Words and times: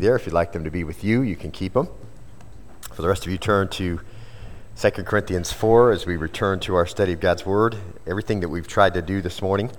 there. 0.00 0.16
If 0.16 0.26
you'd 0.26 0.32
like 0.32 0.52
them 0.52 0.64
to 0.64 0.70
be 0.70 0.82
with 0.82 1.04
you, 1.04 1.22
you 1.22 1.36
can 1.36 1.50
keep 1.50 1.74
them. 1.74 1.88
For 2.92 3.02
the 3.02 3.08
rest 3.08 3.24
of 3.24 3.30
you, 3.30 3.38
turn 3.38 3.68
to 3.68 4.00
2 4.76 4.90
Corinthians 4.90 5.52
4 5.52 5.92
as 5.92 6.06
we 6.06 6.16
return 6.16 6.58
to 6.60 6.74
our 6.74 6.86
study 6.86 7.12
of 7.12 7.20
God's 7.20 7.44
Word. 7.44 7.76
Everything 8.06 8.40
that 8.40 8.48
we've 8.48 8.66
tried 8.66 8.94
to 8.94 9.02
do 9.02 9.20
this 9.20 9.42
morning 9.42 9.70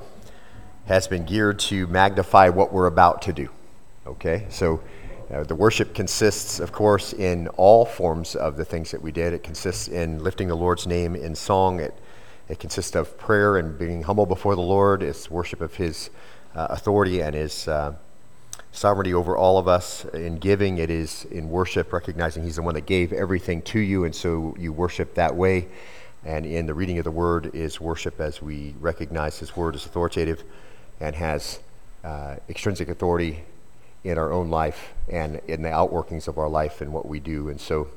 has 0.86 1.08
been 1.08 1.26
geared 1.26 1.60
to 1.60 1.88
magnify 1.88 2.50
what 2.50 2.72
we're 2.72 2.86
about 2.86 3.22
to 3.24 3.34
do. 3.34 3.50
Okay? 4.06 4.46
So 4.50 4.82
uh, 5.34 5.44
the 5.44 5.56
worship 5.56 5.96
consists, 5.96 6.60
of 6.60 6.72
course, 6.72 7.14
in 7.14 7.48
all 7.50 7.86
forms 7.86 8.36
of 8.36 8.58
the 8.58 8.66
things 8.66 8.92
that 8.92 9.02
we 9.02 9.12
did. 9.12 9.34
It 9.34 9.44
consists 9.44 9.88
in 9.88 10.24
lifting 10.24 10.48
the 10.48 10.56
Lord's 10.56 10.86
name 10.86 11.16
in 11.16 11.36
song. 11.36 11.80
It, 11.80 11.98
it 12.48 12.60
consists 12.60 12.96
of 12.96 13.18
prayer 13.18 13.58
and 13.58 13.78
being 13.78 14.04
humble 14.04 14.26
before 14.26 14.56
the 14.56 14.62
Lord. 14.62 15.02
It's 15.02 15.32
worship 15.32 15.62
of 15.62 15.76
His 15.76 16.10
uh, 16.54 16.68
authority 16.70 17.22
and 17.22 17.34
His. 17.34 17.68
Uh, 17.68 17.96
sovereignty 18.72 19.14
over 19.14 19.36
all 19.38 19.58
of 19.58 19.68
us. 19.68 20.06
In 20.06 20.38
giving, 20.38 20.78
it 20.78 20.90
is 20.90 21.26
in 21.26 21.50
worship, 21.50 21.94
recognizing 21.94 22.44
He's 22.44 22.56
the 22.56 22.62
one 22.62 22.76
that 22.76 22.86
gave 22.86 23.14
everything 23.14 23.62
to 23.64 23.80
you, 23.80 24.04
and 24.04 24.16
so 24.16 24.56
you 24.58 24.74
worship 24.74 25.16
that 25.16 25.36
way. 25.36 25.68
And 26.24 26.46
in 26.46 26.68
the 26.68 26.74
reading 26.74 26.98
of 26.98 27.04
the 27.04 27.12
Word 27.12 27.54
is 27.56 27.82
worship 27.82 28.20
as 28.20 28.42
we 28.42 28.76
recognize 28.80 29.40
His 29.40 29.56
Word 29.56 29.76
as 29.76 29.86
authoritative 29.86 30.44
and 31.00 31.16
has 31.16 31.60
uh, 32.04 32.36
extrinsic 32.48 32.90
authority 32.90 33.44
in 34.04 34.18
our 34.18 34.32
own 34.32 34.50
life 34.50 34.94
and 35.10 35.42
in 35.48 35.62
the 35.62 35.70
outworkings 35.70 36.28
of 36.28 36.38
our 36.38 36.50
life 36.50 36.82
and 36.82 36.94
what 36.94 37.08
we 37.08 37.20
do. 37.20 37.50
And 37.50 37.60
so 37.60 37.88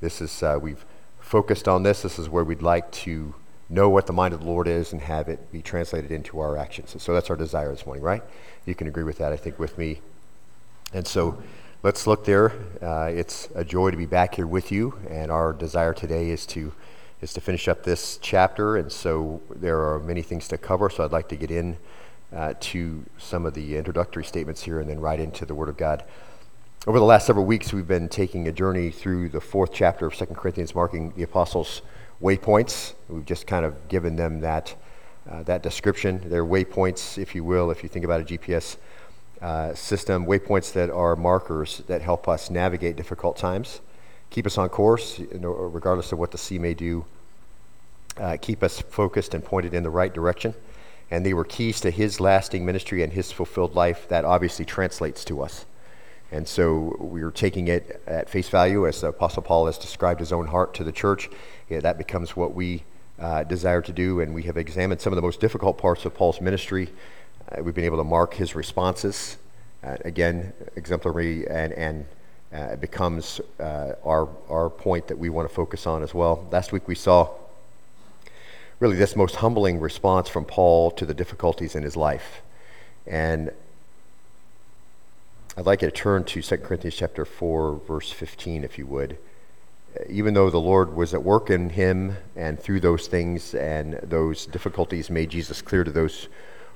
this 0.00 0.20
is, 0.20 0.42
uh, 0.42 0.58
we've 0.60 0.84
focused 1.20 1.68
on 1.68 1.82
this. 1.82 2.02
This 2.02 2.18
is 2.18 2.28
where 2.28 2.44
we'd 2.44 2.62
like 2.62 2.90
to 2.92 3.34
know 3.68 3.88
what 3.88 4.06
the 4.06 4.12
mind 4.12 4.34
of 4.34 4.40
the 4.40 4.46
Lord 4.46 4.66
is 4.66 4.92
and 4.92 5.00
have 5.02 5.28
it 5.28 5.52
be 5.52 5.62
translated 5.62 6.10
into 6.10 6.40
our 6.40 6.56
actions. 6.56 6.92
And 6.92 7.00
so 7.00 7.14
that's 7.14 7.30
our 7.30 7.36
desire 7.36 7.70
this 7.70 7.86
morning, 7.86 8.02
right? 8.02 8.22
You 8.66 8.74
can 8.74 8.88
agree 8.88 9.04
with 9.04 9.18
that, 9.18 9.32
I 9.32 9.36
think, 9.36 9.58
with 9.58 9.78
me 9.78 10.00
and 10.92 11.06
so 11.06 11.40
let's 11.82 12.06
look 12.06 12.24
there. 12.24 12.52
Uh, 12.82 13.10
it's 13.12 13.48
a 13.54 13.64
joy 13.64 13.90
to 13.90 13.96
be 13.96 14.06
back 14.06 14.34
here 14.34 14.46
with 14.46 14.72
you, 14.72 14.98
and 15.08 15.30
our 15.30 15.52
desire 15.52 15.94
today 15.94 16.30
is 16.30 16.46
to 16.46 16.72
is 17.20 17.32
to 17.34 17.40
finish 17.40 17.68
up 17.68 17.82
this 17.82 18.18
chapter. 18.22 18.76
And 18.76 18.90
so 18.90 19.42
there 19.54 19.80
are 19.80 19.98
many 20.00 20.22
things 20.22 20.48
to 20.48 20.58
cover. 20.58 20.88
So 20.88 21.04
I'd 21.04 21.12
like 21.12 21.28
to 21.28 21.36
get 21.36 21.50
in 21.50 21.76
uh, 22.34 22.54
to 22.60 23.04
some 23.18 23.44
of 23.44 23.54
the 23.54 23.76
introductory 23.76 24.24
statements 24.24 24.62
here, 24.62 24.80
and 24.80 24.88
then 24.88 25.00
right 25.00 25.20
into 25.20 25.44
the 25.44 25.54
Word 25.54 25.68
of 25.68 25.76
God. 25.76 26.04
Over 26.86 26.98
the 26.98 27.04
last 27.04 27.26
several 27.26 27.44
weeks, 27.44 27.74
we've 27.74 27.86
been 27.86 28.08
taking 28.08 28.48
a 28.48 28.52
journey 28.52 28.90
through 28.90 29.28
the 29.28 29.40
fourth 29.40 29.70
chapter 29.72 30.06
of 30.06 30.14
Second 30.14 30.36
Corinthians, 30.36 30.74
marking 30.74 31.12
the 31.14 31.22
apostles' 31.24 31.82
waypoints. 32.22 32.94
We've 33.08 33.26
just 33.26 33.46
kind 33.46 33.66
of 33.66 33.88
given 33.88 34.16
them 34.16 34.40
that 34.40 34.74
uh, 35.30 35.42
that 35.42 35.62
description. 35.62 36.22
They're 36.24 36.44
waypoints, 36.44 37.18
if 37.18 37.34
you 37.34 37.44
will, 37.44 37.70
if 37.70 37.82
you 37.82 37.88
think 37.88 38.04
about 38.04 38.22
a 38.22 38.24
GPS 38.24 38.76
uh, 39.42 39.74
system, 39.74 40.26
waypoints 40.26 40.72
that 40.72 40.90
are 40.90 41.16
markers 41.16 41.78
that 41.86 42.02
help 42.02 42.28
us 42.28 42.50
navigate 42.50 42.96
difficult 42.96 43.36
times, 43.36 43.80
keep 44.28 44.46
us 44.46 44.58
on 44.58 44.68
course, 44.68 45.18
you 45.18 45.38
know, 45.38 45.50
regardless 45.50 46.12
of 46.12 46.18
what 46.18 46.30
the 46.30 46.38
sea 46.38 46.58
may 46.58 46.74
do, 46.74 47.04
uh, 48.18 48.36
keep 48.40 48.62
us 48.62 48.80
focused 48.80 49.34
and 49.34 49.44
pointed 49.44 49.74
in 49.74 49.82
the 49.82 49.90
right 49.90 50.12
direction. 50.12 50.54
And 51.10 51.26
they 51.26 51.34
were 51.34 51.44
keys 51.44 51.80
to 51.80 51.90
his 51.90 52.20
lasting 52.20 52.64
ministry 52.64 53.02
and 53.02 53.12
his 53.12 53.32
fulfilled 53.32 53.74
life. 53.74 54.06
That 54.08 54.24
obviously 54.24 54.64
translates 54.64 55.24
to 55.24 55.42
us. 55.42 55.64
And 56.30 56.46
so 56.46 56.96
we 57.00 57.22
are 57.22 57.32
taking 57.32 57.66
it 57.66 58.00
at 58.06 58.30
face 58.30 58.48
value 58.48 58.86
as 58.86 59.00
the 59.00 59.08
Apostle 59.08 59.42
Paul 59.42 59.66
has 59.66 59.76
described 59.76 60.20
his 60.20 60.32
own 60.32 60.46
heart 60.46 60.74
to 60.74 60.84
the 60.84 60.92
church. 60.92 61.28
Yeah, 61.68 61.80
that 61.80 61.98
becomes 61.98 62.36
what 62.36 62.54
we 62.54 62.84
uh, 63.18 63.42
desire 63.42 63.82
to 63.82 63.92
do. 63.92 64.20
And 64.20 64.32
we 64.32 64.44
have 64.44 64.56
examined 64.56 65.00
some 65.00 65.12
of 65.12 65.16
the 65.16 65.22
most 65.22 65.40
difficult 65.40 65.78
parts 65.78 66.04
of 66.04 66.14
Paul's 66.14 66.40
ministry 66.40 66.90
uh, 67.50 67.62
we've 67.62 67.74
been 67.74 67.84
able 67.84 67.98
to 67.98 68.04
mark 68.04 68.34
his 68.34 68.54
responses. 68.54 69.36
Uh, 69.82 69.96
again, 70.04 70.52
exemplary, 70.76 71.48
and, 71.48 71.72
and 71.72 72.06
uh, 72.52 72.72
it 72.72 72.80
becomes 72.80 73.40
uh, 73.58 73.94
our, 74.04 74.28
our 74.48 74.68
point 74.68 75.08
that 75.08 75.18
we 75.18 75.30
want 75.30 75.48
to 75.48 75.54
focus 75.54 75.86
on 75.86 76.02
as 76.02 76.12
well. 76.12 76.46
Last 76.50 76.72
week 76.72 76.86
we 76.86 76.94
saw 76.94 77.30
really 78.78 78.96
this 78.96 79.16
most 79.16 79.36
humbling 79.36 79.80
response 79.80 80.28
from 80.28 80.44
Paul 80.44 80.90
to 80.92 81.06
the 81.06 81.14
difficulties 81.14 81.74
in 81.74 81.82
his 81.82 81.96
life. 81.96 82.42
And 83.06 83.52
I'd 85.56 85.66
like 85.66 85.82
you 85.82 85.90
to 85.90 85.96
turn 85.96 86.24
to 86.24 86.42
2 86.42 86.56
Corinthians 86.58 86.96
chapter 86.96 87.24
4, 87.24 87.80
verse 87.86 88.10
15, 88.10 88.64
if 88.64 88.78
you 88.78 88.86
would. 88.86 89.18
Even 90.08 90.34
though 90.34 90.50
the 90.50 90.60
Lord 90.60 90.94
was 90.94 91.12
at 91.12 91.22
work 91.22 91.50
in 91.50 91.70
him 91.70 92.16
and 92.36 92.58
through 92.58 92.80
those 92.80 93.08
things 93.08 93.54
and 93.54 93.94
those 94.02 94.46
difficulties 94.46 95.10
made 95.10 95.30
Jesus 95.30 95.60
clear 95.60 95.84
to 95.84 95.90
those 95.90 96.28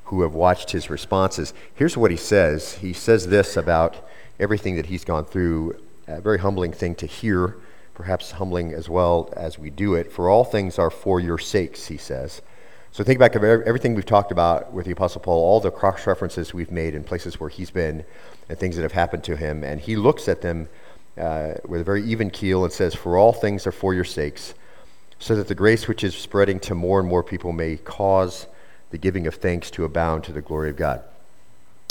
who 0.05 0.23
have 0.23 0.35
watched 0.35 0.71
his 0.71 0.91
responses. 0.91 1.55
Here's 1.75 1.97
what 1.97 2.11
he 2.11 2.17
says 2.17 2.75
He 2.75 2.93
says 2.93 3.29
this 3.29 3.57
about 3.57 4.09
everything 4.39 4.77
that 4.77 4.87
he's 4.87 5.05
gone 5.05 5.25
through, 5.25 5.81
a 6.07 6.21
very 6.21 6.39
humbling 6.39 6.73
thing 6.73 6.95
to 6.97 7.07
hear, 7.07 7.57
perhaps 7.95 8.33
humbling 8.33 8.73
as 8.73 8.89
well 8.89 9.33
as 9.37 9.59
we 9.59 9.71
do 9.71 9.95
it. 9.95 10.13
For 10.13 10.29
all 10.29 10.45
things 10.45 10.79
are 10.79 10.91
for 10.91 11.21
your 11.21 11.39
sakes, 11.39 11.87
he 11.87 11.97
says. 11.97 12.43
So 12.91 13.03
think 13.03 13.19
back 13.19 13.35
of 13.35 13.43
everything 13.43 13.95
we've 13.95 14.07
talked 14.07 14.31
about 14.31 14.73
with 14.73 14.87
the 14.87 14.93
Apostle 14.93 15.21
Paul, 15.21 15.43
all 15.43 15.59
the 15.59 15.73
cross 15.73 16.07
references 16.07 16.55
we've 16.55 16.71
made 16.71 16.95
in 16.95 17.03
places 17.03 17.41
where 17.41 17.49
he's 17.49 17.71
been 17.71 18.05
and 18.49 18.57
things 18.57 18.77
that 18.77 18.83
have 18.83 18.93
happened 18.93 19.25
to 19.25 19.37
him. 19.37 19.65
And 19.65 19.81
he 19.81 19.97
looks 19.97 20.29
at 20.29 20.43
them 20.43 20.69
uh, 21.19 21.55
with 21.67 21.81
a 21.81 21.85
very 21.85 22.05
even 22.05 22.31
keel 22.31 22.63
and 22.63 22.73
says, 22.73 22.95
For 22.95 23.17
all 23.17 23.33
things 23.33 23.67
are 23.67 23.73
for 23.73 23.95
your 23.95 24.05
sakes, 24.05 24.55
so 25.19 25.35
that 25.35 25.49
the 25.49 25.55
grace 25.57 25.89
which 25.89 26.05
is 26.05 26.15
spreading 26.15 26.61
to 26.61 26.75
more 26.75 27.01
and 27.01 27.09
more 27.09 27.25
people 27.25 27.53
may 27.53 27.79
cause 27.79 28.47
the 28.95 28.99
giving 28.99 29.27
of 29.27 29.35
thanks 29.35 29.73
to 29.73 29.85
abound 29.85 30.23
to 30.23 30.31
the 30.31 30.41
glory 30.41 30.71
of 30.71 30.77
God. 30.77 31.03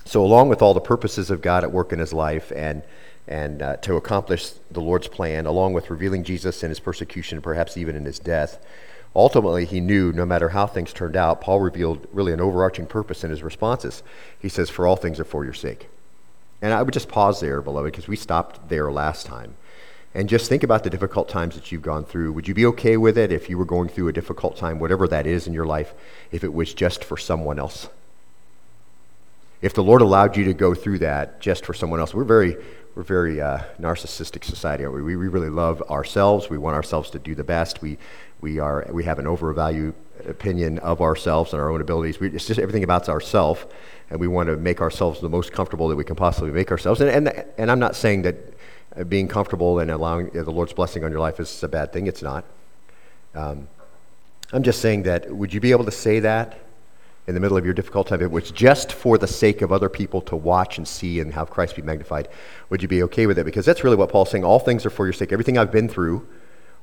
So, 0.05 0.23
along 0.23 0.47
with 0.47 0.61
all 0.61 0.73
the 0.73 0.79
purposes 0.79 1.29
of 1.29 1.41
God 1.41 1.65
at 1.65 1.71
work 1.73 1.91
in 1.91 1.99
his 1.99 2.13
life 2.13 2.49
and, 2.55 2.81
and 3.27 3.61
uh, 3.61 3.75
to 3.77 3.97
accomplish 3.97 4.51
the 4.71 4.79
Lord's 4.79 5.09
plan, 5.09 5.45
along 5.45 5.73
with 5.73 5.89
revealing 5.89 6.23
Jesus 6.23 6.63
in 6.63 6.69
his 6.69 6.79
persecution, 6.79 7.41
perhaps 7.41 7.75
even 7.75 7.97
in 7.97 8.05
his 8.05 8.19
death, 8.19 8.65
ultimately 9.13 9.65
he 9.65 9.81
knew 9.81 10.13
no 10.13 10.25
matter 10.25 10.47
how 10.47 10.65
things 10.65 10.93
turned 10.93 11.17
out, 11.17 11.41
Paul 11.41 11.59
revealed 11.59 12.07
really 12.13 12.31
an 12.31 12.39
overarching 12.39 12.85
purpose 12.85 13.25
in 13.25 13.31
his 13.31 13.43
responses. 13.43 14.01
He 14.39 14.47
says, 14.47 14.69
For 14.69 14.87
all 14.87 14.95
things 14.95 15.19
are 15.19 15.25
for 15.25 15.43
your 15.43 15.53
sake. 15.53 15.89
And 16.61 16.71
I 16.71 16.81
would 16.83 16.93
just 16.93 17.09
pause 17.09 17.41
there, 17.41 17.61
beloved, 17.61 17.91
because 17.91 18.07
we 18.07 18.15
stopped 18.15 18.69
there 18.69 18.89
last 18.93 19.25
time. 19.25 19.55
And 20.15 20.29
just 20.29 20.47
think 20.47 20.61
about 20.61 20.83
the 20.83 20.91
difficult 20.91 21.27
times 21.27 21.55
that 21.55 21.71
you've 21.71 21.81
gone 21.81 22.05
through. 22.05 22.33
Would 22.33 22.47
you 22.47 22.53
be 22.53 22.65
okay 22.67 22.97
with 22.97 23.17
it 23.17 23.31
if 23.31 23.49
you 23.49 23.57
were 23.57 23.65
going 23.65 23.89
through 23.89 24.09
a 24.09 24.13
difficult 24.13 24.55
time, 24.55 24.77
whatever 24.77 25.07
that 25.07 25.25
is 25.25 25.47
in 25.47 25.53
your 25.53 25.65
life, 25.65 25.93
if 26.31 26.43
it 26.43 26.53
was 26.53 26.73
just 26.73 27.03
for 27.03 27.17
someone 27.17 27.57
else? 27.57 27.89
If 29.61 29.73
the 29.73 29.83
Lord 29.83 30.01
allowed 30.01 30.37
you 30.37 30.43
to 30.45 30.53
go 30.53 30.75
through 30.75 30.99
that 30.99 31.39
just 31.39 31.65
for 31.65 31.73
someone 31.73 31.99
else, 31.99 32.13
we're 32.13 32.25
very, 32.25 32.57
we're 32.95 33.03
very 33.03 33.41
uh, 33.41 33.59
narcissistic 33.79 34.43
society. 34.43 34.83
Are 34.83 34.91
we? 34.91 35.01
we 35.01 35.15
really 35.15 35.49
love 35.49 35.81
ourselves. 35.83 36.49
We 36.49 36.57
want 36.59 36.75
ourselves 36.75 37.09
to 37.11 37.19
do 37.19 37.33
the 37.33 37.43
best. 37.43 37.81
We, 37.81 37.97
we, 38.39 38.59
are, 38.59 38.85
we 38.91 39.05
have 39.05 39.17
an 39.17 39.25
overvalued 39.25 39.95
opinion 40.27 40.77
of 40.79 41.01
ourselves 41.01 41.53
and 41.53 41.61
our 41.61 41.71
own 41.71 41.81
abilities. 41.81 42.19
We, 42.19 42.29
it's 42.29 42.45
just 42.45 42.59
everything 42.59 42.83
about 42.83 43.09
ourselves, 43.09 43.65
and 44.09 44.19
we 44.19 44.27
want 44.27 44.47
to 44.47 44.57
make 44.57 44.81
ourselves 44.81 45.21
the 45.21 45.29
most 45.29 45.53
comfortable 45.53 45.87
that 45.87 45.95
we 45.95 46.03
can 46.03 46.17
possibly 46.17 46.51
make 46.51 46.69
ourselves. 46.69 47.01
And, 47.01 47.09
and, 47.09 47.45
and 47.57 47.71
I'm 47.71 47.79
not 47.79 47.95
saying 47.95 48.23
that 48.23 48.52
being 49.07 49.27
comfortable 49.27 49.79
and 49.79 49.89
allowing 49.89 50.29
the 50.29 50.51
Lord's 50.51 50.73
blessing 50.73 51.03
on 51.03 51.11
your 51.11 51.19
life 51.19 51.39
is 51.39 51.63
a 51.63 51.67
bad 51.67 51.91
thing. 51.91 52.07
It's 52.07 52.21
not. 52.21 52.45
Um, 53.33 53.67
I'm 54.51 54.63
just 54.63 54.81
saying 54.81 55.03
that 55.03 55.31
would 55.31 55.53
you 55.53 55.59
be 55.59 55.71
able 55.71 55.85
to 55.85 55.91
say 55.91 56.19
that 56.19 56.59
in 57.25 57.33
the 57.33 57.39
middle 57.39 57.57
of 57.57 57.65
your 57.65 57.73
difficult 57.73 58.07
time? 58.07 58.21
If 58.21 58.29
was 58.29 58.51
just 58.51 58.93
for 58.93 59.17
the 59.17 59.27
sake 59.27 59.63
of 59.63 59.71
other 59.71 59.89
people 59.89 60.21
to 60.21 60.35
watch 60.35 60.77
and 60.77 60.87
see 60.87 61.19
and 61.19 61.33
have 61.33 61.49
Christ 61.49 61.75
be 61.75 61.81
magnified, 61.81 62.27
would 62.69 62.81
you 62.81 62.87
be 62.87 63.01
okay 63.03 63.25
with 63.25 63.39
it? 63.39 63.45
Because 63.45 63.65
that's 63.65 63.83
really 63.83 63.95
what 63.95 64.09
Paul's 64.09 64.29
saying. 64.29 64.43
All 64.43 64.59
things 64.59 64.85
are 64.85 64.91
for 64.91 65.05
your 65.05 65.13
sake. 65.13 65.31
Everything 65.31 65.57
I've 65.57 65.71
been 65.71 65.89
through, 65.89 66.27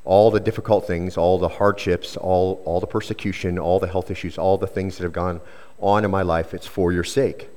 all 0.04 0.32
the 0.32 0.40
difficult 0.40 0.86
things, 0.86 1.16
all 1.16 1.38
the 1.38 1.48
hardships, 1.48 2.16
all, 2.16 2.60
all 2.64 2.80
the 2.80 2.86
persecution, 2.86 3.58
all 3.58 3.78
the 3.78 3.86
health 3.86 4.10
issues, 4.10 4.36
all 4.36 4.58
the 4.58 4.66
things 4.66 4.96
that 4.96 5.04
have 5.04 5.12
gone 5.12 5.40
on 5.78 6.04
in 6.04 6.10
my 6.10 6.22
life, 6.22 6.54
it's 6.54 6.66
for 6.66 6.90
your 6.90 7.04
sake. 7.04 7.48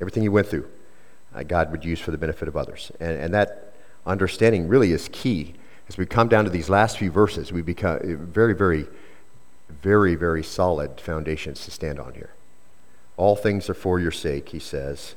Everything 0.00 0.22
you 0.22 0.32
went 0.32 0.46
through, 0.46 0.68
uh, 1.34 1.42
God 1.42 1.70
would 1.70 1.84
use 1.84 2.00
for 2.00 2.10
the 2.10 2.18
benefit 2.18 2.48
of 2.48 2.56
others. 2.56 2.90
And, 2.98 3.18
and 3.18 3.34
that 3.34 3.63
understanding 4.06 4.68
really 4.68 4.92
is 4.92 5.08
key. 5.12 5.54
As 5.88 5.96
we 5.96 6.06
come 6.06 6.28
down 6.28 6.44
to 6.44 6.50
these 6.50 6.70
last 6.70 6.98
few 6.98 7.10
verses, 7.10 7.52
we 7.52 7.62
become 7.62 7.96
eh, 8.02 8.16
very, 8.18 8.54
very, 8.54 8.86
very, 9.68 10.14
very 10.14 10.42
solid 10.42 11.00
foundations 11.00 11.64
to 11.64 11.70
stand 11.70 11.98
on 11.98 12.14
here. 12.14 12.30
All 13.16 13.36
things 13.36 13.68
are 13.68 13.74
for 13.74 14.00
your 14.00 14.10
sake, 14.10 14.48
he 14.48 14.58
says. 14.58 15.14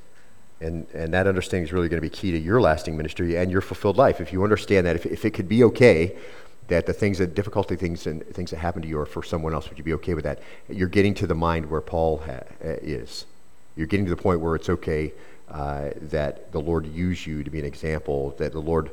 And, 0.59 0.87
and 0.93 1.13
that 1.13 1.27
understanding 1.27 1.65
is 1.65 1.73
really 1.73 1.87
going 1.87 2.01
to 2.01 2.09
be 2.09 2.15
key 2.15 2.31
to 2.31 2.37
your 2.37 2.59
lasting 2.59 2.97
ministry 2.97 3.37
and 3.37 3.51
your 3.51 3.61
fulfilled 3.61 3.97
life. 3.97 4.19
If 4.19 4.33
you 4.33 4.43
understand 4.43 4.87
that, 4.87 4.95
if, 4.95 5.05
if 5.05 5.23
it 5.23 5.31
could 5.31 5.47
be 5.47 5.63
okay 5.65 6.17
that 6.67 6.85
the 6.85 6.93
things 6.93 7.19
that 7.19 7.33
difficulty 7.33 7.75
things 7.75 8.07
and 8.07 8.25
things 8.27 8.51
that 8.51 8.57
happen 8.57 8.81
to 8.81 8.87
you 8.87 8.99
are 8.99 9.05
for 9.05 9.23
someone 9.23 9.53
else, 9.53 9.69
would 9.69 9.77
you 9.77 9.83
be 9.83 9.93
okay 9.93 10.13
with 10.13 10.25
that? 10.25 10.39
You're 10.67 10.89
getting 10.89 11.13
to 11.15 11.27
the 11.27 11.35
mind 11.35 11.69
where 11.69 11.81
Paul 11.81 12.17
ha- 12.17 12.43
eh, 12.61 12.77
is. 12.81 13.25
You're 13.75 13.87
getting 13.87 14.05
to 14.07 14.09
the 14.09 14.21
point 14.21 14.41
where 14.41 14.55
it's 14.55 14.69
okay 14.69 15.13
uh, 15.49 15.89
that 16.01 16.51
the 16.51 16.59
Lord 16.59 16.85
use 16.87 17.25
you 17.25 17.43
to 17.43 17.49
be 17.49 17.59
an 17.59 17.65
example, 17.65 18.35
that 18.37 18.51
the 18.51 18.59
Lord 18.61 18.91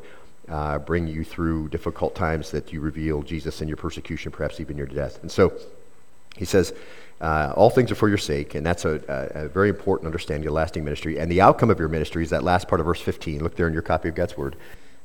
uh, 0.49 0.79
bring 0.79 1.07
you 1.07 1.25
through 1.25 1.69
difficult 1.69 2.15
times, 2.15 2.51
that 2.51 2.73
you 2.73 2.81
reveal 2.81 3.23
Jesus 3.23 3.61
in 3.61 3.69
your 3.69 3.77
persecution, 3.77 4.31
perhaps 4.31 4.61
even 4.61 4.77
your 4.77 4.87
death. 4.87 5.21
And 5.23 5.31
so 5.31 5.53
He 6.37 6.45
says, 6.45 6.73
uh, 7.21 7.53
all 7.57 7.71
things 7.71 7.91
are 7.91 7.95
for 7.95 8.09
your 8.09 8.19
sake, 8.19 8.55
and 8.55 8.67
that's 8.67 8.85
a, 8.85 9.01
a, 9.35 9.45
a, 9.45 9.49
very 9.49 9.69
important 9.69 10.07
understanding 10.07 10.47
of 10.47 10.53
lasting 10.53 10.85
ministry. 10.85 11.19
And 11.19 11.31
the 11.31 11.41
outcome 11.41 11.71
of 11.71 11.79
your 11.79 11.89
ministry 11.89 12.25
is 12.25 12.31
that 12.31 12.43
last 12.43 12.69
part 12.69 12.81
of 12.81 12.87
verse 12.87 13.01
15. 13.01 13.43
Look 13.43 13.57
there 13.57 13.69
in 13.69 13.73
your 13.73 13.83
copy 13.83 14.09
of 14.09 14.15
God's 14.15 14.37
Word. 14.37 14.57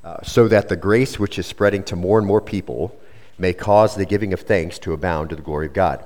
Uh, 0.03 0.21
so 0.23 0.47
that 0.47 0.69
the 0.69 0.75
grace 0.75 1.19
which 1.19 1.37
is 1.37 1.45
spreading 1.45 1.83
to 1.83 1.95
more 1.95 2.17
and 2.17 2.27
more 2.27 2.41
people 2.41 2.97
may 3.37 3.53
cause 3.53 3.95
the 3.95 4.05
giving 4.05 4.33
of 4.33 4.41
thanks 4.41 4.79
to 4.79 4.93
abound 4.93 5.29
to 5.29 5.35
the 5.35 5.41
glory 5.41 5.67
of 5.67 5.73
God. 5.73 6.03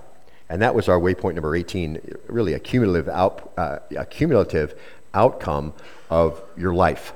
And 0.49 0.61
that 0.61 0.75
was 0.75 0.87
our 0.87 0.99
waypoint 0.99 1.35
number 1.35 1.55
18, 1.55 2.17
really 2.27 2.53
a 2.53 2.59
cumulative, 2.59 3.07
out, 3.07 3.53
uh, 3.57 3.79
a 3.97 4.05
cumulative 4.05 4.79
outcome 5.13 5.73
of 6.09 6.41
your 6.57 6.73
life. 6.73 7.13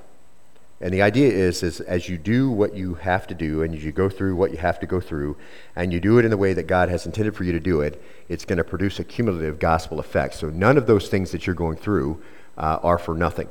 And 0.80 0.94
the 0.94 1.02
idea 1.02 1.32
is, 1.32 1.64
is 1.64 1.80
as 1.82 2.08
you 2.08 2.18
do 2.18 2.52
what 2.52 2.76
you 2.76 2.96
have 2.96 3.26
to 3.28 3.34
do 3.34 3.64
and 3.64 3.74
as 3.74 3.84
you 3.84 3.92
go 3.92 4.10
through 4.10 4.36
what 4.36 4.52
you 4.52 4.58
have 4.58 4.80
to 4.82 4.86
go 4.86 5.00
through, 5.00 5.36
and 5.76 5.92
you 5.92 6.00
do 6.00 6.20
it 6.20 6.26
in 6.26 6.30
the 6.30 6.38
way 6.38 6.54
that 6.54 6.68
God 6.68 6.90
has 6.90 7.06
intended 7.06 7.36
for 7.36 7.44
you 7.44 7.52
to 7.52 7.60
do 7.60 7.82
it, 7.82 8.02
it's 8.30 8.46
going 8.46 8.58
to 8.58 8.64
produce 8.64 9.00
a 9.00 9.04
cumulative 9.04 9.58
gospel 9.58 10.00
effect. 10.00 10.36
So 10.36 10.50
none 10.50 10.78
of 10.78 10.86
those 10.86 11.10
things 11.10 11.32
that 11.32 11.48
you're 11.48 11.56
going 11.56 11.78
through 11.78 12.22
uh, 12.58 12.80
are 12.84 13.00
for 13.00 13.16
nothing. 13.16 13.50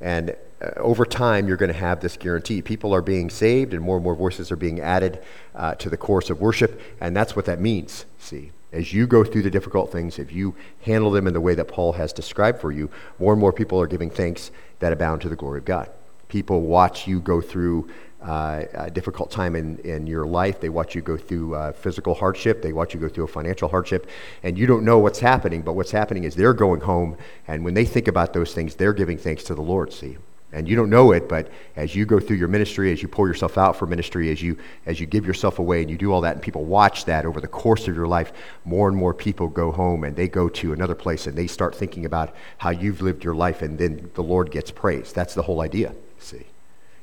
And 0.00 0.30
uh, 0.60 0.70
over 0.76 1.04
time, 1.04 1.46
you're 1.46 1.56
going 1.56 1.72
to 1.72 1.78
have 1.78 2.00
this 2.00 2.16
guarantee. 2.16 2.62
People 2.62 2.92
are 2.92 3.02
being 3.02 3.30
saved, 3.30 3.72
and 3.72 3.82
more 3.82 3.96
and 3.96 4.04
more 4.04 4.16
voices 4.16 4.50
are 4.50 4.56
being 4.56 4.80
added 4.80 5.22
uh, 5.54 5.74
to 5.76 5.88
the 5.88 5.96
course 5.96 6.30
of 6.30 6.40
worship, 6.40 6.80
and 7.00 7.16
that's 7.16 7.36
what 7.36 7.44
that 7.44 7.60
means. 7.60 8.06
See, 8.18 8.50
as 8.72 8.92
you 8.92 9.06
go 9.06 9.24
through 9.24 9.42
the 9.42 9.50
difficult 9.50 9.90
things, 9.90 10.18
if 10.18 10.32
you 10.32 10.54
handle 10.82 11.10
them 11.10 11.26
in 11.26 11.32
the 11.32 11.40
way 11.40 11.54
that 11.54 11.68
Paul 11.68 11.92
has 11.94 12.12
described 12.12 12.60
for 12.60 12.70
you, 12.70 12.90
more 13.18 13.32
and 13.32 13.40
more 13.40 13.52
people 13.52 13.80
are 13.80 13.86
giving 13.86 14.10
thanks 14.10 14.50
that 14.80 14.92
abound 14.92 15.22
to 15.22 15.28
the 15.28 15.36
glory 15.36 15.58
of 15.58 15.64
God. 15.64 15.90
People 16.28 16.60
watch 16.60 17.06
you 17.06 17.20
go 17.20 17.40
through 17.40 17.88
uh, 18.22 18.64
a 18.74 18.90
difficult 18.90 19.30
time 19.30 19.54
in, 19.54 19.78
in 19.78 20.06
your 20.06 20.26
life. 20.26 20.60
They 20.60 20.68
watch 20.68 20.94
you 20.94 21.00
go 21.00 21.16
through 21.16 21.54
uh, 21.54 21.72
physical 21.72 22.14
hardship. 22.14 22.60
They 22.60 22.72
watch 22.72 22.92
you 22.92 23.00
go 23.00 23.08
through 23.08 23.24
a 23.24 23.28
financial 23.28 23.68
hardship. 23.68 24.08
And 24.42 24.58
you 24.58 24.66
don't 24.66 24.84
know 24.84 24.98
what's 24.98 25.20
happening, 25.20 25.62
but 25.62 25.74
what's 25.74 25.92
happening 25.92 26.24
is 26.24 26.34
they're 26.34 26.52
going 26.52 26.80
home. 26.80 27.16
And 27.46 27.64
when 27.64 27.74
they 27.74 27.84
think 27.84 28.08
about 28.08 28.32
those 28.32 28.52
things, 28.52 28.74
they're 28.74 28.92
giving 28.92 29.16
thanks 29.16 29.44
to 29.44 29.54
the 29.54 29.62
Lord, 29.62 29.92
see? 29.92 30.18
And 30.50 30.66
you 30.66 30.76
don't 30.76 30.88
know 30.88 31.12
it, 31.12 31.28
but 31.28 31.50
as 31.76 31.94
you 31.94 32.06
go 32.06 32.18
through 32.18 32.36
your 32.36 32.48
ministry, 32.48 32.90
as 32.90 33.02
you 33.02 33.08
pour 33.08 33.28
yourself 33.28 33.58
out 33.58 33.76
for 33.76 33.86
ministry, 33.86 34.30
as 34.30 34.40
you, 34.40 34.56
as 34.86 34.98
you 34.98 35.04
give 35.04 35.26
yourself 35.26 35.58
away 35.58 35.82
and 35.82 35.90
you 35.90 35.98
do 35.98 36.10
all 36.10 36.22
that, 36.22 36.34
and 36.34 36.42
people 36.42 36.64
watch 36.64 37.04
that 37.04 37.26
over 37.26 37.38
the 37.38 37.46
course 37.46 37.86
of 37.86 37.94
your 37.94 38.08
life, 38.08 38.32
more 38.64 38.88
and 38.88 38.96
more 38.96 39.12
people 39.12 39.48
go 39.48 39.70
home 39.70 40.04
and 40.04 40.16
they 40.16 40.26
go 40.26 40.48
to 40.48 40.72
another 40.72 40.94
place 40.94 41.26
and 41.26 41.36
they 41.36 41.46
start 41.46 41.74
thinking 41.74 42.06
about 42.06 42.34
how 42.56 42.70
you've 42.70 43.02
lived 43.02 43.24
your 43.24 43.34
life, 43.34 43.60
and 43.60 43.78
then 43.78 44.10
the 44.14 44.22
Lord 44.22 44.50
gets 44.50 44.70
praised. 44.70 45.14
That's 45.14 45.34
the 45.34 45.42
whole 45.42 45.60
idea, 45.60 45.94
see. 46.18 46.46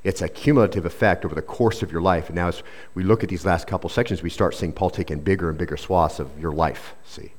It's 0.04 0.24
a 0.24 0.30
cumulative 0.30 0.86
effect 0.86 1.24
over 1.24 1.36
the 1.36 1.42
course 1.42 1.82
of 1.84 1.92
your 1.92 2.02
life. 2.02 2.28
And 2.28 2.36
now, 2.36 2.48
as 2.48 2.62
we 2.94 3.04
look 3.04 3.24
at 3.24 3.30
these 3.30 3.46
last 3.46 3.68
couple 3.68 3.90
sections, 3.90 4.22
we 4.22 4.30
start 4.30 4.54
seeing 4.54 4.72
Paul 4.72 4.92
taking 4.92 5.20
bigger 5.20 5.50
and 5.50 5.58
bigger 5.58 5.78
swaths 5.78 6.20
of 6.20 6.40
your 6.40 6.52
life, 6.52 6.96
see 7.06 7.32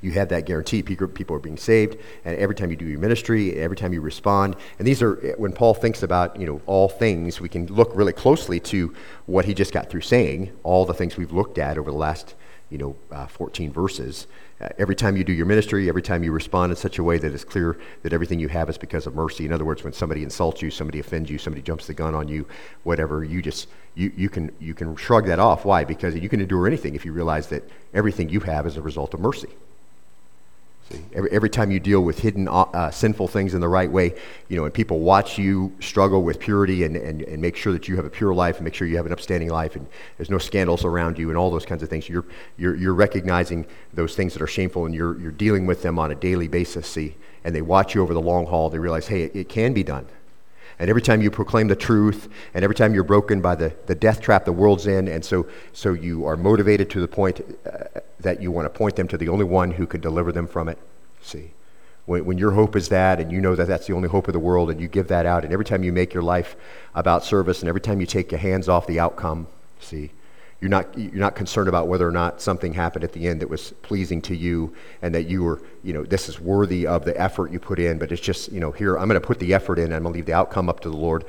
you 0.00 0.12
have 0.12 0.28
that 0.30 0.46
guarantee. 0.46 0.82
People 0.82 1.36
are 1.36 1.40
being 1.40 1.56
saved, 1.56 1.96
and 2.24 2.36
every 2.38 2.54
time 2.54 2.70
you 2.70 2.76
do 2.76 2.84
your 2.84 2.98
ministry, 2.98 3.56
every 3.56 3.76
time 3.76 3.92
you 3.92 4.00
respond, 4.00 4.56
and 4.78 4.86
these 4.86 5.02
are 5.02 5.14
when 5.36 5.52
Paul 5.52 5.74
thinks 5.74 6.02
about 6.02 6.38
you 6.40 6.46
know 6.46 6.60
all 6.66 6.88
things, 6.88 7.40
we 7.40 7.48
can 7.48 7.66
look 7.66 7.90
really 7.94 8.12
closely 8.12 8.60
to 8.60 8.94
what 9.26 9.44
he 9.44 9.54
just 9.54 9.72
got 9.72 9.90
through 9.90 10.02
saying, 10.02 10.52
all 10.62 10.84
the 10.84 10.94
things 10.94 11.16
we've 11.16 11.32
looked 11.32 11.58
at 11.58 11.78
over 11.78 11.90
the 11.90 11.96
last 11.96 12.34
you 12.70 12.78
know 12.78 12.96
uh, 13.10 13.26
14 13.26 13.72
verses. 13.72 14.26
Uh, 14.60 14.68
every 14.78 14.94
time 14.94 15.16
you 15.16 15.24
do 15.24 15.32
your 15.32 15.46
ministry, 15.46 15.88
every 15.88 16.02
time 16.02 16.22
you 16.22 16.32
respond 16.32 16.70
in 16.70 16.76
such 16.76 16.98
a 16.98 17.02
way 17.02 17.16
that 17.16 17.32
it's 17.32 17.44
clear 17.44 17.78
that 18.02 18.12
everything 18.12 18.38
you 18.38 18.48
have 18.48 18.68
is 18.68 18.76
because 18.76 19.06
of 19.06 19.14
mercy. 19.14 19.46
In 19.46 19.52
other 19.52 19.64
words, 19.64 19.82
when 19.82 19.92
somebody 19.92 20.22
insults 20.22 20.60
you, 20.60 20.70
somebody 20.70 21.00
offends 21.00 21.30
you, 21.30 21.38
somebody 21.38 21.62
jumps 21.62 21.86
the 21.86 21.94
gun 21.94 22.14
on 22.14 22.28
you, 22.28 22.46
whatever, 22.82 23.24
you 23.24 23.40
just 23.42 23.68
you, 23.94 24.12
you 24.16 24.28
can 24.28 24.50
you 24.60 24.74
can 24.74 24.96
shrug 24.96 25.26
that 25.26 25.38
off. 25.38 25.64
Why? 25.64 25.84
Because 25.84 26.14
you 26.14 26.28
can 26.28 26.40
endure 26.40 26.66
anything 26.66 26.94
if 26.94 27.04
you 27.04 27.12
realize 27.12 27.48
that 27.48 27.68
everything 27.92 28.28
you 28.28 28.40
have 28.40 28.66
is 28.66 28.76
a 28.76 28.82
result 28.82 29.14
of 29.14 29.20
mercy. 29.20 29.48
See, 30.90 31.04
every, 31.14 31.30
every 31.30 31.50
time 31.50 31.70
you 31.70 31.78
deal 31.78 32.00
with 32.00 32.18
hidden 32.18 32.48
uh, 32.48 32.62
uh, 32.62 32.90
sinful 32.90 33.28
things 33.28 33.54
in 33.54 33.60
the 33.60 33.68
right 33.68 33.90
way, 33.90 34.14
you 34.48 34.56
know, 34.56 34.64
and 34.64 34.74
people 34.74 34.98
watch 34.98 35.38
you 35.38 35.72
struggle 35.80 36.22
with 36.22 36.40
purity 36.40 36.82
and, 36.82 36.96
and, 36.96 37.22
and 37.22 37.40
make 37.40 37.54
sure 37.54 37.72
that 37.72 37.86
you 37.86 37.94
have 37.96 38.04
a 38.04 38.10
pure 38.10 38.34
life 38.34 38.56
and 38.56 38.64
make 38.64 38.74
sure 38.74 38.88
you 38.88 38.96
have 38.96 39.06
an 39.06 39.12
upstanding 39.12 39.50
life 39.50 39.76
and 39.76 39.86
there's 40.16 40.30
no 40.30 40.38
scandals 40.38 40.84
around 40.84 41.16
you 41.16 41.28
and 41.28 41.38
all 41.38 41.50
those 41.50 41.64
kinds 41.64 41.84
of 41.84 41.88
things, 41.88 42.08
you're, 42.08 42.24
you're, 42.56 42.74
you're 42.74 42.94
recognizing 42.94 43.66
those 43.94 44.16
things 44.16 44.32
that 44.32 44.42
are 44.42 44.48
shameful 44.48 44.84
and 44.84 44.94
you're, 44.94 45.18
you're 45.20 45.30
dealing 45.30 45.64
with 45.64 45.82
them 45.82 45.98
on 45.98 46.10
a 46.10 46.14
daily 46.16 46.48
basis, 46.48 46.88
see, 46.88 47.14
and 47.44 47.54
they 47.54 47.62
watch 47.62 47.94
you 47.94 48.02
over 48.02 48.12
the 48.12 48.20
long 48.20 48.46
haul. 48.46 48.68
They 48.68 48.78
realize, 48.78 49.06
hey, 49.06 49.22
it, 49.22 49.36
it 49.36 49.48
can 49.48 49.72
be 49.72 49.84
done. 49.84 50.06
And 50.80 50.88
every 50.88 51.02
time 51.02 51.20
you 51.20 51.30
proclaim 51.30 51.68
the 51.68 51.76
truth, 51.76 52.30
and 52.54 52.64
every 52.64 52.74
time 52.74 52.94
you're 52.94 53.04
broken 53.04 53.42
by 53.42 53.54
the, 53.54 53.74
the 53.84 53.94
death 53.94 54.22
trap 54.22 54.46
the 54.46 54.52
world's 54.52 54.86
in, 54.86 55.08
and 55.08 55.22
so, 55.22 55.46
so 55.74 55.92
you 55.92 56.24
are 56.24 56.38
motivated 56.38 56.88
to 56.90 57.00
the 57.02 57.06
point 57.06 57.42
uh, 57.70 58.00
that 58.18 58.40
you 58.40 58.50
want 58.50 58.64
to 58.64 58.70
point 58.70 58.96
them 58.96 59.06
to 59.08 59.18
the 59.18 59.28
only 59.28 59.44
one 59.44 59.72
who 59.72 59.86
can 59.86 60.00
deliver 60.00 60.32
them 60.32 60.46
from 60.46 60.70
it. 60.70 60.78
See? 61.20 61.50
When, 62.06 62.24
when 62.24 62.38
your 62.38 62.52
hope 62.52 62.76
is 62.76 62.88
that, 62.88 63.20
and 63.20 63.30
you 63.30 63.42
know 63.42 63.54
that 63.54 63.68
that's 63.68 63.88
the 63.88 63.92
only 63.92 64.08
hope 64.08 64.26
of 64.26 64.32
the 64.32 64.40
world, 64.40 64.70
and 64.70 64.80
you 64.80 64.88
give 64.88 65.08
that 65.08 65.26
out, 65.26 65.44
and 65.44 65.52
every 65.52 65.66
time 65.66 65.84
you 65.84 65.92
make 65.92 66.14
your 66.14 66.22
life 66.22 66.56
about 66.94 67.24
service, 67.26 67.60
and 67.60 67.68
every 67.68 67.82
time 67.82 68.00
you 68.00 68.06
take 68.06 68.32
your 68.32 68.40
hands 68.40 68.66
off 68.66 68.86
the 68.86 68.98
outcome, 68.98 69.48
see? 69.80 70.10
You're 70.60 70.68
not, 70.68 70.96
you're 70.98 71.14
not 71.14 71.34
concerned 71.36 71.68
about 71.68 71.88
whether 71.88 72.06
or 72.06 72.12
not 72.12 72.42
something 72.42 72.74
happened 72.74 73.02
at 73.02 73.12
the 73.12 73.26
end 73.26 73.40
that 73.40 73.48
was 73.48 73.72
pleasing 73.82 74.20
to 74.22 74.36
you 74.36 74.74
and 75.00 75.14
that 75.14 75.22
you 75.22 75.42
were, 75.42 75.62
you 75.82 75.94
know, 75.94 76.04
this 76.04 76.28
is 76.28 76.38
worthy 76.38 76.86
of 76.86 77.06
the 77.06 77.18
effort 77.18 77.50
you 77.50 77.58
put 77.58 77.78
in, 77.78 77.98
but 77.98 78.12
it's 78.12 78.20
just, 78.20 78.52
you 78.52 78.60
know, 78.60 78.70
here, 78.70 78.98
I'm 78.98 79.08
going 79.08 79.18
to 79.18 79.26
put 79.26 79.38
the 79.38 79.54
effort 79.54 79.78
in 79.78 79.86
and 79.86 79.94
I'm 79.94 80.02
going 80.02 80.12
to 80.12 80.18
leave 80.18 80.26
the 80.26 80.34
outcome 80.34 80.68
up 80.68 80.80
to 80.80 80.90
the 80.90 80.96
Lord. 80.96 81.24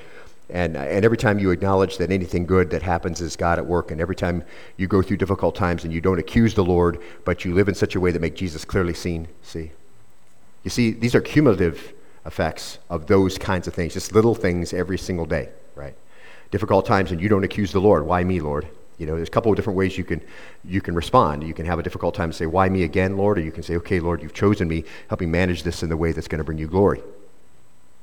And, 0.50 0.76
and 0.76 1.06
every 1.06 1.18
time 1.18 1.40
you 1.40 1.52
acknowledge 1.52 1.98
that 1.98 2.12
anything 2.12 2.46
good 2.46 2.72
that 2.72 2.82
happens 2.82 3.22
is 3.22 3.38
God 3.38 3.58
at 3.58 3.66
work, 3.66 3.90
and 3.90 4.02
every 4.02 4.18
time 4.18 4.44
you 4.76 4.86
go 4.86 5.02
through 5.02 5.16
difficult 5.16 5.56
times 5.56 5.86
and 5.86 5.94
you 5.94 6.02
don't 6.02 6.20
accuse 6.20 6.54
the 6.54 6.66
Lord, 6.66 7.00
but 7.24 7.46
you 7.46 7.54
live 7.54 7.70
in 7.70 7.76
such 7.76 7.96
a 7.96 8.02
way 8.02 8.12
that 8.12 8.20
make 8.20 8.36
Jesus 8.36 8.66
clearly 8.66 8.94
seen, 8.94 9.30
see? 9.42 9.72
You 10.64 10.70
see, 10.70 10.92
these 10.92 11.16
are 11.16 11.22
cumulative 11.22 11.94
effects 12.26 12.80
of 12.90 13.08
those 13.08 13.38
kinds 13.38 13.66
of 13.68 13.74
things, 13.74 13.94
just 13.94 14.14
little 14.14 14.36
things 14.36 14.74
every 14.74 14.98
single 14.98 15.26
day, 15.26 15.50
right? 15.74 15.96
Difficult 16.52 16.86
times, 16.86 17.14
and 17.14 17.22
you 17.22 17.30
don't 17.30 17.46
accuse 17.46 17.72
the 17.72 17.80
Lord. 17.80 18.06
Why 18.06 18.26
me, 18.26 18.42
Lord? 18.42 18.68
You 18.98 19.08
know, 19.08 19.16
there's 19.16 19.30
a 19.30 19.32
couple 19.32 19.52
of 19.52 19.56
different 19.56 19.78
ways 19.78 19.98
you 19.98 20.04
can, 20.04 20.22
you 20.64 20.82
can 20.82 20.94
respond. 20.94 21.44
You 21.44 21.54
can 21.54 21.66
have 21.66 21.80
a 21.80 21.84
difficult 21.84 22.14
time 22.14 22.26
and 22.26 22.36
say, 22.36 22.46
Why 22.46 22.70
me 22.70 22.84
again, 22.84 23.18
Lord? 23.18 23.38
Or 23.38 23.42
you 23.42 23.52
can 23.52 23.64
say, 23.64 23.76
Okay, 23.78 24.00
Lord, 24.00 24.22
you've 24.22 24.34
chosen 24.34 24.68
me. 24.68 24.84
Help 25.08 25.22
me 25.22 25.28
manage 25.28 25.64
this 25.64 25.84
in 25.84 25.90
the 25.90 25.98
way 25.98 26.12
that's 26.12 26.28
going 26.28 26.40
to 26.40 26.44
bring 26.44 26.58
you 26.58 26.68
glory. 26.68 27.02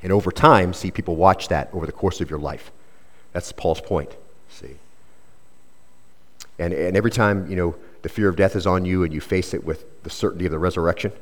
And 0.02 0.12
over 0.12 0.31
time, 0.31 0.73
see 0.73 0.90
people 0.90 1.17
watch 1.17 1.49
that 1.49 1.70
over 1.73 1.87
the 1.87 1.93
course 1.93 2.20
of 2.20 2.31
your 2.31 2.38
life. 2.38 2.70
That's 3.32 3.52
Paul's 3.52 3.81
point. 3.81 4.17
See? 4.49 4.76
And, 6.58 6.73
and 6.73 6.96
every 6.96 7.11
time, 7.11 7.49
you 7.49 7.56
know, 7.56 7.76
the 8.02 8.08
fear 8.08 8.29
of 8.29 8.37
death 8.37 8.56
is 8.56 8.67
on 8.67 8.84
you 8.84 9.05
and 9.05 9.12
you 9.12 9.20
face 9.20 9.55
it 9.55 9.64
with 9.64 10.02
the 10.02 10.11
certainty 10.11 10.46
of 10.46 10.52
the 10.52 10.58
resurrection 10.58 11.12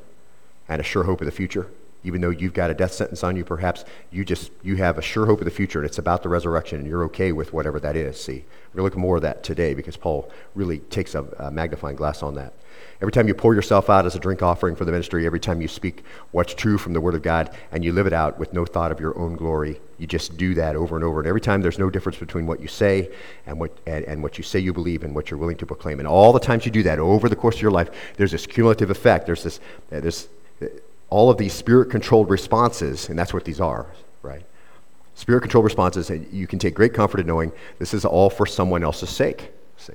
and 0.69 0.81
a 0.81 0.85
sure 0.85 1.05
hope 1.05 1.21
of 1.21 1.27
the 1.27 1.33
future, 1.33 1.69
even 2.07 2.21
though 2.21 2.31
you've 2.31 2.55
got 2.55 2.71
a 2.71 2.75
death 2.75 2.93
sentence 2.93 3.25
on 3.25 3.37
you 3.37 3.45
perhaps 3.45 3.85
you 4.11 4.25
just 4.25 4.51
you 4.63 4.77
have 4.77 4.97
a 4.97 5.03
sure 5.03 5.27
hope 5.27 5.41
of 5.41 5.45
the 5.45 5.51
future 5.51 5.81
and 5.81 5.87
it's 5.87 5.99
about 5.99 6.23
the 6.23 6.29
resurrection 6.29 6.79
and 6.79 6.89
you're 6.89 7.05
okay 7.05 7.33
with 7.33 7.53
whatever 7.53 7.81
that 7.81 7.97
is. 7.97 8.19
See 8.19 8.45
we're 8.73 8.83
looking 8.83 9.01
more 9.01 9.17
of 9.17 9.23
that 9.23 9.43
today 9.43 9.75
because 9.75 9.97
paul 9.97 10.31
really 10.55 10.79
takes 10.79 11.15
a, 11.15 11.23
a, 11.39 11.51
magnifying 11.51 11.97
glass 11.97 12.23
on 12.23 12.35
that. 12.37 12.53
Every 13.01 13.13
time 13.13 13.27
you 13.27 13.35
pour 13.35 13.55
yourself 13.55 13.91
out 13.91 14.07
as 14.07 14.15
a 14.15 14.21
drink 14.21 14.43
offering 14.43 14.77
for 14.77 14.85
the 14.85 14.93
ministry 14.93 15.27
every 15.27 15.41
time 15.41 15.61
you 15.61 15.69
speak 15.69 16.05
what's 16.31 16.55
true 16.55 16.79
from 16.79 16.93
the 16.93 17.01
word 17.01 17.15
of 17.15 17.23
god 17.23 17.55
and 17.73 17.85
you 17.85 17.93
live 17.93 18.07
it 18.07 18.13
out 18.13 18.39
with 18.39 18.53
no 18.53 18.65
thought 18.65 18.93
of 18.93 19.01
your 19.01 19.19
own 19.19 19.37
glory 19.37 19.81
you 19.99 20.07
just 20.07 20.37
do 20.37 20.55
that 20.55 20.77
over 20.77 20.97
and 20.97 21.05
over. 21.05 21.21
And 21.21 21.29
every 21.29 21.41
time 21.41 21.63
there's 21.63 21.79
no 21.79 21.89
difference 21.89 22.19
between 22.19 22.47
what 22.47 22.61
you 22.61 22.69
say 22.69 23.11
and 23.47 23.59
what 23.59 23.77
and, 23.87 24.05
and 24.05 24.23
what 24.23 24.37
you 24.37 24.45
say 24.45 24.59
you 24.59 24.73
believe 24.73 25.05
and 25.05 25.15
what 25.15 25.31
you're 25.31 25.39
willing 25.39 25.57
to 25.57 25.67
proclaim. 25.67 25.99
And 25.99 26.09
all 26.09 26.33
the 26.33 26.41
times 26.41 26.67
you 26.67 26.73
do 26.73 26.83
that 26.83 26.99
over 26.99 27.29
the 27.29 27.37
course 27.37 27.57
of 27.57 27.63
your 27.63 27.71
life 27.71 27.91
there's 28.17 28.33
this 28.33 28.47
cumulative 28.47 28.91
effect. 28.91 29.27
There's 29.27 29.43
this 29.43 29.61
uh, 29.91 30.01
this 30.01 30.29
all 31.11 31.31
of 31.31 31.39
these 31.39 31.53
spirit 31.53 31.91
controlled 31.91 32.31
responses, 32.31 33.09
and 33.09 33.19
that's 33.19 33.33
what 33.33 33.45
these 33.45 33.61
are, 33.61 33.87
right? 34.23 34.45
Spirit 35.15 35.41
controlled 35.41 35.65
responses, 35.65 36.11
and 36.11 36.31
you 36.33 36.47
can 36.47 36.59
take 36.59 36.75
great 36.75 36.93
comfort 36.93 37.21
in 37.21 37.27
knowing 37.27 37.53
this 37.79 37.95
is 37.95 38.05
all 38.05 38.29
for 38.29 38.45
someone 38.45 38.83
else's 38.83 39.09
sake. 39.09 39.53
See? 39.77 39.95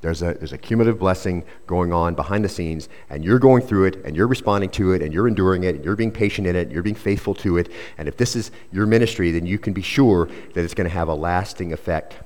There's 0.00 0.20
a, 0.20 0.34
there's 0.34 0.52
a 0.52 0.58
cumulative 0.58 0.98
blessing 0.98 1.44
going 1.66 1.92
on 1.92 2.14
behind 2.14 2.44
the 2.44 2.48
scenes, 2.48 2.88
and 3.08 3.24
you're 3.24 3.38
going 3.38 3.62
through 3.62 3.84
it, 3.84 4.04
and 4.04 4.16
you're 4.16 4.26
responding 4.26 4.70
to 4.70 4.92
it, 4.92 5.02
and 5.02 5.14
you're 5.14 5.28
enduring 5.28 5.64
it, 5.64 5.76
and 5.76 5.84
you're 5.84 5.96
being 5.96 6.10
patient 6.10 6.46
in 6.46 6.56
it, 6.56 6.62
and 6.62 6.72
you're 6.72 6.82
being 6.82 6.96
faithful 6.96 7.34
to 7.36 7.56
it. 7.56 7.70
And 7.96 8.08
if 8.08 8.16
this 8.16 8.34
is 8.34 8.50
your 8.72 8.86
ministry, 8.86 9.30
then 9.30 9.46
you 9.46 9.58
can 9.58 9.72
be 9.72 9.82
sure 9.82 10.28
that 10.54 10.64
it's 10.64 10.74
going 10.74 10.88
to 10.88 10.94
have 10.94 11.08
a 11.08 11.14
lasting 11.14 11.72
effect 11.72 12.16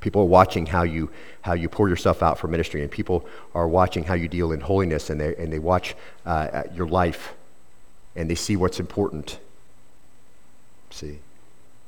People 0.00 0.22
are 0.22 0.26
watching 0.26 0.66
how 0.66 0.82
you, 0.82 1.10
how 1.42 1.54
you 1.54 1.68
pour 1.68 1.88
yourself 1.88 2.22
out 2.22 2.38
for 2.38 2.48
ministry, 2.48 2.82
and 2.82 2.90
people 2.90 3.26
are 3.54 3.68
watching 3.68 4.04
how 4.04 4.14
you 4.14 4.28
deal 4.28 4.52
in 4.52 4.60
holiness, 4.60 5.10
and 5.10 5.20
they, 5.20 5.34
and 5.36 5.52
they 5.52 5.58
watch 5.58 5.94
uh, 6.26 6.64
your 6.74 6.86
life, 6.86 7.34
and 8.16 8.30
they 8.30 8.34
see 8.34 8.56
what's 8.56 8.80
important. 8.80 9.38
See? 10.90 11.18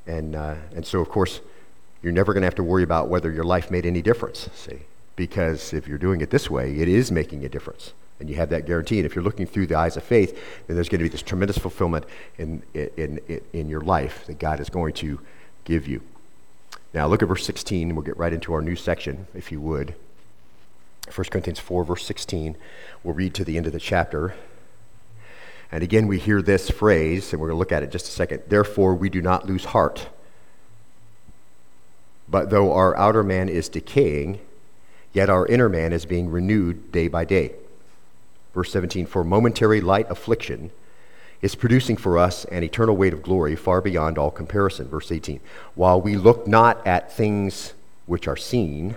And, 0.07 0.35
uh, 0.35 0.57
and 0.75 0.87
so, 0.87 1.01
of 1.01 1.09
course, 1.09 1.41
you're 2.03 2.13
never 2.13 2.33
going 2.33 2.43
to 2.43 2.47
have 2.47 2.55
to 2.57 2.65
worry 2.65 2.83
about 2.83 3.09
whether 3.09 3.31
your 3.31 3.45
life 3.45 3.71
made 3.71 3.87
any 3.87 4.03
difference, 4.03 4.49
see? 4.55 4.81
Because 5.17 5.73
if 5.73 5.87
you're 5.87 5.99
doing 5.99 6.21
it 6.21 6.31
this 6.31 6.49
way, 6.49 6.79
it 6.79 6.89
is 6.89 7.13
making 7.13 7.45
a 7.45 7.49
difference. 7.49 7.93
And 8.19 8.29
you 8.29 8.37
have 8.37 8.51
that 8.51 8.67
guarantee. 8.67 8.99
And 8.99 9.07
if 9.07 9.15
you're 9.15 9.25
looking 9.25 9.47
through 9.47 9.67
the 9.67 9.77
eyes 9.77 9.97
of 9.97 10.03
faith, 10.03 10.39
then 10.67 10.77
there's 10.77 10.89
going 10.89 10.99
to 10.99 11.05
be 11.05 11.09
this 11.09 11.23
tremendous 11.23 11.59
fulfillment 11.59 12.05
in, 12.39 12.63
in, 12.75 13.21
in, 13.29 13.41
in 13.53 13.69
your 13.69 13.81
life 13.81 14.27
that 14.27 14.39
God 14.39 14.61
is 14.61 14.69
going 14.69 14.93
to 14.95 15.21
give 15.65 15.87
you. 15.87 16.03
Now, 16.93 17.07
look 17.07 17.23
at 17.23 17.29
verse 17.29 17.45
16, 17.45 17.95
we'll 17.95 18.05
get 18.05 18.17
right 18.17 18.33
into 18.33 18.53
our 18.53 18.61
new 18.61 18.77
section, 18.77 19.27
if 19.35 19.53
you 19.53 19.61
would. 19.61 19.95
1 21.15 21.27
Corinthians 21.31 21.59
4, 21.59 21.85
verse 21.85 22.05
16. 22.05 22.57
We'll 23.03 23.15
read 23.15 23.35
to 23.35 23.45
the 23.45 23.57
end 23.57 23.67
of 23.67 23.73
the 23.73 23.81
chapter. 23.81 24.35
And 25.73 25.83
again, 25.83 26.09
we 26.09 26.19
hear 26.19 26.43
this 26.43 26.69
phrase, 26.69 27.33
and 27.33 27.41
we're 27.41 27.49
going 27.49 27.57
to 27.57 27.61
look 27.61 27.73
at 27.73 27.83
it 27.83 27.91
just 27.91 28.09
a 28.09 28.11
second. 28.11 28.43
Therefore, 28.49 28.95
we 28.95 29.09
do 29.09 29.23
not 29.23 29.47
lose 29.47 29.67
heart. 29.67 30.09
But 32.29 32.51
though 32.51 32.73
our 32.73 32.97
outer 32.97 33.23
man 33.23 33.49
is 33.49 33.69
decaying, 33.69 34.41
yet 35.13 35.31
our 35.31 35.47
inner 35.47 35.69
man 35.69 35.93
is 35.93 36.07
being 36.07 36.29
renewed 36.29 36.91
day 36.93 37.09
by 37.09 37.25
day. 37.25 37.55
Verse 38.55 38.73
17 38.73 39.07
For 39.07 39.23
momentary 39.25 39.81
light 39.81 40.11
affliction 40.11 40.71
is 41.43 41.55
producing 41.55 41.97
for 41.97 42.19
us 42.19 42.45
an 42.47 42.63
eternal 42.63 42.97
weight 42.97 43.13
of 43.13 43.23
glory 43.23 43.57
far 43.57 43.81
beyond 43.81 44.19
all 44.19 44.31
comparison. 44.31 44.89
Verse 44.89 45.11
18 45.11 45.41
While 45.75 46.01
we 46.01 46.17
look 46.17 46.47
not 46.47 46.87
at 46.87 47.13
things 47.13 47.75
which 48.07 48.29
are 48.29 48.37
seen, 48.37 48.97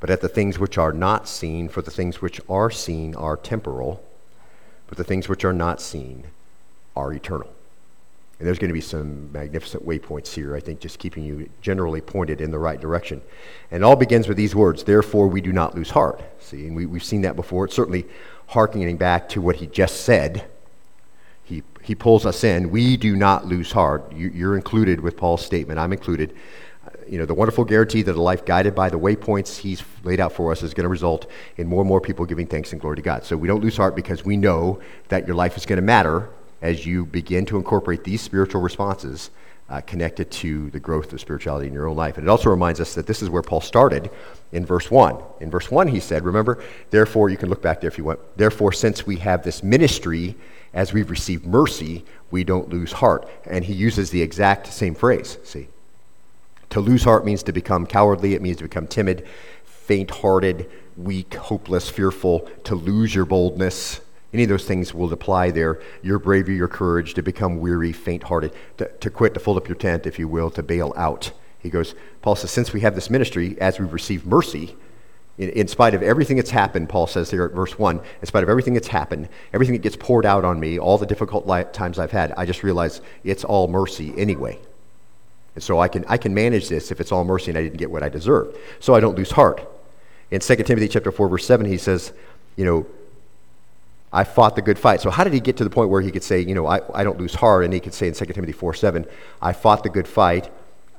but 0.00 0.10
at 0.10 0.20
the 0.20 0.28
things 0.28 0.58
which 0.58 0.78
are 0.78 0.92
not 0.92 1.28
seen, 1.28 1.68
for 1.68 1.82
the 1.82 1.90
things 1.90 2.20
which 2.20 2.40
are 2.48 2.70
seen 2.70 3.14
are 3.14 3.36
temporal, 3.36 4.02
but 4.88 4.98
the 4.98 5.04
things 5.04 5.28
which 5.28 5.44
are 5.44 5.52
not 5.52 5.80
seen 5.80 6.24
are 6.96 7.12
eternal. 7.12 7.48
And 8.38 8.48
there's 8.48 8.58
going 8.58 8.70
to 8.70 8.74
be 8.74 8.80
some 8.80 9.30
magnificent 9.30 9.86
waypoints 9.86 10.34
here, 10.34 10.56
I 10.56 10.60
think, 10.60 10.80
just 10.80 10.98
keeping 10.98 11.22
you 11.22 11.48
generally 11.60 12.00
pointed 12.00 12.40
in 12.40 12.50
the 12.50 12.58
right 12.58 12.80
direction. 12.80 13.22
And 13.70 13.84
it 13.84 13.86
all 13.86 13.94
begins 13.94 14.26
with 14.26 14.36
these 14.36 14.52
words 14.52 14.82
Therefore, 14.82 15.28
we 15.28 15.40
do 15.40 15.52
not 15.52 15.76
lose 15.76 15.90
heart. 15.90 16.20
See, 16.40 16.66
and 16.66 16.74
we, 16.74 16.84
we've 16.84 17.04
seen 17.04 17.22
that 17.22 17.36
before. 17.36 17.66
It's 17.66 17.76
certainly 17.76 18.04
harkening 18.48 18.96
back 18.96 19.28
to 19.28 19.40
what 19.40 19.56
he 19.56 19.68
just 19.68 20.00
said. 20.00 20.44
He, 21.82 21.94
pulls 21.94 22.24
us 22.26 22.44
in. 22.44 22.70
We 22.70 22.96
do 22.96 23.16
not 23.16 23.46
lose 23.46 23.72
heart. 23.72 24.12
You, 24.12 24.28
you're 24.28 24.56
included 24.56 25.00
with 25.00 25.16
Paul's 25.16 25.44
statement. 25.44 25.78
I'm 25.78 25.92
included. 25.92 26.34
You 27.08 27.18
know, 27.18 27.26
the 27.26 27.34
wonderful 27.34 27.64
guarantee 27.64 28.02
that 28.02 28.14
a 28.14 28.22
life 28.22 28.44
guided 28.44 28.74
by 28.74 28.88
the 28.88 28.98
waypoints 28.98 29.58
he's 29.58 29.82
laid 30.02 30.20
out 30.20 30.32
for 30.32 30.52
us 30.52 30.62
is 30.62 30.74
going 30.74 30.84
to 30.84 30.88
result 30.88 31.30
in 31.56 31.66
more 31.66 31.80
and 31.80 31.88
more 31.88 32.00
people 32.00 32.24
giving 32.24 32.46
thanks 32.46 32.72
and 32.72 32.80
glory 32.80 32.96
to 32.96 33.02
God. 33.02 33.24
So 33.24 33.36
we 33.36 33.48
don't 33.48 33.62
lose 33.62 33.76
heart 33.76 33.96
because 33.96 34.24
we 34.24 34.36
know 34.36 34.80
that 35.08 35.26
your 35.26 35.36
life 35.36 35.56
is 35.56 35.66
going 35.66 35.76
to 35.76 35.82
matter 35.82 36.30
as 36.62 36.86
you 36.86 37.04
begin 37.04 37.44
to 37.46 37.56
incorporate 37.56 38.04
these 38.04 38.22
spiritual 38.22 38.60
responses 38.60 39.30
uh, 39.68 39.80
connected 39.80 40.30
to 40.30 40.70
the 40.70 40.80
growth 40.80 41.12
of 41.12 41.20
spirituality 41.20 41.66
in 41.66 41.72
your 41.72 41.88
own 41.88 41.96
life. 41.96 42.18
And 42.18 42.26
it 42.26 42.30
also 42.30 42.50
reminds 42.50 42.78
us 42.78 42.94
that 42.94 43.06
this 43.06 43.22
is 43.22 43.30
where 43.30 43.42
Paul 43.42 43.60
started 43.60 44.10
in 44.52 44.66
verse 44.66 44.90
1. 44.90 45.16
In 45.40 45.50
verse 45.50 45.70
1, 45.70 45.88
he 45.88 45.98
said, 45.98 46.24
Remember, 46.24 46.62
therefore, 46.90 47.30
you 47.30 47.36
can 47.36 47.48
look 47.48 47.62
back 47.62 47.80
there 47.80 47.88
if 47.88 47.96
you 47.96 48.04
want. 48.04 48.20
Therefore, 48.36 48.72
since 48.72 49.06
we 49.06 49.16
have 49.16 49.42
this 49.42 49.62
ministry, 49.62 50.36
as 50.74 50.92
we've 50.92 51.10
received 51.10 51.46
mercy, 51.46 52.04
we 52.30 52.44
don't 52.44 52.68
lose 52.68 52.92
heart. 52.92 53.28
And 53.44 53.64
he 53.64 53.72
uses 53.72 54.10
the 54.10 54.22
exact 54.22 54.66
same 54.68 54.94
phrase. 54.94 55.38
See? 55.44 55.68
To 56.70 56.80
lose 56.80 57.04
heart 57.04 57.24
means 57.24 57.42
to 57.44 57.52
become 57.52 57.86
cowardly, 57.86 58.34
it 58.34 58.42
means 58.42 58.56
to 58.58 58.64
become 58.64 58.86
timid, 58.86 59.26
faint 59.64 60.10
hearted, 60.10 60.70
weak, 60.96 61.34
hopeless, 61.34 61.90
fearful, 61.90 62.48
to 62.64 62.74
lose 62.74 63.14
your 63.14 63.24
boldness 63.24 64.00
any 64.32 64.44
of 64.44 64.48
those 64.48 64.64
things 64.64 64.94
will 64.94 65.12
apply 65.12 65.50
there. 65.50 65.80
Your 66.02 66.18
bravery, 66.18 66.56
your 66.56 66.68
courage 66.68 67.14
to 67.14 67.22
become 67.22 67.60
weary, 67.60 67.92
faint 67.92 68.22
hearted, 68.24 68.52
to, 68.78 68.88
to 68.88 69.10
quit, 69.10 69.34
to 69.34 69.40
fold 69.40 69.58
up 69.58 69.68
your 69.68 69.76
tent, 69.76 70.06
if 70.06 70.18
you 70.18 70.26
will, 70.26 70.50
to 70.50 70.62
bail 70.62 70.94
out. 70.96 71.32
He 71.58 71.68
goes, 71.68 71.94
Paul 72.22 72.36
says, 72.36 72.50
since 72.50 72.72
we 72.72 72.80
have 72.80 72.94
this 72.94 73.10
ministry, 73.10 73.60
as 73.60 73.78
we've 73.78 73.92
received 73.92 74.26
mercy, 74.26 74.74
in, 75.38 75.48
in, 75.50 75.68
spite 75.68 75.94
of 75.94 76.02
everything 76.02 76.36
that's 76.36 76.50
happened, 76.50 76.88
Paul 76.88 77.06
says 77.06 77.30
here 77.30 77.44
at 77.44 77.52
verse 77.52 77.78
1, 77.78 78.00
in 78.20 78.26
spite 78.26 78.42
of 78.42 78.48
everything 78.48 78.74
that's 78.74 78.88
happened, 78.88 79.28
everything 79.52 79.74
that 79.74 79.82
gets 79.82 79.96
poured 79.96 80.26
out 80.26 80.44
on 80.44 80.60
me, 80.60 80.78
all 80.78 80.98
the 80.98 81.06
difficult 81.06 81.46
times 81.72 81.98
I've 81.98 82.10
had, 82.10 82.32
I 82.36 82.44
just 82.44 82.62
realize 82.62 83.00
it's 83.24 83.44
all 83.44 83.68
mercy 83.68 84.12
anyway. 84.16 84.58
And 85.54 85.62
so 85.62 85.80
I 85.80 85.88
can, 85.88 86.04
I 86.08 86.16
can 86.16 86.34
manage 86.34 86.68
this 86.68 86.90
if 86.90 87.00
it's 87.00 87.12
all 87.12 87.24
mercy 87.24 87.50
and 87.50 87.58
I 87.58 87.62
didn't 87.62 87.78
get 87.78 87.90
what 87.90 88.02
I 88.02 88.08
deserved. 88.08 88.56
So 88.80 88.94
I 88.94 89.00
don't 89.00 89.16
lose 89.16 89.32
heart. 89.32 89.68
In 90.30 90.40
2 90.40 90.56
Timothy 90.56 90.88
chapter 90.88 91.12
4, 91.12 91.28
verse 91.28 91.46
7, 91.46 91.66
he 91.66 91.76
says, 91.76 92.12
you 92.56 92.64
know, 92.64 92.86
I 94.12 94.24
fought 94.24 94.56
the 94.56 94.62
good 94.62 94.78
fight. 94.78 95.00
So 95.00 95.10
how 95.10 95.24
did 95.24 95.32
he 95.32 95.40
get 95.40 95.56
to 95.58 95.64
the 95.64 95.70
point 95.70 95.88
where 95.88 96.02
he 96.02 96.10
could 96.10 96.22
say, 96.22 96.40
you 96.40 96.54
know, 96.54 96.66
I, 96.66 96.80
I 96.94 97.02
don't 97.02 97.18
lose 97.18 97.34
heart, 97.34 97.64
and 97.64 97.72
he 97.72 97.80
could 97.80 97.94
say 97.94 98.08
in 98.08 98.14
2 98.14 98.26
Timothy 98.26 98.52
4 98.52 98.74
7, 98.74 99.06
I 99.40 99.52
fought 99.54 99.82
the 99.82 99.88
good 99.88 100.06
fight, 100.06 100.50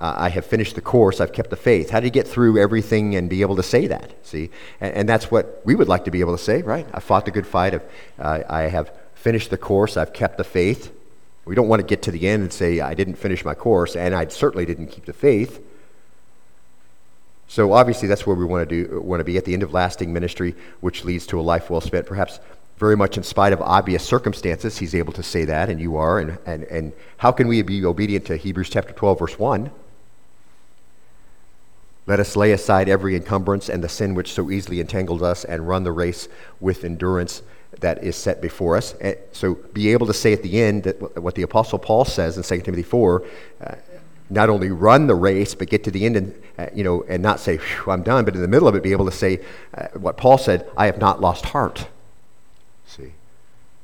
I 0.03 0.29
have 0.29 0.45
finished 0.45 0.75
the 0.75 0.81
course, 0.81 1.22
I've 1.22 1.31
kept 1.31 1.50
the 1.50 1.55
faith. 1.55 1.89
How 1.89 2.00
did 2.00 2.07
he 2.07 2.12
get 2.12 2.27
through 2.27 2.57
everything 2.57 3.15
and 3.15 3.29
be 3.29 3.41
able 3.41 3.55
to 3.55 3.63
say 3.63 3.88
that? 3.88 4.13
See? 4.25 4.50
And, 4.81 4.93
and 4.93 5.10
that's 5.10 5.31
what 5.31 5.62
we 5.63 5.75
would 5.75 5.88
like 5.88 6.05
to 6.05 6.12
be 6.12 6.19
able 6.19 6.36
to 6.36 6.43
say, 6.43 6.62
right? 6.62 6.86
I 6.93 7.00
fought 7.00 7.25
the 7.25 7.31
good 7.31 7.48
fight, 7.48 7.81
uh, 8.19 8.43
I 8.50 8.63
have 8.63 8.91
finished 9.13 9.50
the 9.50 9.57
course, 9.57 9.95
I've 9.95 10.12
kept 10.12 10.38
the 10.38 10.43
faith. 10.43 10.91
We 11.45 11.55
don't 11.55 11.67
want 11.67 11.81
to 11.81 11.86
get 11.86 12.01
to 12.03 12.12
the 12.12 12.27
end 12.27 12.43
and 12.43 12.51
say, 12.51 12.79
I 12.79 12.93
didn't 12.93 13.15
finish 13.15 13.45
my 13.45 13.53
course, 13.53 13.95
and 13.95 14.13
I 14.13 14.27
certainly 14.27 14.65
didn't 14.65 14.88
keep 14.88 15.05
the 15.05 15.13
faith. 15.13 15.62
So 17.48 17.72
obviously, 17.74 18.07
that's 18.07 18.25
where 18.25 18.36
we 18.36 18.45
want 18.45 18.67
to 18.67 18.86
do 18.86 19.01
want 19.01 19.19
to 19.19 19.25
be 19.25 19.38
at 19.38 19.45
the 19.45 19.53
end 19.53 19.63
of 19.63 19.74
lasting 19.74 20.12
ministry, 20.12 20.55
which 20.79 21.05
leads 21.05 21.27
to 21.27 21.39
a 21.39 21.43
life 21.43 21.69
well 21.69 21.81
spent. 21.81 22.07
Perhaps 22.07 22.39
very 22.77 22.98
much 22.98 23.15
in 23.15 23.24
spite 23.24 23.53
of 23.53 23.62
obvious 23.62 24.03
circumstances, 24.03 24.77
he's 24.77 24.95
able 24.95 25.13
to 25.13 25.24
say 25.24 25.45
that, 25.45 25.69
and 25.69 25.79
you 25.79 25.95
are. 25.95 26.19
And, 26.19 26.38
and, 26.45 26.63
and 26.63 26.93
how 27.17 27.31
can 27.31 27.48
we 27.48 27.62
be 27.62 27.86
obedient 27.86 28.25
to 28.25 28.38
Hebrews 28.38 28.69
chapter 28.69 28.93
12, 28.93 29.19
verse 29.19 29.39
1? 29.39 29.72
Let 32.05 32.19
us 32.19 32.36
lay 32.36 32.51
aside 32.51 32.89
every 32.89 33.15
encumbrance 33.15 33.69
and 33.69 33.83
the 33.83 33.89
sin 33.89 34.13
which 34.13 34.33
so 34.33 34.51
easily 34.51 34.79
entangles 34.79 35.22
us 35.22 35.45
and 35.45 35.67
run 35.67 35.83
the 35.83 35.91
race 35.91 36.27
with 36.60 36.83
endurance 36.83 37.41
that 37.79 38.03
is 38.03 38.15
set 38.15 38.41
before 38.41 38.75
us. 38.75 38.93
And 39.01 39.17
so 39.31 39.55
be 39.74 39.91
able 39.91 40.07
to 40.07 40.13
say 40.13 40.33
at 40.33 40.43
the 40.43 40.62
end 40.62 40.83
that 40.83 41.22
what 41.22 41.36
the 41.36 41.43
Apostle 41.43 41.79
Paul 41.79 42.05
says 42.05 42.38
in 42.38 42.43
2 42.43 42.63
Timothy 42.63 42.83
4 42.83 43.24
uh, 43.62 43.75
not 44.29 44.50
only 44.50 44.69
run 44.69 45.07
the 45.07 45.15
race, 45.15 45.53
but 45.53 45.69
get 45.69 45.83
to 45.83 45.91
the 45.91 46.05
end 46.05 46.15
and, 46.15 46.43
uh, 46.57 46.67
you 46.74 46.83
know, 46.83 47.03
and 47.07 47.22
not 47.22 47.39
say, 47.39 47.60
I'm 47.88 48.03
done, 48.03 48.25
but 48.25 48.36
in 48.36 48.41
the 48.41 48.48
middle 48.48 48.67
of 48.67 48.75
it, 48.75 48.83
be 48.83 48.91
able 48.91 49.05
to 49.05 49.12
say 49.12 49.41
uh, 49.74 49.88
what 49.93 50.17
Paul 50.17 50.38
said 50.38 50.69
I 50.75 50.88
have 50.88 50.98
not 50.98 51.22
lost 51.22 51.45
heart. 51.45 51.88
See? 52.88 53.13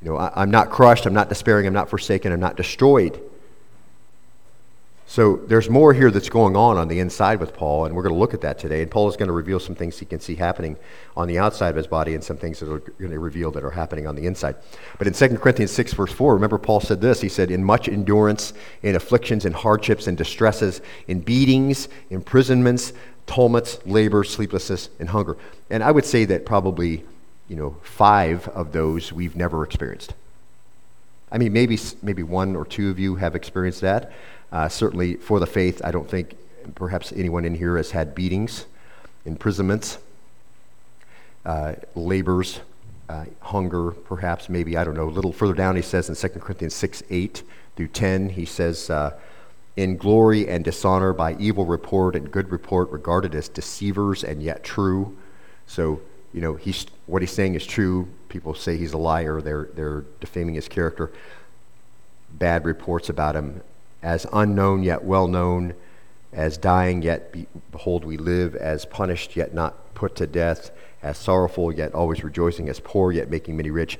You 0.01 0.11
know, 0.11 0.17
I, 0.17 0.41
am 0.41 0.51
not 0.51 0.69
crushed, 0.69 1.05
I'm 1.05 1.13
not 1.13 1.29
despairing, 1.29 1.67
I'm 1.67 1.73
not 1.73 1.89
forsaken, 1.89 2.31
I'm 2.31 2.39
not 2.39 2.55
destroyed. 2.55 3.21
So 5.09 5.37
there's 5.37 5.71
more 5.71 5.91
here 5.91 6.11
that's 6.11 6.29
going 6.29 6.55
on 6.55 6.77
on 6.77 6.87
the 6.87 6.99
inside 6.99 7.39
with 7.39 7.55
Paul, 7.55 7.85
and 7.85 7.95
we're 7.95 8.03
going 8.03 8.13
to 8.13 8.19
look 8.19 8.35
at 8.35 8.41
that 8.41 8.59
today. 8.59 8.83
And 8.83 8.91
Paul 8.91 9.09
is 9.09 9.17
going 9.17 9.25
to 9.25 9.33
reveal 9.33 9.59
some 9.59 9.73
things 9.73 9.97
he 9.97 10.05
can 10.05 10.19
see 10.19 10.35
happening 10.35 10.77
on 11.17 11.27
the 11.27 11.39
outside 11.39 11.69
of 11.69 11.77
his 11.77 11.87
body 11.87 12.13
and 12.13 12.23
some 12.23 12.37
things 12.37 12.59
that 12.59 12.71
are 12.71 12.77
going 12.77 13.09
to 13.09 13.17
reveal 13.17 13.49
that 13.53 13.63
are 13.63 13.71
happening 13.71 14.05
on 14.05 14.15
the 14.15 14.27
inside. 14.27 14.55
But 14.99 15.07
in 15.07 15.13
2 15.13 15.39
Corinthians 15.39 15.71
6, 15.71 15.93
verse 15.93 16.13
4, 16.13 16.35
remember 16.35 16.59
Paul 16.59 16.79
said 16.79 17.01
this. 17.01 17.21
He 17.21 17.27
said, 17.27 17.49
In 17.49 17.63
much 17.63 17.89
endurance, 17.89 18.53
in 18.83 18.95
afflictions, 18.95 19.45
in 19.45 19.53
hardships, 19.53 20.05
in 20.05 20.13
distresses, 20.13 20.79
in 21.07 21.21
beatings, 21.21 21.89
imprisonments, 22.11 22.93
tumults, 23.25 23.79
labor, 23.87 24.23
sleeplessness, 24.23 24.89
and 24.99 25.09
hunger. 25.09 25.37
And 25.71 25.83
I 25.83 25.89
would 25.89 26.05
say 26.05 26.25
that 26.25 26.45
probably 26.45 27.03
you 27.47 27.55
know, 27.55 27.77
five 27.81 28.47
of 28.49 28.73
those 28.73 29.11
we've 29.11 29.35
never 29.35 29.63
experienced. 29.63 30.13
I 31.31 31.39
mean, 31.39 31.51
maybe, 31.51 31.79
maybe 32.03 32.21
one 32.21 32.55
or 32.55 32.63
two 32.63 32.91
of 32.91 32.99
you 32.99 33.15
have 33.15 33.35
experienced 33.35 33.81
that. 33.81 34.11
Uh, 34.51 34.67
certainly, 34.67 35.15
for 35.15 35.39
the 35.39 35.45
faith, 35.45 35.81
I 35.83 35.91
don't 35.91 36.09
think 36.09 36.35
perhaps 36.75 37.11
anyone 37.11 37.45
in 37.45 37.55
here 37.55 37.77
has 37.77 37.91
had 37.91 38.15
beatings, 38.15 38.65
imprisonments, 39.25 39.99
uh, 41.45 41.75
labors, 41.95 42.59
uh, 43.09 43.25
hunger, 43.41 43.91
perhaps, 43.91 44.49
maybe, 44.49 44.77
I 44.77 44.83
don't 44.83 44.95
know. 44.95 45.07
A 45.07 45.09
little 45.09 45.31
further 45.31 45.53
down, 45.53 45.75
he 45.75 45.81
says 45.81 46.09
in 46.09 46.15
2 46.15 46.39
Corinthians 46.39 46.73
6 46.75 47.03
8 47.09 47.43
through 47.75 47.87
10, 47.87 48.29
he 48.29 48.45
says, 48.45 48.89
uh, 48.89 49.17
In 49.75 49.97
glory 49.97 50.47
and 50.47 50.63
dishonor 50.63 51.13
by 51.13 51.35
evil 51.35 51.65
report 51.65 52.15
and 52.15 52.31
good 52.31 52.51
report, 52.51 52.89
regarded 52.91 53.35
as 53.35 53.49
deceivers 53.49 54.23
and 54.23 54.41
yet 54.43 54.63
true. 54.63 55.17
So, 55.65 56.01
you 56.33 56.41
know, 56.41 56.55
he's, 56.55 56.85
what 57.05 57.21
he's 57.21 57.31
saying 57.31 57.55
is 57.55 57.65
true. 57.65 58.07
People 58.29 58.53
say 58.53 58.77
he's 58.77 58.93
a 58.93 58.97
liar. 58.97 59.41
They're, 59.41 59.69
they're 59.73 60.05
defaming 60.19 60.55
his 60.55 60.67
character. 60.67 61.11
Bad 62.31 62.65
reports 62.65 63.09
about 63.09 63.35
him 63.35 63.61
as 64.01 64.25
unknown 64.31 64.83
yet 64.83 65.03
well 65.03 65.27
known, 65.27 65.73
as 66.31 66.57
dying 66.57 67.01
yet 67.01 67.31
be, 67.31 67.47
behold 67.71 68.05
we 68.05 68.17
live, 68.17 68.55
as 68.55 68.85
punished 68.85 69.35
yet 69.35 69.53
not 69.53 69.93
put 69.95 70.15
to 70.15 70.27
death, 70.27 70.71
as 71.01 71.17
sorrowful 71.17 71.71
yet 71.71 71.93
always 71.93 72.23
rejoicing, 72.23 72.69
as 72.69 72.79
poor 72.79 73.11
yet 73.11 73.29
making 73.29 73.57
many 73.57 73.71
rich, 73.71 73.97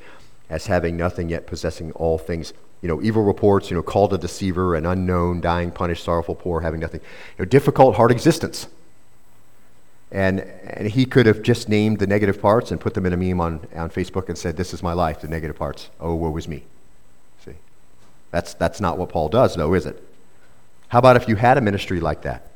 as 0.50 0.68
having 0.68 0.96
nothing 0.96 1.30
yet 1.30 1.48
possessing 1.48 1.92
all 1.94 2.18
things. 2.18 2.54
You 2.82 2.88
know, 2.88 3.02
evil 3.02 3.24
reports, 3.24 3.70
you 3.70 3.76
know, 3.76 3.84
called 3.84 4.14
a 4.14 4.18
deceiver, 4.18 4.76
an 4.76 4.86
unknown, 4.86 5.42
dying, 5.42 5.72
punished, 5.72 6.04
sorrowful, 6.04 6.36
poor, 6.36 6.62
having 6.62 6.80
nothing. 6.80 7.02
You 7.38 7.44
know, 7.44 7.46
difficult, 7.46 7.96
hard 7.96 8.12
existence. 8.12 8.68
And, 10.12 10.40
and 10.40 10.88
he 10.88 11.06
could 11.06 11.26
have 11.26 11.42
just 11.42 11.70
named 11.70 12.00
the 12.00 12.08
negative 12.08 12.42
parts 12.42 12.72
and 12.72 12.80
put 12.80 12.94
them 12.94 13.06
in 13.06 13.14
a 13.14 13.18
meme 13.18 13.42
on, 13.42 13.68
on 13.76 13.90
Facebook 13.90 14.28
and 14.28 14.38
said, 14.38 14.58
This 14.58 14.74
is 14.74 14.82
my 14.82 14.94
life, 14.94 15.22
the 15.22 15.28
negative 15.28 15.58
parts. 15.58 15.90
Oh, 16.00 16.16
woe 16.16 16.36
is 16.38 16.48
me. 16.48 16.64
That's, 18.32 18.54
that's 18.54 18.80
not 18.80 18.98
what 18.98 19.10
Paul 19.10 19.30
does, 19.30 19.56
though, 19.56 19.74
is 19.74 19.86
it? 19.86 20.04
How 20.90 21.00
about 21.00 21.16
if 21.16 21.28
you 21.28 21.36
had 21.36 21.58
a 21.58 21.62
ministry 21.62 22.00
like 22.00 22.24
that? 22.24 22.52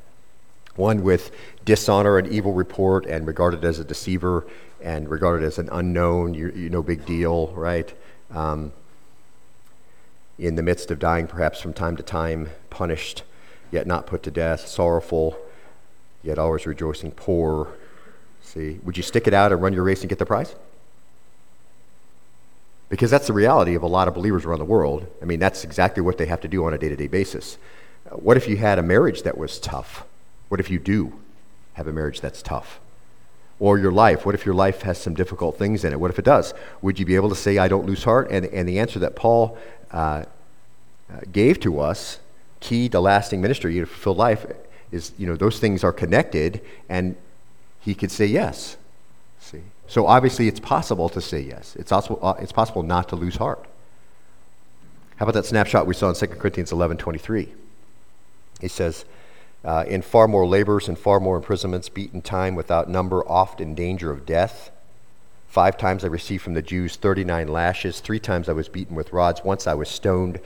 One 0.75 1.03
with 1.03 1.31
dishonor 1.65 2.17
and 2.17 2.27
evil 2.27 2.53
report 2.53 3.05
and 3.05 3.27
regarded 3.27 3.63
as 3.63 3.79
a 3.79 3.83
deceiver 3.83 4.45
and 4.81 5.09
regarded 5.09 5.45
as 5.45 5.57
an 5.59 5.69
unknown, 5.71 6.33
you, 6.33 6.51
you 6.55 6.69
no 6.69 6.81
big 6.81 7.05
deal, 7.05 7.47
right? 7.49 7.93
Um, 8.31 8.73
in 10.39 10.55
the 10.55 10.63
midst 10.63 10.89
of 10.89 10.99
dying, 10.99 11.27
perhaps 11.27 11.61
from 11.61 11.73
time 11.73 11.95
to 11.97 12.03
time, 12.03 12.49
punished, 12.69 13.23
yet 13.71 13.85
not 13.85 14.07
put 14.07 14.23
to 14.23 14.31
death, 14.31 14.67
sorrowful, 14.67 15.37
yet 16.23 16.39
always 16.39 16.65
rejoicing, 16.65 17.11
poor, 17.11 17.75
See, 18.43 18.79
would 18.83 18.97
you 18.97 19.03
stick 19.03 19.25
it 19.25 19.33
out 19.33 19.51
and 19.51 19.61
run 19.61 19.73
your 19.73 19.83
race 19.83 20.01
and 20.01 20.09
get 20.09 20.19
the 20.19 20.25
prize? 20.25 20.53
Because 22.89 23.09
that's 23.09 23.27
the 23.27 23.33
reality 23.33 23.75
of 23.75 23.83
a 23.83 23.87
lot 23.87 24.07
of 24.07 24.13
believers 24.13 24.45
around 24.45 24.59
the 24.59 24.65
world. 24.65 25.07
I 25.21 25.25
mean, 25.25 25.39
that's 25.39 25.63
exactly 25.63 26.01
what 26.01 26.17
they 26.17 26.27
have 26.27 26.41
to 26.41 26.47
do 26.47 26.65
on 26.65 26.73
a 26.73 26.77
day 26.77 26.89
to 26.89 26.95
day 26.95 27.07
basis. 27.07 27.57
What 28.11 28.37
if 28.37 28.47
you 28.47 28.57
had 28.57 28.77
a 28.79 28.83
marriage 28.83 29.23
that 29.23 29.37
was 29.37 29.59
tough? 29.59 30.05
What 30.49 30.59
if 30.59 30.69
you 30.69 30.79
do 30.79 31.19
have 31.73 31.87
a 31.87 31.93
marriage 31.93 32.21
that's 32.21 32.41
tough? 32.41 32.79
Or 33.59 33.79
your 33.79 33.91
life, 33.91 34.25
what 34.25 34.35
if 34.35 34.45
your 34.45 34.55
life 34.55 34.81
has 34.81 35.01
some 35.01 35.13
difficult 35.13 35.57
things 35.57 35.83
in 35.83 35.93
it? 35.93 35.99
What 35.99 36.11
if 36.11 36.19
it 36.19 36.25
does? 36.25 36.53
Would 36.81 36.99
you 36.99 37.05
be 37.05 37.15
able 37.15 37.29
to 37.29 37.35
say, 37.35 37.57
I 37.57 37.67
don't 37.67 37.85
lose 37.85 38.03
heart? 38.03 38.27
And, 38.29 38.45
and 38.45 38.67
the 38.67 38.79
answer 38.79 38.99
that 38.99 39.15
Paul 39.15 39.57
uh, 39.91 40.25
uh 41.11 41.19
gave 41.31 41.59
to 41.61 41.79
us, 41.79 42.19
key 42.59 42.89
to 42.89 42.99
lasting 42.99 43.41
ministry, 43.41 43.73
to 43.75 43.85
fulfill 43.85 44.15
life, 44.15 44.45
is, 44.91 45.11
you 45.17 45.25
know, 45.25 45.35
those 45.35 45.59
things 45.59 45.83
are 45.83 45.93
connected, 45.93 46.61
and 46.87 47.15
he 47.79 47.95
could 47.95 48.11
say 48.11 48.25
yes. 48.25 48.77
So 49.93 50.07
obviously 50.07 50.47
it's 50.47 50.59
possible 50.59 51.07
to 51.09 51.21
say 51.21 51.39
yes. 51.39 51.75
It's, 51.75 51.91
also, 51.91 52.15
uh, 52.15 52.33
it's 52.39 52.51
possible 52.51 52.81
not 52.81 53.09
to 53.09 53.15
lose 53.15 53.35
heart. 53.35 53.63
How 55.17 55.25
about 55.25 55.35
that 55.35 55.45
snapshot 55.45 55.85
we 55.85 55.93
saw 55.93 56.09
in 56.09 56.15
2 56.15 56.25
Corinthians 56.25 56.71
11 56.71 56.97
23? 56.97 57.53
He 58.59 58.67
says, 58.67 59.05
uh, 59.63 59.83
in 59.87 60.01
far 60.01 60.27
more 60.27 60.47
labors 60.47 60.87
and 60.87 60.97
far 60.97 61.19
more 61.19 61.35
imprisonments, 61.35 61.89
beaten 61.89 62.23
time 62.23 62.55
without 62.55 62.89
number, 62.89 63.21
oft 63.29 63.61
in 63.61 63.75
danger 63.75 64.09
of 64.09 64.25
death. 64.25 64.71
Five 65.47 65.77
times 65.77 66.03
I 66.03 66.07
received 66.07 66.41
from 66.41 66.55
the 66.55 66.63
Jews 66.63 66.95
39 66.95 67.47
lashes. 67.47 67.99
Three 67.99 68.19
times 68.19 68.49
I 68.49 68.53
was 68.53 68.69
beaten 68.69 68.95
with 68.95 69.13
rods. 69.13 69.43
Once 69.43 69.67
I 69.67 69.75
was 69.75 69.89
stoned. 69.89 70.39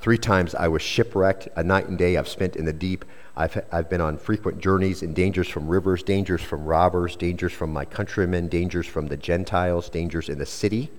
Three 0.00 0.18
times 0.18 0.54
I 0.54 0.68
was 0.68 0.82
shipwrecked. 0.82 1.48
A 1.56 1.62
night 1.62 1.88
and 1.88 1.96
day 1.96 2.16
I've 2.16 2.28
spent 2.28 2.56
in 2.56 2.64
the 2.64 2.72
deep. 2.72 3.04
I've, 3.36 3.64
I've 3.72 3.88
been 3.88 4.00
on 4.00 4.18
frequent 4.18 4.60
journeys 4.60 5.02
in 5.02 5.14
dangers 5.14 5.48
from 5.48 5.66
rivers, 5.66 6.02
dangers 6.02 6.42
from 6.42 6.64
robbers, 6.64 7.16
dangers 7.16 7.52
from 7.52 7.72
my 7.72 7.84
countrymen, 7.84 8.48
dangers 8.48 8.86
from 8.86 9.08
the 9.08 9.16
Gentiles, 9.16 9.88
dangers 9.88 10.28
in 10.28 10.38
the 10.38 10.46
city, 10.46 10.90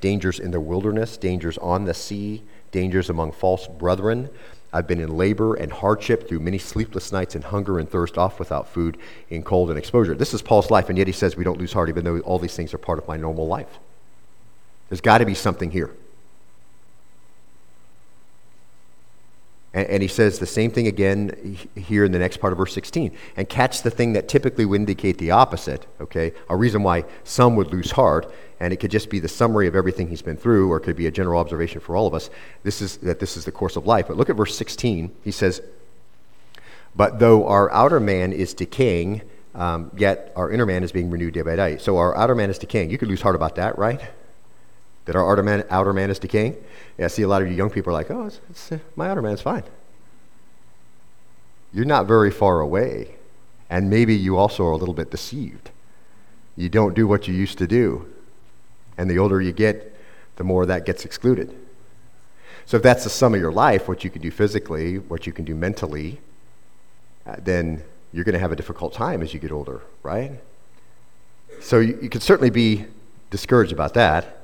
dangers 0.00 0.38
in 0.38 0.50
the 0.50 0.60
wilderness, 0.60 1.16
dangers 1.16 1.58
on 1.58 1.84
the 1.84 1.94
sea, 1.94 2.42
dangers 2.70 3.10
among 3.10 3.32
false 3.32 3.66
brethren 3.66 4.28
I've 4.72 4.86
been 4.86 5.00
in 5.00 5.16
labor 5.16 5.54
and 5.54 5.70
hardship 5.70 6.26
through 6.26 6.40
many 6.40 6.56
sleepless 6.56 7.12
nights 7.12 7.34
and 7.34 7.44
hunger 7.44 7.78
and 7.78 7.88
thirst, 7.88 8.16
off 8.16 8.38
without 8.38 8.68
food, 8.68 8.96
in 9.28 9.42
cold 9.42 9.68
and 9.68 9.78
exposure. 9.78 10.14
This 10.14 10.32
is 10.32 10.40
Paul's 10.40 10.70
life, 10.70 10.88
and 10.88 10.96
yet 10.96 11.06
he 11.06 11.12
says 11.12 11.36
we 11.36 11.44
don't 11.44 11.58
lose 11.58 11.74
heart, 11.74 11.90
even 11.90 12.04
though 12.04 12.20
all 12.20 12.38
these 12.38 12.56
things 12.56 12.72
are 12.72 12.78
part 12.78 12.98
of 12.98 13.06
my 13.06 13.18
normal 13.18 13.46
life. 13.46 13.78
There's 14.88 15.02
got 15.02 15.18
to 15.18 15.26
be 15.26 15.34
something 15.34 15.70
here. 15.70 15.90
And, 19.74 19.88
and, 19.88 20.02
he 20.02 20.08
says 20.08 20.38
the 20.38 20.46
same 20.46 20.70
thing 20.70 20.86
again 20.86 21.58
here 21.74 22.04
in 22.04 22.12
the 22.12 22.18
next 22.18 22.38
part 22.38 22.52
of 22.52 22.58
verse 22.58 22.74
16. 22.74 23.10
And 23.36 23.48
catch 23.48 23.82
the 23.82 23.90
thing 23.90 24.12
that 24.12 24.28
typically 24.28 24.66
would 24.66 24.80
indicate 24.80 25.16
the 25.16 25.30
opposite, 25.30 25.86
okay? 26.00 26.32
A 26.50 26.56
reason 26.56 26.82
why 26.82 27.04
some 27.24 27.56
would 27.56 27.72
lose 27.72 27.92
heart, 27.92 28.32
and 28.60 28.72
it 28.72 28.76
could 28.76 28.90
just 28.90 29.08
be 29.08 29.18
the 29.18 29.28
summary 29.28 29.66
of 29.66 29.74
everything 29.74 30.08
he's 30.08 30.20
been 30.20 30.36
through, 30.36 30.70
or 30.70 30.76
it 30.76 30.80
could 30.80 30.96
be 30.96 31.06
a 31.06 31.10
general 31.10 31.40
observation 31.40 31.80
for 31.80 31.96
all 31.96 32.06
of 32.06 32.12
us. 32.12 32.28
This 32.62 32.82
is 32.82 32.98
that 32.98 33.18
this 33.18 33.36
is 33.36 33.46
the 33.46 33.52
course 33.52 33.76
of 33.76 33.86
life. 33.86 34.08
But 34.08 34.18
look 34.18 34.28
at 34.28 34.36
verse 34.36 34.54
16. 34.56 35.10
He 35.24 35.30
says, 35.30 35.62
But 36.94 37.18
though 37.18 37.46
our 37.46 37.72
outer 37.72 37.98
man 37.98 38.32
is 38.32 38.52
decaying, 38.52 39.22
um, 39.54 39.90
yet 39.96 40.32
our 40.36 40.50
inner 40.50 40.66
man 40.66 40.82
is 40.82 40.92
being 40.92 41.10
renewed 41.10 41.34
day 41.34 41.42
by 41.42 41.56
day. 41.56 41.78
So 41.78 41.96
our 41.96 42.16
outer 42.16 42.34
man 42.34 42.50
is 42.50 42.58
decaying. 42.58 42.90
You 42.90 42.98
could 42.98 43.08
lose 43.08 43.22
heart 43.22 43.36
about 43.36 43.56
that, 43.56 43.78
right? 43.78 44.00
That 45.04 45.16
our 45.16 45.30
outer 45.30 45.42
man, 45.42 45.64
outer 45.70 45.92
man 45.92 46.10
is 46.10 46.18
decaying? 46.18 46.56
I 46.98 47.08
see 47.08 47.22
a 47.22 47.28
lot 47.28 47.42
of 47.42 47.48
you 47.48 47.54
young 47.54 47.70
people 47.70 47.90
are 47.90 47.94
like, 47.94 48.10
oh, 48.10 48.26
it's, 48.26 48.40
it's, 48.50 48.72
uh, 48.72 48.78
my 48.94 49.08
outer 49.08 49.22
man's 49.22 49.40
fine. 49.40 49.64
You're 51.72 51.84
not 51.84 52.06
very 52.06 52.30
far 52.30 52.60
away. 52.60 53.16
And 53.68 53.88
maybe 53.88 54.14
you 54.14 54.36
also 54.36 54.64
are 54.66 54.72
a 54.72 54.76
little 54.76 54.94
bit 54.94 55.10
deceived. 55.10 55.70
You 56.56 56.68
don't 56.68 56.94
do 56.94 57.06
what 57.06 57.26
you 57.26 57.34
used 57.34 57.58
to 57.58 57.66
do. 57.66 58.06
And 58.98 59.10
the 59.10 59.18
older 59.18 59.40
you 59.40 59.52
get, 59.52 59.96
the 60.36 60.44
more 60.44 60.66
that 60.66 60.84
gets 60.84 61.04
excluded. 61.04 61.54
So 62.66 62.76
if 62.76 62.82
that's 62.82 63.04
the 63.04 63.10
sum 63.10 63.34
of 63.34 63.40
your 63.40 63.52
life, 63.52 63.88
what 63.88 64.04
you 64.04 64.10
can 64.10 64.22
do 64.22 64.30
physically, 64.30 64.98
what 64.98 65.26
you 65.26 65.32
can 65.32 65.44
do 65.44 65.54
mentally, 65.54 66.20
uh, 67.26 67.36
then 67.38 67.82
you're 68.12 68.24
going 68.24 68.34
to 68.34 68.38
have 68.38 68.52
a 68.52 68.56
difficult 68.56 68.92
time 68.92 69.22
as 69.22 69.32
you 69.32 69.40
get 69.40 69.50
older, 69.50 69.80
right? 70.02 70.32
So 71.60 71.80
you, 71.80 71.98
you 72.02 72.08
could 72.08 72.22
certainly 72.22 72.50
be 72.50 72.84
discouraged 73.30 73.72
about 73.72 73.94
that. 73.94 74.41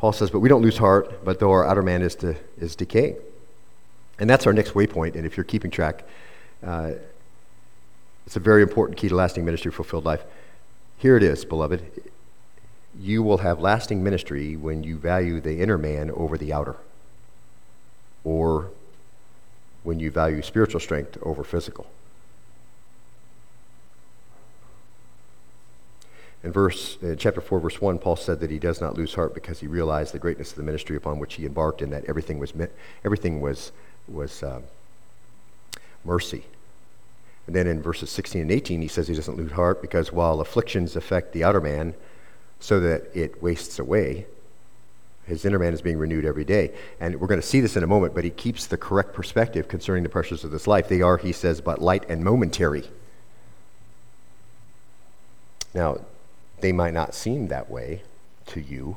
Paul 0.00 0.14
says, 0.14 0.30
But 0.30 0.40
we 0.40 0.48
don't 0.48 0.62
lose 0.62 0.78
heart, 0.78 1.22
but 1.26 1.40
though 1.40 1.50
our 1.50 1.62
outer 1.62 1.82
man 1.82 2.00
is, 2.00 2.14
to, 2.16 2.34
is 2.58 2.74
decaying. 2.74 3.16
And 4.18 4.30
that's 4.30 4.46
our 4.46 4.52
next 4.54 4.70
waypoint. 4.70 5.14
And 5.14 5.26
if 5.26 5.36
you're 5.36 5.44
keeping 5.44 5.70
track, 5.70 6.04
uh, 6.66 6.92
it's 8.24 8.34
a 8.34 8.40
very 8.40 8.62
important 8.62 8.96
key 8.96 9.10
to 9.10 9.14
lasting 9.14 9.44
ministry, 9.44 9.70
fulfilled 9.70 10.06
life. 10.06 10.22
Here 10.96 11.18
it 11.18 11.22
is, 11.22 11.44
beloved. 11.44 11.84
You 12.98 13.22
will 13.22 13.38
have 13.38 13.60
lasting 13.60 14.02
ministry 14.02 14.56
when 14.56 14.82
you 14.84 14.96
value 14.96 15.38
the 15.38 15.60
inner 15.60 15.76
man 15.76 16.10
over 16.12 16.38
the 16.38 16.50
outer, 16.50 16.76
or 18.24 18.70
when 19.82 20.00
you 20.00 20.10
value 20.10 20.40
spiritual 20.40 20.80
strength 20.80 21.18
over 21.20 21.44
physical. 21.44 21.86
In 26.42 26.52
verse, 26.52 26.96
in 27.02 27.16
chapter 27.18 27.40
4, 27.40 27.60
verse 27.60 27.80
1, 27.80 27.98
Paul 27.98 28.16
said 28.16 28.40
that 28.40 28.50
he 28.50 28.58
does 28.58 28.80
not 28.80 28.96
lose 28.96 29.14
heart 29.14 29.34
because 29.34 29.60
he 29.60 29.66
realized 29.66 30.14
the 30.14 30.18
greatness 30.18 30.50
of 30.50 30.56
the 30.56 30.62
ministry 30.62 30.96
upon 30.96 31.18
which 31.18 31.34
he 31.34 31.44
embarked 31.44 31.82
and 31.82 31.92
that 31.92 32.04
everything 32.06 32.38
was, 32.38 32.54
everything 33.04 33.40
was, 33.40 33.72
was 34.08 34.42
uh, 34.42 34.62
mercy. 36.04 36.44
And 37.46 37.54
then 37.54 37.66
in 37.66 37.82
verses 37.82 38.10
16 38.10 38.42
and 38.42 38.50
18, 38.50 38.80
he 38.80 38.88
says 38.88 39.08
he 39.08 39.14
doesn't 39.14 39.36
lose 39.36 39.52
heart 39.52 39.82
because 39.82 40.12
while 40.12 40.40
afflictions 40.40 40.96
affect 40.96 41.32
the 41.32 41.44
outer 41.44 41.60
man 41.60 41.94
so 42.58 42.80
that 42.80 43.10
it 43.14 43.42
wastes 43.42 43.78
away, 43.78 44.26
his 45.26 45.44
inner 45.44 45.58
man 45.58 45.74
is 45.74 45.82
being 45.82 45.98
renewed 45.98 46.24
every 46.24 46.44
day. 46.44 46.72
And 47.00 47.20
we're 47.20 47.26
going 47.26 47.40
to 47.40 47.46
see 47.46 47.60
this 47.60 47.76
in 47.76 47.82
a 47.82 47.86
moment, 47.86 48.14
but 48.14 48.24
he 48.24 48.30
keeps 48.30 48.66
the 48.66 48.76
correct 48.76 49.12
perspective 49.12 49.68
concerning 49.68 50.04
the 50.04 50.08
pressures 50.08 50.42
of 50.42 50.50
this 50.50 50.66
life. 50.66 50.88
They 50.88 51.02
are, 51.02 51.18
he 51.18 51.32
says, 51.32 51.60
but 51.60 51.80
light 51.80 52.08
and 52.08 52.24
momentary. 52.24 52.88
Now, 55.74 56.00
they 56.60 56.72
might 56.72 56.94
not 56.94 57.14
seem 57.14 57.48
that 57.48 57.70
way 57.70 58.02
to 58.46 58.60
you 58.60 58.96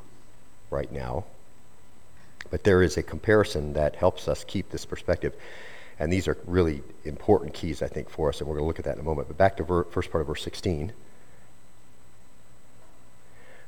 right 0.70 0.92
now, 0.92 1.26
but 2.50 2.64
there 2.64 2.82
is 2.82 2.98
a 2.98 3.04
comparison 3.04 3.74
that 3.74 3.96
helps 3.96 4.28
us 4.28 4.44
keep 4.44 4.70
this 4.70 4.86
perspective. 4.86 5.34
And 6.00 6.12
these 6.12 6.28
are 6.28 6.38
really 6.46 6.82
important 7.06 7.54
keys, 7.54 7.82
I 7.82 7.88
think, 7.88 8.10
for 8.10 8.30
us, 8.30 8.40
and 8.40 8.48
we're 8.48 8.56
going 8.56 8.64
to 8.64 8.68
look 8.68 8.80
at 8.80 8.86
that 8.86 8.96
in 8.96 9.02
a 9.02 9.04
moment. 9.04 9.28
But 9.28 9.38
back 9.38 9.58
to 9.58 9.64
ver- 9.64 9.84
first 9.86 10.12
part 10.12 10.22
of 10.22 10.28
verse 10.28 10.44
16. 10.44 10.92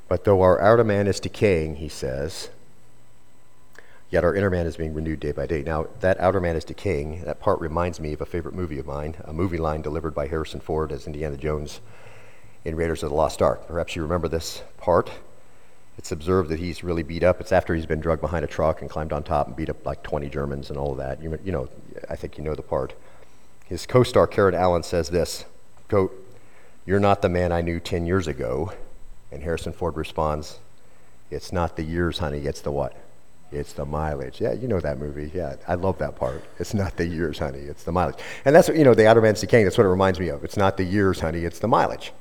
But 0.08 0.24
though 0.24 0.42
our 0.42 0.60
outer 0.60 0.84
man 0.84 1.06
is 1.06 1.20
decaying, 1.20 1.76
he 1.76 1.88
says, 1.88 2.50
yet 4.10 4.24
our 4.24 4.34
inner 4.34 4.50
man 4.50 4.66
is 4.66 4.76
being 4.76 4.94
renewed 4.94 5.20
day 5.20 5.32
by 5.32 5.46
day. 5.46 5.62
Now, 5.62 5.86
that 6.00 6.18
outer 6.20 6.40
man 6.40 6.56
is 6.56 6.64
decaying. 6.64 7.22
That 7.22 7.40
part 7.40 7.60
reminds 7.60 8.00
me 8.00 8.12
of 8.12 8.20
a 8.20 8.26
favorite 8.26 8.54
movie 8.54 8.78
of 8.78 8.86
mine, 8.86 9.16
a 9.24 9.32
movie 9.32 9.58
line 9.58 9.82
delivered 9.82 10.14
by 10.14 10.28
Harrison 10.28 10.60
Ford 10.60 10.92
as 10.92 11.06
Indiana 11.06 11.36
Jones 11.36 11.80
in 12.66 12.74
Raiders 12.74 13.04
of 13.04 13.10
the 13.10 13.14
Lost 13.16 13.40
Ark. 13.40 13.68
Perhaps 13.68 13.94
you 13.94 14.02
remember 14.02 14.26
this 14.26 14.60
part. 14.76 15.08
It's 15.98 16.10
observed 16.10 16.50
that 16.50 16.58
he's 16.58 16.82
really 16.82 17.04
beat 17.04 17.22
up. 17.22 17.40
It's 17.40 17.52
after 17.52 17.76
he's 17.76 17.86
been 17.86 18.00
drugged 18.00 18.20
behind 18.20 18.44
a 18.44 18.48
truck 18.48 18.80
and 18.80 18.90
climbed 18.90 19.12
on 19.12 19.22
top 19.22 19.46
and 19.46 19.54
beat 19.54 19.70
up 19.70 19.86
like 19.86 20.02
20 20.02 20.28
Germans 20.28 20.68
and 20.68 20.78
all 20.78 20.90
of 20.90 20.98
that. 20.98 21.22
You, 21.22 21.38
you 21.44 21.52
know, 21.52 21.68
I 22.10 22.16
think 22.16 22.36
you 22.36 22.42
know 22.42 22.56
the 22.56 22.62
part. 22.62 22.92
His 23.66 23.86
co 23.86 24.02
star, 24.02 24.26
Karen 24.26 24.54
Allen, 24.54 24.82
says 24.82 25.08
this 25.08 25.44
quote, 25.88 26.12
You're 26.84 27.00
not 27.00 27.22
the 27.22 27.28
man 27.28 27.52
I 27.52 27.62
knew 27.62 27.78
10 27.78 28.04
years 28.04 28.26
ago. 28.26 28.72
And 29.30 29.44
Harrison 29.44 29.72
Ford 29.72 29.96
responds, 29.96 30.58
It's 31.30 31.52
not 31.52 31.76
the 31.76 31.84
years, 31.84 32.18
honey, 32.18 32.46
it's 32.46 32.62
the 32.62 32.72
what? 32.72 32.96
It's 33.52 33.74
the 33.74 33.86
mileage. 33.86 34.40
Yeah, 34.40 34.54
you 34.54 34.66
know 34.66 34.80
that 34.80 34.98
movie. 34.98 35.30
Yeah, 35.32 35.54
I 35.68 35.76
love 35.76 35.98
that 35.98 36.16
part. 36.16 36.42
It's 36.58 36.74
not 36.74 36.96
the 36.96 37.06
years, 37.06 37.38
honey, 37.38 37.60
it's 37.60 37.84
the 37.84 37.92
mileage. 37.92 38.18
And 38.44 38.56
that's 38.56 38.66
what, 38.68 38.76
you 38.76 38.82
know, 38.82 38.92
the 38.92 39.06
outer 39.06 39.22
man's 39.22 39.40
decaying, 39.40 39.64
that's 39.64 39.78
what 39.78 39.86
it 39.86 39.90
reminds 39.90 40.18
me 40.18 40.28
of. 40.30 40.42
It's 40.42 40.56
not 40.56 40.76
the 40.76 40.84
years, 40.84 41.20
honey, 41.20 41.44
it's 41.44 41.60
the 41.60 41.68
mileage 41.68 42.12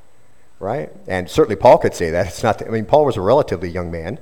right? 0.60 0.92
And 1.08 1.30
certainly 1.30 1.56
Paul 1.56 1.78
could 1.78 1.94
say 1.94 2.10
that. 2.12 2.28
It's 2.28 2.44
not. 2.44 2.66
I 2.66 2.70
mean, 2.70 2.86
Paul 2.86 3.06
was 3.06 3.18
a 3.18 3.22
relatively 3.22 3.70
young 3.70 3.92
man, 3.92 4.20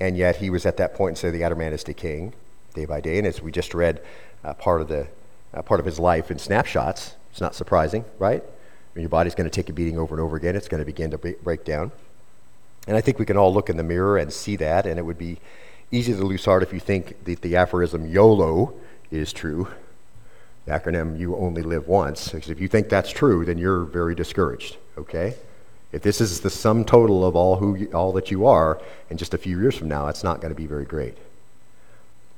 and 0.00 0.16
yet 0.16 0.36
he 0.36 0.50
was 0.50 0.66
at 0.66 0.76
that 0.76 0.94
point 0.94 1.10
and 1.10 1.18
said 1.18 1.32
the 1.32 1.44
outer 1.44 1.54
man 1.54 1.72
is 1.72 1.84
decaying 1.84 2.34
day 2.74 2.84
by 2.84 3.00
day. 3.00 3.18
And 3.18 3.26
as 3.26 3.40
we 3.40 3.52
just 3.52 3.74
read, 3.74 4.00
uh, 4.44 4.54
part 4.54 4.80
of 4.80 4.88
the 4.88 5.08
uh, 5.54 5.62
part 5.62 5.80
of 5.80 5.86
his 5.86 5.98
life 5.98 6.30
in 6.30 6.38
snapshots. 6.38 7.14
It's 7.30 7.40
not 7.40 7.54
surprising, 7.54 8.04
right? 8.18 8.42
I 8.42 8.90
mean, 8.94 9.02
your 9.02 9.08
body's 9.08 9.34
going 9.34 9.48
to 9.48 9.54
take 9.54 9.68
a 9.68 9.72
beating 9.72 9.98
over 9.98 10.14
and 10.14 10.22
over 10.22 10.36
again. 10.36 10.56
It's 10.56 10.68
going 10.68 10.80
to 10.80 10.86
begin 10.86 11.10
to 11.10 11.18
break 11.18 11.64
down. 11.64 11.92
And 12.86 12.96
I 12.96 13.00
think 13.00 13.18
we 13.18 13.26
can 13.26 13.36
all 13.36 13.52
look 13.52 13.68
in 13.68 13.76
the 13.76 13.82
mirror 13.82 14.16
and 14.16 14.32
see 14.32 14.56
that, 14.56 14.86
and 14.86 14.98
it 14.98 15.02
would 15.02 15.18
be 15.18 15.38
easy 15.90 16.12
to 16.12 16.24
lose 16.24 16.44
heart 16.44 16.62
if 16.62 16.72
you 16.72 16.80
think 16.80 17.24
that 17.24 17.42
the 17.42 17.56
aphorism 17.56 18.06
YOLO 18.06 18.74
is 19.10 19.32
true 19.32 19.68
acronym 20.66 21.18
you 21.18 21.36
only 21.36 21.62
live 21.62 21.88
once. 21.88 22.32
Because 22.32 22.50
if 22.50 22.60
you 22.60 22.68
think 22.68 22.88
that's 22.88 23.10
true, 23.10 23.44
then 23.44 23.58
you're 23.58 23.84
very 23.84 24.14
discouraged, 24.14 24.76
okay? 24.98 25.34
If 25.92 26.02
this 26.02 26.20
is 26.20 26.40
the 26.40 26.50
sum 26.50 26.84
total 26.84 27.24
of 27.24 27.36
all, 27.36 27.56
who, 27.56 27.86
all 27.92 28.12
that 28.12 28.30
you 28.30 28.46
are, 28.46 28.80
in 29.08 29.16
just 29.16 29.34
a 29.34 29.38
few 29.38 29.60
years 29.60 29.76
from 29.76 29.88
now, 29.88 30.08
it's 30.08 30.24
not 30.24 30.40
going 30.40 30.52
to 30.52 30.56
be 30.56 30.66
very 30.66 30.84
great. 30.84 31.16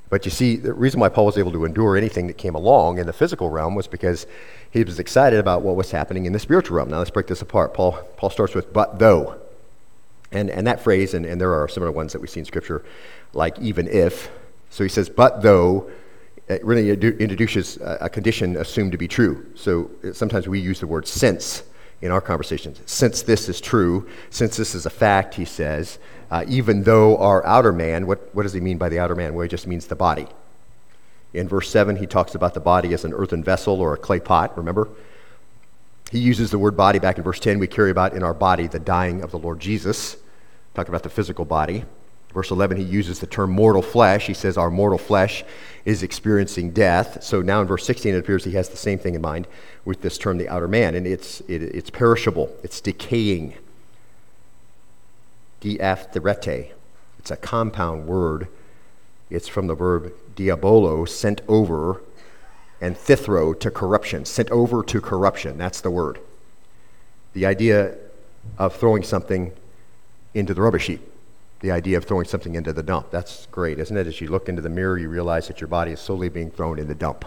But 0.09 0.25
you 0.25 0.31
see, 0.31 0.55
the 0.55 0.73
reason 0.73 0.99
why 0.99 1.09
Paul 1.09 1.27
was 1.27 1.37
able 1.37 1.51
to 1.51 1.65
endure 1.65 1.95
anything 1.95 2.27
that 2.27 2.37
came 2.37 2.55
along 2.55 2.97
in 2.97 3.05
the 3.05 3.13
physical 3.13 3.49
realm 3.49 3.75
was 3.75 3.87
because 3.87 4.25
he 4.71 4.83
was 4.83 4.99
excited 4.99 5.39
about 5.39 5.61
what 5.61 5.75
was 5.75 5.91
happening 5.91 6.25
in 6.25 6.33
the 6.33 6.39
spiritual 6.39 6.77
realm. 6.77 6.89
Now 6.89 6.97
let's 6.97 7.11
break 7.11 7.27
this 7.27 7.41
apart. 7.41 7.73
Paul, 7.73 7.93
Paul 8.17 8.29
starts 8.29 8.55
with, 8.55 8.73
but 8.73 8.99
though. 8.99 9.39
And, 10.31 10.49
and 10.49 10.65
that 10.67 10.81
phrase, 10.81 11.13
and, 11.13 11.25
and 11.25 11.41
there 11.41 11.53
are 11.53 11.67
similar 11.67 11.91
ones 11.91 12.13
that 12.13 12.21
we 12.21 12.27
see 12.27 12.39
in 12.39 12.45
Scripture, 12.45 12.83
like 13.33 13.57
even 13.59 13.87
if. 13.87 14.29
So 14.69 14.83
he 14.83 14.89
says, 14.89 15.09
but 15.09 15.41
though, 15.41 15.89
Uh, 16.49 16.55
it 16.55 16.65
really 16.65 16.89
introduces 16.89 17.77
uh, 17.77 17.97
a 18.01 18.09
condition 18.09 18.57
assumed 18.57 18.91
to 18.91 18.97
be 18.97 19.07
true. 19.07 19.45
So 19.55 19.91
uh, 20.03 20.13
sometimes 20.13 20.47
we 20.47 20.59
use 20.59 20.79
the 20.79 20.87
word 20.87 21.07
since 21.07 21.63
in 22.01 22.11
our 22.11 22.21
conversations. 22.21 22.79
Since 22.85 23.23
this 23.23 23.49
is 23.49 23.59
true, 23.59 24.09
since 24.29 24.57
this 24.57 24.73
is 24.73 24.85
a 24.85 24.89
fact, 24.89 25.35
he 25.35 25.45
says, 25.45 25.99
uh, 26.31 26.45
even 26.47 26.83
though 26.83 27.17
our 27.17 27.45
outer 27.45 27.71
man, 27.71 28.07
what, 28.07 28.33
what 28.33 28.43
does 28.43 28.53
he 28.53 28.61
mean 28.61 28.77
by 28.77 28.89
the 28.89 28.99
outer 28.99 29.15
man? 29.15 29.33
Well, 29.33 29.43
he 29.43 29.49
just 29.49 29.67
means 29.67 29.87
the 29.87 29.95
body. 29.95 30.27
In 31.33 31.47
verse 31.47 31.69
7, 31.69 31.97
he 31.97 32.07
talks 32.07 32.33
about 32.35 32.53
the 32.53 32.59
body 32.59 32.93
as 32.93 33.05
an 33.05 33.13
earthen 33.13 33.43
vessel 33.43 33.81
or 33.81 33.93
a 33.93 33.97
clay 33.97 34.19
pot, 34.19 34.57
remember? 34.57 34.87
He 36.11 36.19
uses 36.19 36.49
the 36.49 36.57
word 36.57 36.75
body 36.75 36.97
back 36.97 37.17
in 37.17 37.23
verse 37.23 37.39
10. 37.39 37.59
We 37.59 37.67
carry 37.67 37.91
about 37.91 38.13
in 38.13 38.23
our 38.23 38.33
body 38.33 38.65
the 38.65 38.79
dying 38.79 39.21
of 39.21 39.29
the 39.29 39.37
Lord 39.37 39.59
Jesus, 39.59 40.17
Talk 40.73 40.87
about 40.87 41.03
the 41.03 41.09
physical 41.09 41.45
body. 41.45 41.83
Verse 42.33 42.51
11, 42.51 42.77
he 42.77 42.83
uses 42.83 43.19
the 43.19 43.27
term 43.27 43.51
mortal 43.51 43.81
flesh. 43.81 44.27
He 44.27 44.35
says 44.35 44.57
our 44.57 44.69
mortal 44.69 44.99
flesh 44.99 45.43
is 45.83 46.03
experiencing 46.03 46.71
death. 46.71 47.23
So 47.23 47.41
now 47.41 47.61
in 47.61 47.67
verse 47.67 47.85
16, 47.85 48.13
it 48.13 48.19
appears 48.19 48.43
he 48.43 48.51
has 48.51 48.69
the 48.69 48.77
same 48.77 48.99
thing 48.99 49.15
in 49.15 49.21
mind 49.21 49.47
with 49.83 50.01
this 50.01 50.17
term, 50.17 50.37
the 50.37 50.47
outer 50.47 50.67
man. 50.67 50.93
And 50.93 51.07
it's, 51.07 51.41
it, 51.41 51.63
it's 51.63 51.89
perishable, 51.89 52.55
it's 52.63 52.81
decaying. 52.81 53.55
Diaphtherete. 55.61 56.71
It's 57.17 57.31
a 57.31 57.37
compound 57.37 58.05
word. 58.05 58.47
It's 59.29 59.47
from 59.47 59.67
the 59.67 59.75
verb 59.75 60.13
diabolo, 60.35 61.05
sent 61.05 61.41
over, 61.47 62.01
and 62.79 62.95
thithro, 62.95 63.59
to 63.59 63.71
corruption. 63.71 64.25
Sent 64.25 64.49
over 64.51 64.83
to 64.83 65.01
corruption. 65.01 65.57
That's 65.57 65.81
the 65.81 65.91
word. 65.91 66.19
The 67.33 67.45
idea 67.45 67.95
of 68.57 68.75
throwing 68.75 69.03
something 69.03 69.51
into 70.33 70.53
the 70.53 70.61
rubbish 70.61 70.87
heap 70.87 71.01
the 71.61 71.71
idea 71.71 71.97
of 71.97 72.05
throwing 72.05 72.25
something 72.25 72.55
into 72.55 72.71
the 72.73 72.83
dump. 72.83 73.11
That's 73.11 73.47
great, 73.47 73.79
isn't 73.79 73.95
it? 73.95 74.07
As 74.07 74.21
you 74.21 74.29
look 74.29 74.47
into 74.47 74.61
the 74.61 74.69
mirror, 74.69 74.97
you 74.97 75.09
realize 75.09 75.47
that 75.47 75.59
your 75.59 75.67
body 75.67 75.91
is 75.91 75.99
slowly 75.99 76.29
being 76.29 76.49
thrown 76.51 76.79
in 76.79 76.87
the 76.87 76.95
dump. 76.95 77.25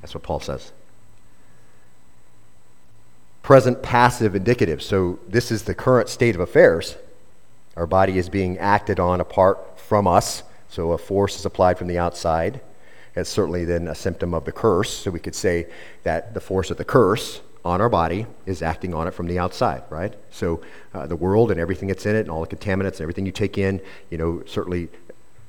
That's 0.00 0.14
what 0.14 0.22
Paul 0.22 0.40
says. 0.40 0.72
Present 3.42 3.82
passive 3.82 4.34
indicative. 4.34 4.82
So 4.82 5.18
this 5.28 5.50
is 5.50 5.64
the 5.64 5.74
current 5.74 6.08
state 6.08 6.34
of 6.34 6.40
affairs. 6.40 6.96
Our 7.76 7.86
body 7.86 8.18
is 8.18 8.28
being 8.28 8.58
acted 8.58 8.98
on 8.98 9.20
apart 9.20 9.78
from 9.78 10.06
us. 10.06 10.42
So 10.68 10.92
a 10.92 10.98
force 10.98 11.38
is 11.38 11.44
applied 11.44 11.78
from 11.78 11.88
the 11.88 11.98
outside. 11.98 12.60
It's 13.14 13.30
certainly 13.30 13.64
then 13.64 13.88
a 13.88 13.94
symptom 13.94 14.34
of 14.34 14.44
the 14.44 14.52
curse. 14.52 14.90
So 14.90 15.10
we 15.10 15.20
could 15.20 15.34
say 15.34 15.66
that 16.04 16.34
the 16.34 16.40
force 16.40 16.70
of 16.70 16.76
the 16.76 16.84
curse 16.84 17.40
on 17.64 17.80
our 17.80 17.88
body 17.88 18.26
is 18.46 18.62
acting 18.62 18.94
on 18.94 19.06
it 19.06 19.12
from 19.12 19.26
the 19.26 19.38
outside, 19.38 19.82
right? 19.90 20.14
So 20.30 20.60
uh, 20.94 21.06
the 21.06 21.16
world 21.16 21.50
and 21.50 21.60
everything 21.60 21.88
that's 21.88 22.06
in 22.06 22.16
it 22.16 22.20
and 22.20 22.30
all 22.30 22.44
the 22.44 22.56
contaminants 22.56 22.92
and 22.92 23.02
everything 23.02 23.26
you 23.26 23.32
take 23.32 23.58
in, 23.58 23.80
you 24.10 24.18
know, 24.18 24.42
certainly 24.46 24.88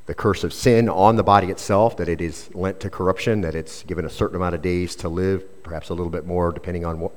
the 0.06 0.15
curse 0.15 0.43
of 0.43 0.52
sin 0.52 0.89
on 0.89 1.17
the 1.17 1.24
body 1.24 1.48
itself, 1.48 1.95
that 1.98 2.10
it 2.10 2.19
is 2.19 2.54
lent 2.56 2.80
to 2.80 2.89
corruption, 2.89 3.41
that 3.41 3.54
it's 3.54 3.84
given 3.84 4.06
a 4.06 4.10
certain 4.10 4.36
amount 4.36 4.56
of 4.56 4.62
days 4.62 4.95
to 4.95 5.10
live, 5.10 5.63
perhaps 5.63 5.89
a 5.89 5.93
little 5.93 6.10
bit 6.10 6.26
more 6.26 6.52
depending 6.52 6.84
on 6.84 7.00
what, 7.00 7.12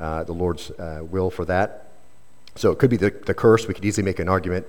uh, 0.00 0.24
the 0.24 0.32
Lord's 0.32 0.70
uh, 0.72 1.02
will 1.02 1.30
for 1.30 1.44
that. 1.44 1.90
So 2.56 2.72
it 2.72 2.78
could 2.78 2.90
be 2.90 2.96
the, 2.96 3.10
the 3.10 3.34
curse. 3.34 3.68
We 3.68 3.74
could 3.74 3.84
easily 3.84 4.04
make 4.04 4.18
an 4.18 4.28
argument 4.28 4.66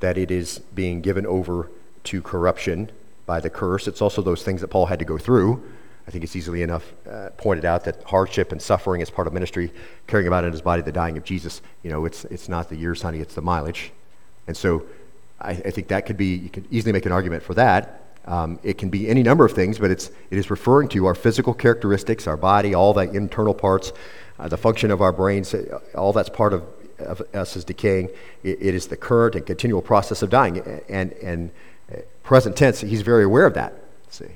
that 0.00 0.18
it 0.18 0.30
is 0.30 0.58
being 0.74 1.00
given 1.00 1.26
over 1.26 1.70
to 2.04 2.20
corruption 2.20 2.90
by 3.24 3.40
the 3.40 3.50
curse. 3.50 3.88
It's 3.88 4.02
also 4.02 4.20
those 4.20 4.42
things 4.42 4.60
that 4.60 4.68
Paul 4.68 4.86
had 4.86 4.98
to 4.98 5.04
go 5.04 5.16
through 5.16 5.62
I 6.06 6.10
think 6.10 6.24
it's 6.24 6.34
easily 6.34 6.62
enough 6.62 6.92
uh, 7.08 7.30
pointed 7.36 7.64
out 7.64 7.84
that 7.84 8.02
hardship 8.04 8.52
and 8.52 8.60
suffering 8.60 9.00
is 9.00 9.10
part 9.10 9.26
of 9.26 9.32
ministry, 9.32 9.72
carrying 10.06 10.26
about 10.26 10.44
in 10.44 10.52
his 10.52 10.60
body 10.60 10.82
the 10.82 10.92
dying 10.92 11.16
of 11.16 11.24
Jesus. 11.24 11.62
You 11.82 11.90
know, 11.90 12.04
it's, 12.04 12.24
it's 12.26 12.48
not 12.48 12.68
the 12.68 12.76
years, 12.76 13.02
honey, 13.02 13.20
it's 13.20 13.34
the 13.34 13.42
mileage. 13.42 13.92
And 14.48 14.56
so 14.56 14.84
I, 15.40 15.50
I 15.50 15.70
think 15.70 15.88
that 15.88 16.06
could 16.06 16.16
be, 16.16 16.34
you 16.34 16.48
could 16.48 16.66
easily 16.70 16.92
make 16.92 17.06
an 17.06 17.12
argument 17.12 17.42
for 17.42 17.54
that. 17.54 18.00
Um, 18.24 18.58
it 18.62 18.78
can 18.78 18.88
be 18.88 19.08
any 19.08 19.22
number 19.22 19.44
of 19.44 19.52
things, 19.52 19.78
but 19.78 19.90
it's, 19.90 20.10
it 20.30 20.38
is 20.38 20.50
referring 20.50 20.88
to 20.90 21.06
our 21.06 21.14
physical 21.14 21.54
characteristics, 21.54 22.26
our 22.26 22.36
body, 22.36 22.74
all 22.74 22.92
the 22.92 23.10
internal 23.10 23.54
parts, 23.54 23.92
uh, 24.38 24.48
the 24.48 24.56
function 24.56 24.90
of 24.90 25.00
our 25.00 25.12
brains, 25.12 25.54
uh, 25.54 25.80
all 25.94 26.12
that's 26.12 26.28
part 26.28 26.52
of, 26.52 26.64
of 26.98 27.22
us 27.34 27.56
is 27.56 27.64
decaying. 27.64 28.10
It, 28.42 28.58
it 28.60 28.74
is 28.74 28.88
the 28.88 28.96
current 28.96 29.34
and 29.34 29.46
continual 29.46 29.82
process 29.82 30.22
of 30.22 30.30
dying. 30.30 30.58
And, 30.88 31.12
and 31.14 31.50
uh, 31.92 31.98
present 32.22 32.56
tense, 32.56 32.80
he's 32.80 33.02
very 33.02 33.24
aware 33.24 33.46
of 33.46 33.54
that. 33.54 33.74
See. 34.08 34.26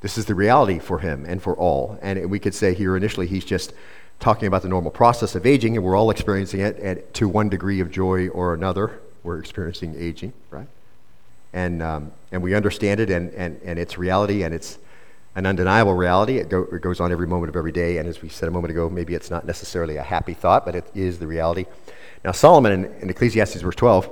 This 0.00 0.18
is 0.18 0.26
the 0.26 0.34
reality 0.34 0.78
for 0.78 0.98
him 0.98 1.24
and 1.26 1.42
for 1.42 1.54
all. 1.54 1.98
And 2.02 2.30
we 2.30 2.38
could 2.38 2.54
say 2.54 2.74
here 2.74 2.96
initially 2.96 3.26
he's 3.26 3.44
just 3.44 3.72
talking 4.20 4.46
about 4.46 4.62
the 4.62 4.68
normal 4.68 4.90
process 4.90 5.34
of 5.34 5.46
aging, 5.46 5.76
and 5.76 5.84
we're 5.84 5.96
all 5.96 6.10
experiencing 6.10 6.60
it 6.60 6.78
at, 6.78 7.14
to 7.14 7.28
one 7.28 7.48
degree 7.48 7.80
of 7.80 7.90
joy 7.90 8.28
or 8.28 8.54
another. 8.54 9.00
We're 9.22 9.38
experiencing 9.38 9.94
aging, 9.98 10.32
right? 10.50 10.68
And, 11.52 11.82
um, 11.82 12.12
and 12.32 12.42
we 12.42 12.54
understand 12.54 13.00
it 13.00 13.10
and, 13.10 13.32
and, 13.34 13.60
and 13.64 13.78
its 13.78 13.98
reality, 13.98 14.42
and 14.42 14.54
it's 14.54 14.78
an 15.34 15.46
undeniable 15.46 15.94
reality. 15.94 16.38
It, 16.38 16.48
go, 16.48 16.66
it 16.72 16.80
goes 16.80 17.00
on 17.00 17.12
every 17.12 17.26
moment 17.26 17.50
of 17.50 17.56
every 17.56 17.72
day. 17.72 17.98
And 17.98 18.08
as 18.08 18.22
we 18.22 18.28
said 18.28 18.48
a 18.48 18.52
moment 18.52 18.70
ago, 18.70 18.88
maybe 18.88 19.14
it's 19.14 19.30
not 19.30 19.46
necessarily 19.46 19.96
a 19.96 20.02
happy 20.02 20.34
thought, 20.34 20.64
but 20.64 20.74
it 20.74 20.84
is 20.94 21.18
the 21.18 21.26
reality. 21.26 21.66
Now, 22.24 22.32
Solomon 22.32 22.72
in, 22.72 22.84
in 23.02 23.10
Ecclesiastes 23.10 23.60
verse 23.60 23.76
12 23.76 24.10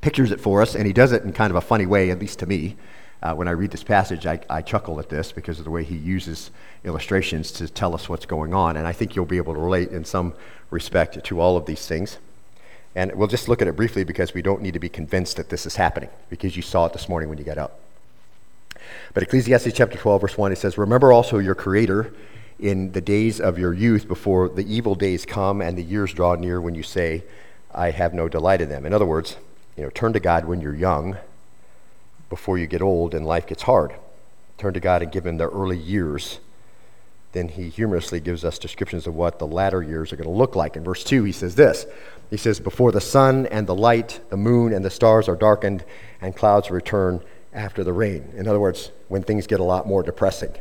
pictures 0.00 0.32
it 0.32 0.40
for 0.40 0.60
us, 0.60 0.74
and 0.74 0.86
he 0.86 0.92
does 0.92 1.12
it 1.12 1.22
in 1.22 1.32
kind 1.32 1.50
of 1.50 1.56
a 1.56 1.60
funny 1.60 1.86
way, 1.86 2.10
at 2.10 2.18
least 2.18 2.40
to 2.40 2.46
me 2.46 2.76
uh, 3.24 3.34
when 3.34 3.48
I 3.48 3.52
read 3.52 3.70
this 3.70 3.82
passage, 3.82 4.26
I, 4.26 4.38
I 4.50 4.60
chuckle 4.60 5.00
at 5.00 5.08
this 5.08 5.32
because 5.32 5.58
of 5.58 5.64
the 5.64 5.70
way 5.70 5.82
he 5.82 5.96
uses 5.96 6.50
illustrations 6.84 7.50
to 7.52 7.68
tell 7.68 7.94
us 7.94 8.06
what's 8.06 8.26
going 8.26 8.52
on. 8.52 8.76
And 8.76 8.86
I 8.86 8.92
think 8.92 9.16
you'll 9.16 9.24
be 9.24 9.38
able 9.38 9.54
to 9.54 9.60
relate 9.60 9.88
in 9.88 10.04
some 10.04 10.34
respect 10.70 11.24
to 11.24 11.40
all 11.40 11.56
of 11.56 11.64
these 11.64 11.86
things. 11.86 12.18
And 12.94 13.14
we'll 13.14 13.26
just 13.26 13.48
look 13.48 13.62
at 13.62 13.66
it 13.66 13.76
briefly 13.76 14.04
because 14.04 14.34
we 14.34 14.42
don't 14.42 14.60
need 14.60 14.74
to 14.74 14.78
be 14.78 14.90
convinced 14.90 15.38
that 15.38 15.48
this 15.48 15.64
is 15.64 15.76
happening 15.76 16.10
because 16.28 16.54
you 16.54 16.60
saw 16.60 16.84
it 16.84 16.92
this 16.92 17.08
morning 17.08 17.30
when 17.30 17.38
you 17.38 17.44
got 17.44 17.56
up. 17.56 17.80
But 19.14 19.22
Ecclesiastes 19.22 19.72
chapter 19.72 19.96
12, 19.96 20.20
verse 20.20 20.36
1, 20.36 20.52
it 20.52 20.58
says, 20.58 20.76
Remember 20.76 21.10
also 21.10 21.38
your 21.38 21.54
Creator 21.54 22.12
in 22.60 22.92
the 22.92 23.00
days 23.00 23.40
of 23.40 23.58
your 23.58 23.72
youth 23.72 24.06
before 24.06 24.50
the 24.50 24.70
evil 24.72 24.94
days 24.94 25.24
come 25.24 25.62
and 25.62 25.78
the 25.78 25.82
years 25.82 26.12
draw 26.12 26.34
near 26.34 26.60
when 26.60 26.74
you 26.74 26.82
say, 26.82 27.24
I 27.74 27.90
have 27.90 28.12
no 28.12 28.28
delight 28.28 28.60
in 28.60 28.68
them. 28.68 28.84
In 28.84 28.92
other 28.92 29.06
words, 29.06 29.38
you 29.78 29.82
know, 29.82 29.90
turn 29.90 30.12
to 30.12 30.20
God 30.20 30.44
when 30.44 30.60
you're 30.60 30.74
young 30.74 31.16
before 32.28 32.58
you 32.58 32.66
get 32.66 32.82
old 32.82 33.14
and 33.14 33.26
life 33.26 33.46
gets 33.46 33.62
hard. 33.62 33.94
Turn 34.58 34.74
to 34.74 34.80
God 34.80 35.02
and 35.02 35.12
give 35.12 35.26
Him 35.26 35.36
the 35.36 35.48
early 35.48 35.78
years. 35.78 36.40
Then 37.32 37.48
He 37.48 37.68
humorously 37.68 38.20
gives 38.20 38.44
us 38.44 38.58
descriptions 38.58 39.06
of 39.06 39.14
what 39.14 39.38
the 39.38 39.46
latter 39.46 39.82
years 39.82 40.12
are 40.12 40.16
going 40.16 40.28
to 40.28 40.34
look 40.36 40.54
like. 40.54 40.76
In 40.76 40.84
verse 40.84 41.04
2, 41.04 41.24
He 41.24 41.32
says 41.32 41.54
this 41.54 41.86
He 42.30 42.36
says, 42.36 42.60
Before 42.60 42.92
the 42.92 43.00
sun 43.00 43.46
and 43.46 43.66
the 43.66 43.74
light, 43.74 44.20
the 44.30 44.36
moon 44.36 44.72
and 44.72 44.84
the 44.84 44.90
stars 44.90 45.28
are 45.28 45.36
darkened, 45.36 45.84
and 46.20 46.36
clouds 46.36 46.70
return 46.70 47.20
after 47.52 47.84
the 47.84 47.92
rain. 47.92 48.32
In 48.36 48.48
other 48.48 48.60
words, 48.60 48.90
when 49.08 49.22
things 49.22 49.46
get 49.46 49.60
a 49.60 49.64
lot 49.64 49.86
more 49.86 50.02
depressing, 50.02 50.54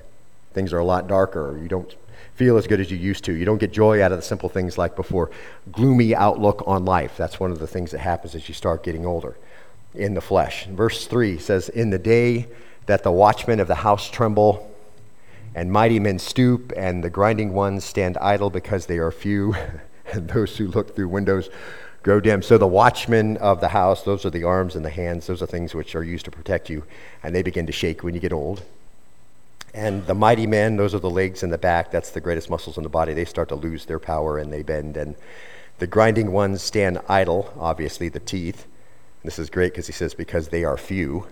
things 0.53 0.73
are 0.73 0.79
a 0.79 0.85
lot 0.85 1.07
darker, 1.07 1.57
you 1.61 1.67
don't 1.67 1.95
feel 2.35 2.57
as 2.57 2.65
good 2.65 2.79
as 2.79 2.89
you 2.89 2.97
used 2.97 3.23
to. 3.25 3.33
You 3.33 3.45
don't 3.45 3.59
get 3.59 3.71
joy 3.71 4.01
out 4.01 4.11
of 4.11 4.17
the 4.17 4.23
simple 4.23 4.49
things 4.49 4.77
like 4.77 4.95
before. 4.95 5.29
Gloomy 5.71 6.15
outlook 6.15 6.63
on 6.65 6.83
life. 6.83 7.15
That's 7.15 7.39
one 7.39 7.51
of 7.51 7.59
the 7.59 7.67
things 7.67 7.91
that 7.91 7.99
happens 7.99 8.33
as 8.33 8.47
you 8.47 8.55
start 8.55 8.83
getting 8.83 9.05
older 9.05 9.37
in 9.95 10.13
the 10.13 10.21
flesh. 10.21 10.65
Verse 10.67 11.07
3 11.07 11.37
says, 11.37 11.69
In 11.69 11.89
the 11.89 11.99
day 11.99 12.47
that 12.85 13.03
the 13.03 13.11
watchmen 13.11 13.59
of 13.59 13.67
the 13.67 13.75
house 13.75 14.09
tremble, 14.09 14.69
and 15.55 15.71
mighty 15.71 15.99
men 15.99 16.19
stoop, 16.19 16.73
and 16.75 17.03
the 17.03 17.09
grinding 17.09 17.53
ones 17.53 17.83
stand 17.83 18.17
idle 18.17 18.49
because 18.49 18.87
they 18.87 18.97
are 18.97 19.11
few, 19.11 19.55
and 20.11 20.27
those 20.29 20.57
who 20.57 20.67
look 20.67 20.95
through 20.95 21.07
windows 21.09 21.49
grow 22.01 22.19
dim. 22.19 22.41
So 22.41 22.57
the 22.57 22.67
watchmen 22.67 23.37
of 23.37 23.61
the 23.61 23.69
house, 23.69 24.03
those 24.03 24.25
are 24.25 24.29
the 24.29 24.43
arms 24.43 24.75
and 24.75 24.83
the 24.83 24.89
hands, 24.89 25.27
those 25.27 25.41
are 25.41 25.47
things 25.47 25.73
which 25.73 25.95
are 25.95 26.03
used 26.03 26.25
to 26.25 26.31
protect 26.31 26.69
you, 26.69 26.83
and 27.23 27.33
they 27.33 27.43
begin 27.43 27.65
to 27.67 27.71
shake 27.71 28.03
when 28.03 28.13
you 28.13 28.19
get 28.19 28.33
old. 28.33 28.63
And 29.73 30.05
the 30.05 30.13
mighty 30.13 30.45
men, 30.45 30.75
those 30.75 30.93
are 30.93 30.99
the 30.99 31.09
legs 31.09 31.41
and 31.41 31.51
the 31.51 31.57
back, 31.57 31.89
that's 31.89 32.11
the 32.11 32.21
greatest 32.21 32.49
muscles 32.49 32.77
in 32.77 32.83
the 32.83 32.89
body, 32.89 33.13
they 33.13 33.25
start 33.25 33.49
to 33.49 33.55
lose 33.55 33.85
their 33.85 33.99
power 33.99 34.37
and 34.37 34.51
they 34.51 34.61
bend. 34.61 34.97
And 34.97 35.15
the 35.79 35.87
grinding 35.87 36.31
ones 36.31 36.61
stand 36.61 36.99
idle, 37.07 37.51
obviously, 37.57 38.09
the 38.09 38.19
teeth. 38.19 38.67
This 39.23 39.39
is 39.39 39.49
great 39.49 39.71
because 39.71 39.87
he 39.87 39.93
says, 39.93 40.13
because 40.13 40.49
they 40.49 40.65
are 40.65 40.77
few. 40.77 41.27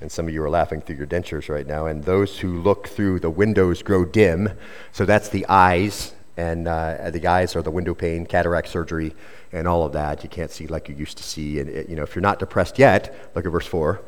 And 0.00 0.10
some 0.10 0.26
of 0.26 0.34
you 0.34 0.42
are 0.42 0.50
laughing 0.50 0.80
through 0.80 0.96
your 0.96 1.06
dentures 1.06 1.48
right 1.48 1.66
now. 1.66 1.86
And 1.86 2.04
those 2.04 2.38
who 2.38 2.60
look 2.60 2.88
through 2.88 3.20
the 3.20 3.30
windows 3.30 3.82
grow 3.82 4.04
dim. 4.04 4.50
So 4.92 5.04
that's 5.04 5.28
the 5.28 5.44
eyes. 5.48 6.14
And 6.36 6.66
uh, 6.66 7.10
the 7.10 7.26
eyes 7.26 7.54
are 7.54 7.62
the 7.62 7.70
window 7.70 7.94
pane, 7.94 8.26
cataract 8.26 8.68
surgery, 8.68 9.14
and 9.52 9.68
all 9.68 9.84
of 9.84 9.92
that. 9.92 10.24
You 10.24 10.30
can't 10.30 10.50
see 10.50 10.66
like 10.66 10.88
you 10.88 10.94
used 10.94 11.18
to 11.18 11.22
see. 11.22 11.60
And, 11.60 11.68
it, 11.68 11.88
you 11.88 11.94
know, 11.94 12.02
if 12.02 12.14
you're 12.14 12.22
not 12.22 12.38
depressed 12.38 12.78
yet, 12.78 13.14
look 13.34 13.44
at 13.44 13.52
verse 13.52 13.66
4. 13.66 14.00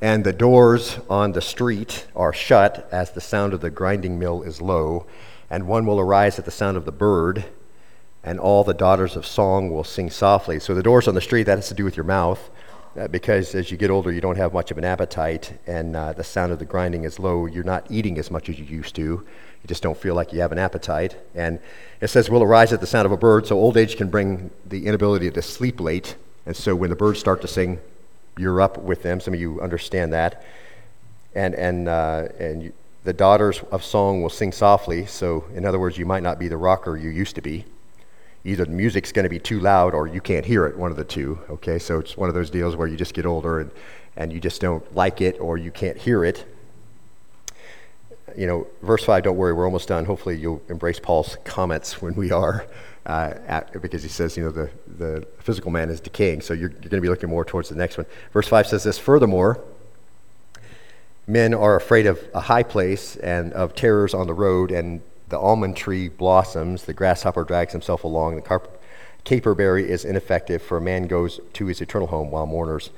And 0.00 0.22
the 0.22 0.34
doors 0.34 0.98
on 1.08 1.32
the 1.32 1.40
street 1.40 2.06
are 2.14 2.34
shut 2.34 2.86
as 2.92 3.12
the 3.12 3.20
sound 3.22 3.54
of 3.54 3.62
the 3.62 3.70
grinding 3.70 4.18
mill 4.18 4.42
is 4.42 4.60
low. 4.60 5.06
And 5.48 5.66
one 5.66 5.86
will 5.86 5.98
arise 5.98 6.38
at 6.38 6.44
the 6.44 6.50
sound 6.50 6.76
of 6.76 6.84
the 6.84 6.92
bird 6.92 7.46
and 8.26 8.40
all 8.40 8.64
the 8.64 8.74
daughters 8.74 9.14
of 9.14 9.24
song 9.24 9.70
will 9.70 9.84
sing 9.84 10.10
softly. 10.10 10.58
So 10.58 10.74
the 10.74 10.82
doors 10.82 11.06
on 11.06 11.14
the 11.14 11.20
street, 11.20 11.44
that 11.44 11.58
has 11.58 11.68
to 11.68 11.74
do 11.74 11.84
with 11.84 11.96
your 11.96 12.04
mouth. 12.04 12.50
uh, 12.98 13.06
because 13.06 13.54
as 13.54 13.70
you 13.70 13.76
get 13.76 13.88
older, 13.88 14.10
you 14.10 14.20
don't 14.20 14.36
have 14.36 14.52
much 14.52 14.72
of 14.72 14.78
an 14.78 14.84
appetite, 14.84 15.52
and 15.66 15.94
uh, 15.94 16.12
the 16.12 16.24
sound 16.24 16.50
of 16.50 16.58
the 16.58 16.64
grinding 16.64 17.04
is 17.04 17.20
low. 17.20 17.46
You're 17.46 17.62
not 17.62 17.86
eating 17.88 18.18
as 18.18 18.30
much 18.30 18.48
as 18.48 18.58
you 18.58 18.64
used 18.64 18.96
to. 18.96 19.02
You 19.02 19.68
just 19.68 19.82
don't 19.82 19.96
feel 19.96 20.16
like 20.16 20.32
you 20.32 20.40
have 20.40 20.50
an 20.50 20.58
appetite. 20.58 21.16
And 21.36 21.60
it 22.00 22.08
says, 22.08 22.28
will 22.28 22.42
arise 22.42 22.72
at 22.72 22.80
the 22.80 22.86
sound 22.86 23.06
of 23.06 23.12
a 23.12 23.16
bird. 23.16 23.46
So 23.46 23.56
old 23.56 23.76
age 23.76 23.96
can 23.96 24.08
bring 24.08 24.50
the 24.64 24.86
inability 24.86 25.30
to 25.30 25.42
sleep 25.42 25.80
late. 25.80 26.16
And 26.46 26.56
so 26.56 26.74
when 26.74 26.90
the 26.90 26.96
birds 26.96 27.20
start 27.20 27.40
to 27.42 27.48
sing, 27.48 27.78
you're 28.36 28.60
up 28.60 28.78
with 28.78 29.02
them. 29.02 29.20
Some 29.20 29.34
of 29.34 29.40
you 29.40 29.60
understand 29.60 30.12
that. 30.12 30.44
And, 31.34 31.54
and, 31.54 31.88
uh, 31.88 32.28
and 32.40 32.62
you, 32.64 32.72
the 33.04 33.12
daughters 33.12 33.62
of 33.70 33.84
song 33.84 34.20
will 34.20 34.30
sing 34.30 34.50
softly. 34.50 35.06
So, 35.06 35.44
in 35.54 35.64
other 35.64 35.78
words, 35.78 35.96
you 35.96 36.06
might 36.06 36.24
not 36.24 36.40
be 36.40 36.48
the 36.48 36.56
rocker 36.56 36.96
you 36.96 37.10
used 37.10 37.36
to 37.36 37.40
be 37.40 37.64
either 38.46 38.64
the 38.64 38.70
music's 38.70 39.10
going 39.10 39.24
to 39.24 39.28
be 39.28 39.40
too 39.40 39.58
loud 39.58 39.92
or 39.92 40.06
you 40.06 40.20
can't 40.20 40.46
hear 40.46 40.66
it, 40.66 40.76
one 40.76 40.90
of 40.90 40.96
the 40.96 41.04
two. 41.04 41.38
Okay, 41.50 41.78
so 41.78 41.98
it's 41.98 42.16
one 42.16 42.28
of 42.28 42.34
those 42.34 42.48
deals 42.48 42.76
where 42.76 42.86
you 42.86 42.96
just 42.96 43.12
get 43.12 43.26
older 43.26 43.60
and, 43.60 43.70
and 44.16 44.32
you 44.32 44.38
just 44.38 44.60
don't 44.60 44.94
like 44.94 45.20
it 45.20 45.38
or 45.40 45.58
you 45.58 45.72
can't 45.72 45.98
hear 45.98 46.24
it. 46.24 46.44
You 48.36 48.46
know, 48.46 48.66
verse 48.82 49.04
5, 49.04 49.24
don't 49.24 49.36
worry, 49.36 49.52
we're 49.52 49.64
almost 49.64 49.88
done. 49.88 50.04
Hopefully, 50.04 50.36
you'll 50.36 50.62
embrace 50.68 51.00
Paul's 51.00 51.38
comments 51.44 52.00
when 52.00 52.14
we 52.14 52.30
are, 52.30 52.66
uh, 53.04 53.34
at, 53.46 53.80
because 53.80 54.02
he 54.02 54.08
says, 54.08 54.36
you 54.36 54.44
know, 54.44 54.50
the, 54.50 54.70
the 54.86 55.26
physical 55.40 55.70
man 55.70 55.90
is 55.90 56.00
decaying, 56.00 56.42
so 56.42 56.54
you're, 56.54 56.70
you're 56.70 56.80
going 56.80 56.90
to 56.90 57.00
be 57.00 57.08
looking 57.08 57.30
more 57.30 57.44
towards 57.44 57.68
the 57.70 57.74
next 57.74 57.96
one. 57.96 58.06
Verse 58.32 58.46
5 58.46 58.66
says 58.68 58.84
this 58.84 58.98
Furthermore, 58.98 59.60
men 61.26 61.52
are 61.54 61.74
afraid 61.74 62.06
of 62.06 62.20
a 62.34 62.42
high 62.42 62.62
place 62.62 63.16
and 63.16 63.52
of 63.54 63.74
terrors 63.74 64.14
on 64.14 64.26
the 64.26 64.34
road 64.34 64.70
and 64.70 65.00
the 65.28 65.38
almond 65.38 65.76
tree 65.76 66.08
blossoms, 66.08 66.84
the 66.84 66.94
grasshopper 66.94 67.44
drags 67.44 67.72
himself 67.72 68.04
along, 68.04 68.36
the 68.36 68.42
carp- 68.42 68.80
caperberry 69.24 69.84
is 69.84 70.04
ineffective, 70.04 70.62
for 70.62 70.76
a 70.78 70.80
man 70.80 71.06
goes 71.06 71.40
to 71.54 71.66
his 71.66 71.80
eternal 71.80 72.08
home 72.08 72.30
while 72.30 72.46
mourners 72.46 72.90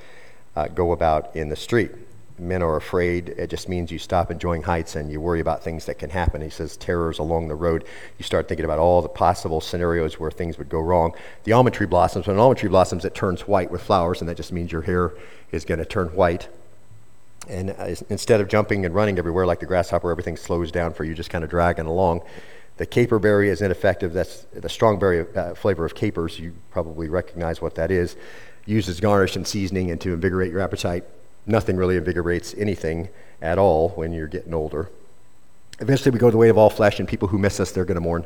uh, 0.55 0.67
go 0.67 0.91
about 0.91 1.35
in 1.35 1.49
the 1.49 1.55
street. 1.55 1.91
Men 2.37 2.63
are 2.63 2.77
afraid. 2.77 3.29
It 3.29 3.49
just 3.49 3.67
means 3.67 3.91
you 3.91 3.99
stop 3.99 4.31
enjoying 4.31 4.63
heights 4.63 4.95
and 4.95 5.11
you 5.11 5.19
worry 5.19 5.41
about 5.41 5.61
things 5.61 5.85
that 5.85 5.99
can 5.99 6.09
happen. 6.09 6.41
He 6.41 6.49
says 6.49 6.77
terrors 6.77 7.19
along 7.19 7.49
the 7.49 7.55
road. 7.55 7.83
You 8.17 8.23
start 8.23 8.47
thinking 8.47 8.63
about 8.63 8.79
all 8.79 9.01
the 9.01 9.09
possible 9.09 9.59
scenarios 9.59 10.19
where 10.19 10.31
things 10.31 10.57
would 10.57 10.69
go 10.69 10.79
wrong. 10.79 11.13
The 11.43 11.51
almond 11.51 11.75
tree 11.75 11.85
blossoms. 11.85 12.27
When 12.27 12.37
an 12.37 12.39
almond 12.39 12.59
tree 12.59 12.69
blossoms, 12.69 13.03
it 13.03 13.13
turns 13.13 13.41
white 13.41 13.71
with 13.71 13.81
flowers, 13.81 14.21
and 14.21 14.29
that 14.29 14.37
just 14.37 14.53
means 14.53 14.71
your 14.71 14.83
hair 14.83 15.13
is 15.51 15.65
going 15.65 15.79
to 15.79 15.85
turn 15.85 16.07
white. 16.09 16.47
And 17.49 17.71
uh, 17.71 17.95
instead 18.09 18.41
of 18.41 18.47
jumping 18.47 18.85
and 18.85 18.93
running 18.93 19.17
everywhere 19.17 19.45
like 19.45 19.59
the 19.59 19.65
grasshopper, 19.65 20.11
everything 20.11 20.37
slows 20.37 20.71
down 20.71 20.93
for 20.93 21.03
you, 21.03 21.13
just 21.13 21.29
kind 21.29 21.43
of 21.43 21.49
dragging 21.49 21.87
along. 21.87 22.21
The 22.77 22.85
caperberry 22.85 23.47
is 23.47 23.61
ineffective. 23.61 24.13
That's 24.13 24.45
the 24.53 24.69
strong 24.69 24.99
berry 24.99 25.25
uh, 25.35 25.55
flavor 25.55 25.83
of 25.83 25.95
capers. 25.95 26.39
You 26.39 26.53
probably 26.71 27.09
recognize 27.09 27.61
what 27.61 27.75
that 27.75 27.91
is. 27.91 28.15
Used 28.65 28.87
as 28.87 28.99
garnish 28.99 29.35
and 29.35 29.45
seasoning 29.45 29.91
and 29.91 29.99
to 30.01 30.13
invigorate 30.13 30.51
your 30.51 30.61
appetite. 30.61 31.03
Nothing 31.45 31.75
really 31.75 31.97
invigorates 31.97 32.53
anything 32.57 33.09
at 33.41 33.57
all 33.57 33.89
when 33.89 34.13
you're 34.13 34.27
getting 34.27 34.53
older. 34.53 34.89
Eventually, 35.79 36.11
we 36.11 36.19
go 36.19 36.29
the 36.29 36.37
way 36.37 36.49
of 36.49 36.57
all 36.57 36.69
flesh, 36.69 36.99
and 36.99 37.07
people 37.07 37.29
who 37.29 37.37
miss 37.37 37.59
us, 37.59 37.71
they're 37.71 37.85
going 37.85 37.95
to 37.95 38.01
mourn. 38.01 38.25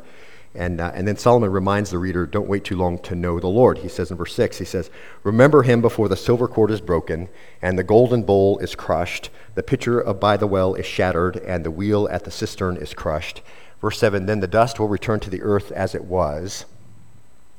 And, 0.56 0.80
uh, 0.80 0.92
and 0.94 1.08
then 1.08 1.18
Solomon 1.18 1.52
reminds 1.52 1.90
the 1.90 1.98
reader, 1.98 2.28
don't 2.28 2.48
wait 2.48 2.64
too 2.64 2.76
long 2.76 3.00
to 3.00 3.16
know 3.16 3.40
the 3.40 3.48
Lord. 3.48 3.80
He 3.80 3.88
says 3.88 4.12
in 4.12 4.18
verse 4.18 4.36
6, 4.36 4.60
he 4.60 4.66
says, 4.66 4.92
Remember 5.24 5.64
him 5.64 5.82
before 5.82 6.08
the 6.08 6.16
silver 6.16 6.48
cord 6.48 6.70
is 6.70 6.82
broken, 6.82 7.28
and 7.62 7.78
the 7.78 7.84
golden 7.84 8.22
bowl 8.22 8.60
is 8.60 8.76
crushed, 8.76 9.32
the 9.56 9.64
pitcher 9.64 10.02
by 10.14 10.38
the 10.38 10.46
well 10.46 10.76
is 10.76 10.86
shattered, 10.86 11.38
and 11.38 11.64
the 11.66 11.72
wheel 11.72 12.08
at 12.12 12.24
the 12.24 12.32
cistern 12.32 12.78
is 12.78 12.94
crushed. 12.94 13.42
Verse 13.82 13.98
7, 13.98 14.28
Then 14.28 14.42
the 14.42 14.48
dust 14.48 14.80
will 14.80 14.88
return 14.88 15.20
to 15.22 15.30
the 15.32 15.42
earth 15.42 15.72
as 15.72 15.96
it 15.96 16.06
was, 16.06 16.66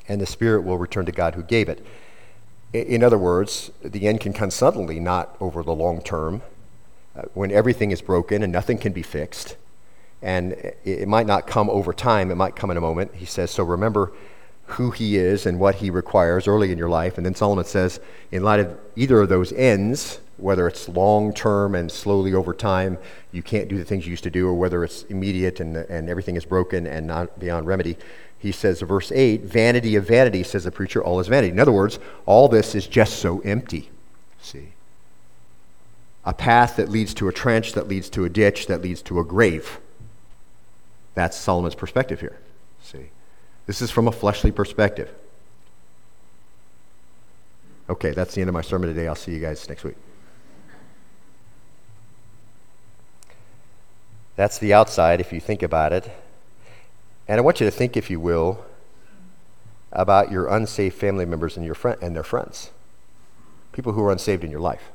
and 0.06 0.20
the 0.20 0.26
spirit 0.26 0.62
will 0.62 0.78
return 0.78 1.04
to 1.06 1.12
God 1.12 1.34
who 1.34 1.42
gave 1.42 1.68
it. 1.68 1.84
In 2.72 3.02
other 3.02 3.18
words, 3.18 3.72
the 3.82 4.06
end 4.06 4.20
can 4.20 4.32
come 4.32 4.50
suddenly, 4.50 5.00
not 5.00 5.36
over 5.40 5.64
the 5.64 5.74
long 5.74 6.00
term, 6.00 6.42
uh, 7.16 7.22
when 7.34 7.50
everything 7.50 7.90
is 7.90 8.02
broken 8.02 8.42
and 8.42 8.52
nothing 8.52 8.78
can 8.78 8.92
be 8.92 9.02
fixed 9.02 9.56
and 10.24 10.52
it 10.84 11.06
might 11.06 11.26
not 11.26 11.46
come 11.46 11.68
over 11.68 11.92
time, 11.92 12.30
it 12.30 12.34
might 12.34 12.56
come 12.56 12.70
in 12.70 12.78
a 12.78 12.80
moment. 12.80 13.14
He 13.14 13.26
says, 13.26 13.50
So 13.50 13.62
remember 13.62 14.10
who 14.66 14.90
he 14.90 15.18
is 15.18 15.44
and 15.44 15.60
what 15.60 15.76
he 15.76 15.90
requires 15.90 16.48
early 16.48 16.72
in 16.72 16.78
your 16.78 16.88
life. 16.88 17.18
And 17.18 17.26
then 17.26 17.34
Solomon 17.34 17.66
says, 17.66 18.00
in 18.32 18.42
light 18.42 18.60
of 18.60 18.78
either 18.96 19.20
of 19.20 19.28
those 19.28 19.52
ends, 19.52 20.20
whether 20.38 20.66
it's 20.66 20.88
long 20.88 21.34
term 21.34 21.74
and 21.74 21.92
slowly 21.92 22.32
over 22.32 22.54
time, 22.54 22.96
you 23.32 23.42
can't 23.42 23.68
do 23.68 23.76
the 23.76 23.84
things 23.84 24.06
you 24.06 24.10
used 24.10 24.24
to 24.24 24.30
do, 24.30 24.48
or 24.48 24.54
whether 24.54 24.82
it's 24.82 25.02
immediate 25.04 25.60
and, 25.60 25.76
and 25.76 26.08
everything 26.08 26.36
is 26.36 26.46
broken 26.46 26.86
and 26.86 27.06
not 27.06 27.38
beyond 27.38 27.66
remedy, 27.66 27.98
he 28.38 28.50
says, 28.50 28.80
verse 28.80 29.12
8, 29.12 29.42
vanity 29.42 29.94
of 29.96 30.06
vanity, 30.06 30.42
says 30.42 30.64
the 30.64 30.70
preacher, 30.70 31.02
all 31.02 31.20
is 31.20 31.28
vanity. 31.28 31.52
In 31.52 31.60
other 31.60 31.72
words, 31.72 31.98
all 32.24 32.48
this 32.48 32.74
is 32.74 32.86
just 32.86 33.18
so 33.18 33.40
empty. 33.40 33.90
See? 34.40 34.72
A 36.24 36.32
path 36.32 36.76
that 36.76 36.88
leads 36.88 37.12
to 37.14 37.28
a 37.28 37.32
trench, 37.32 37.74
that 37.74 37.88
leads 37.88 38.08
to 38.10 38.24
a 38.24 38.28
ditch, 38.28 38.66
that 38.66 38.82
leads 38.82 39.02
to 39.02 39.20
a 39.20 39.24
grave. 39.24 39.78
That's 41.14 41.36
Solomon's 41.36 41.74
perspective 41.74 42.20
here. 42.20 42.38
See? 42.82 43.10
This 43.66 43.80
is 43.80 43.90
from 43.90 44.08
a 44.08 44.12
fleshly 44.12 44.50
perspective. 44.50 45.10
Okay, 47.88 48.10
that's 48.12 48.34
the 48.34 48.40
end 48.40 48.48
of 48.48 48.54
my 48.54 48.62
sermon 48.62 48.88
today. 48.88 49.06
I'll 49.06 49.14
see 49.14 49.32
you 49.32 49.40
guys 49.40 49.68
next 49.68 49.84
week. 49.84 49.96
That's 54.36 54.58
the 54.58 54.74
outside, 54.74 55.20
if 55.20 55.32
you 55.32 55.40
think 55.40 55.62
about 55.62 55.92
it. 55.92 56.10
And 57.28 57.38
I 57.38 57.40
want 57.40 57.60
you 57.60 57.66
to 57.66 57.70
think, 57.70 57.96
if 57.96 58.10
you 58.10 58.18
will, 58.18 58.64
about 59.92 60.32
your 60.32 60.48
unsaved 60.48 60.96
family 60.96 61.24
members 61.24 61.56
and, 61.56 61.64
your 61.64 61.74
friend, 61.74 61.96
and 62.02 62.16
their 62.16 62.24
friends, 62.24 62.70
people 63.72 63.92
who 63.92 64.02
are 64.02 64.10
unsaved 64.10 64.42
in 64.42 64.50
your 64.50 64.60
life. 64.60 64.90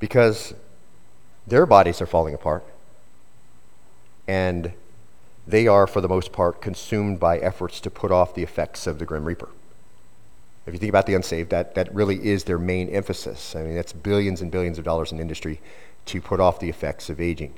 Because 0.00 0.54
their 1.46 1.66
bodies 1.66 2.02
are 2.02 2.06
falling 2.06 2.34
apart 2.34 2.64
and 4.26 4.72
they 5.50 5.66
are, 5.66 5.86
for 5.86 6.00
the 6.00 6.08
most 6.08 6.32
part, 6.32 6.60
consumed 6.60 7.20
by 7.20 7.38
efforts 7.38 7.80
to 7.80 7.90
put 7.90 8.10
off 8.10 8.34
the 8.34 8.42
effects 8.42 8.86
of 8.86 8.98
the 8.98 9.04
Grim 9.04 9.24
Reaper. 9.24 9.48
If 10.66 10.74
you 10.74 10.78
think 10.78 10.90
about 10.90 11.06
the 11.06 11.14
unsaved, 11.14 11.50
that, 11.50 11.74
that 11.74 11.92
really 11.94 12.28
is 12.28 12.44
their 12.44 12.58
main 12.58 12.88
emphasis. 12.90 13.56
I 13.56 13.62
mean, 13.62 13.74
that's 13.74 13.92
billions 13.92 14.40
and 14.42 14.50
billions 14.50 14.78
of 14.78 14.84
dollars 14.84 15.10
in 15.10 15.18
industry 15.18 15.60
to 16.06 16.20
put 16.20 16.40
off 16.40 16.60
the 16.60 16.68
effects 16.68 17.10
of 17.10 17.20
aging. 17.20 17.54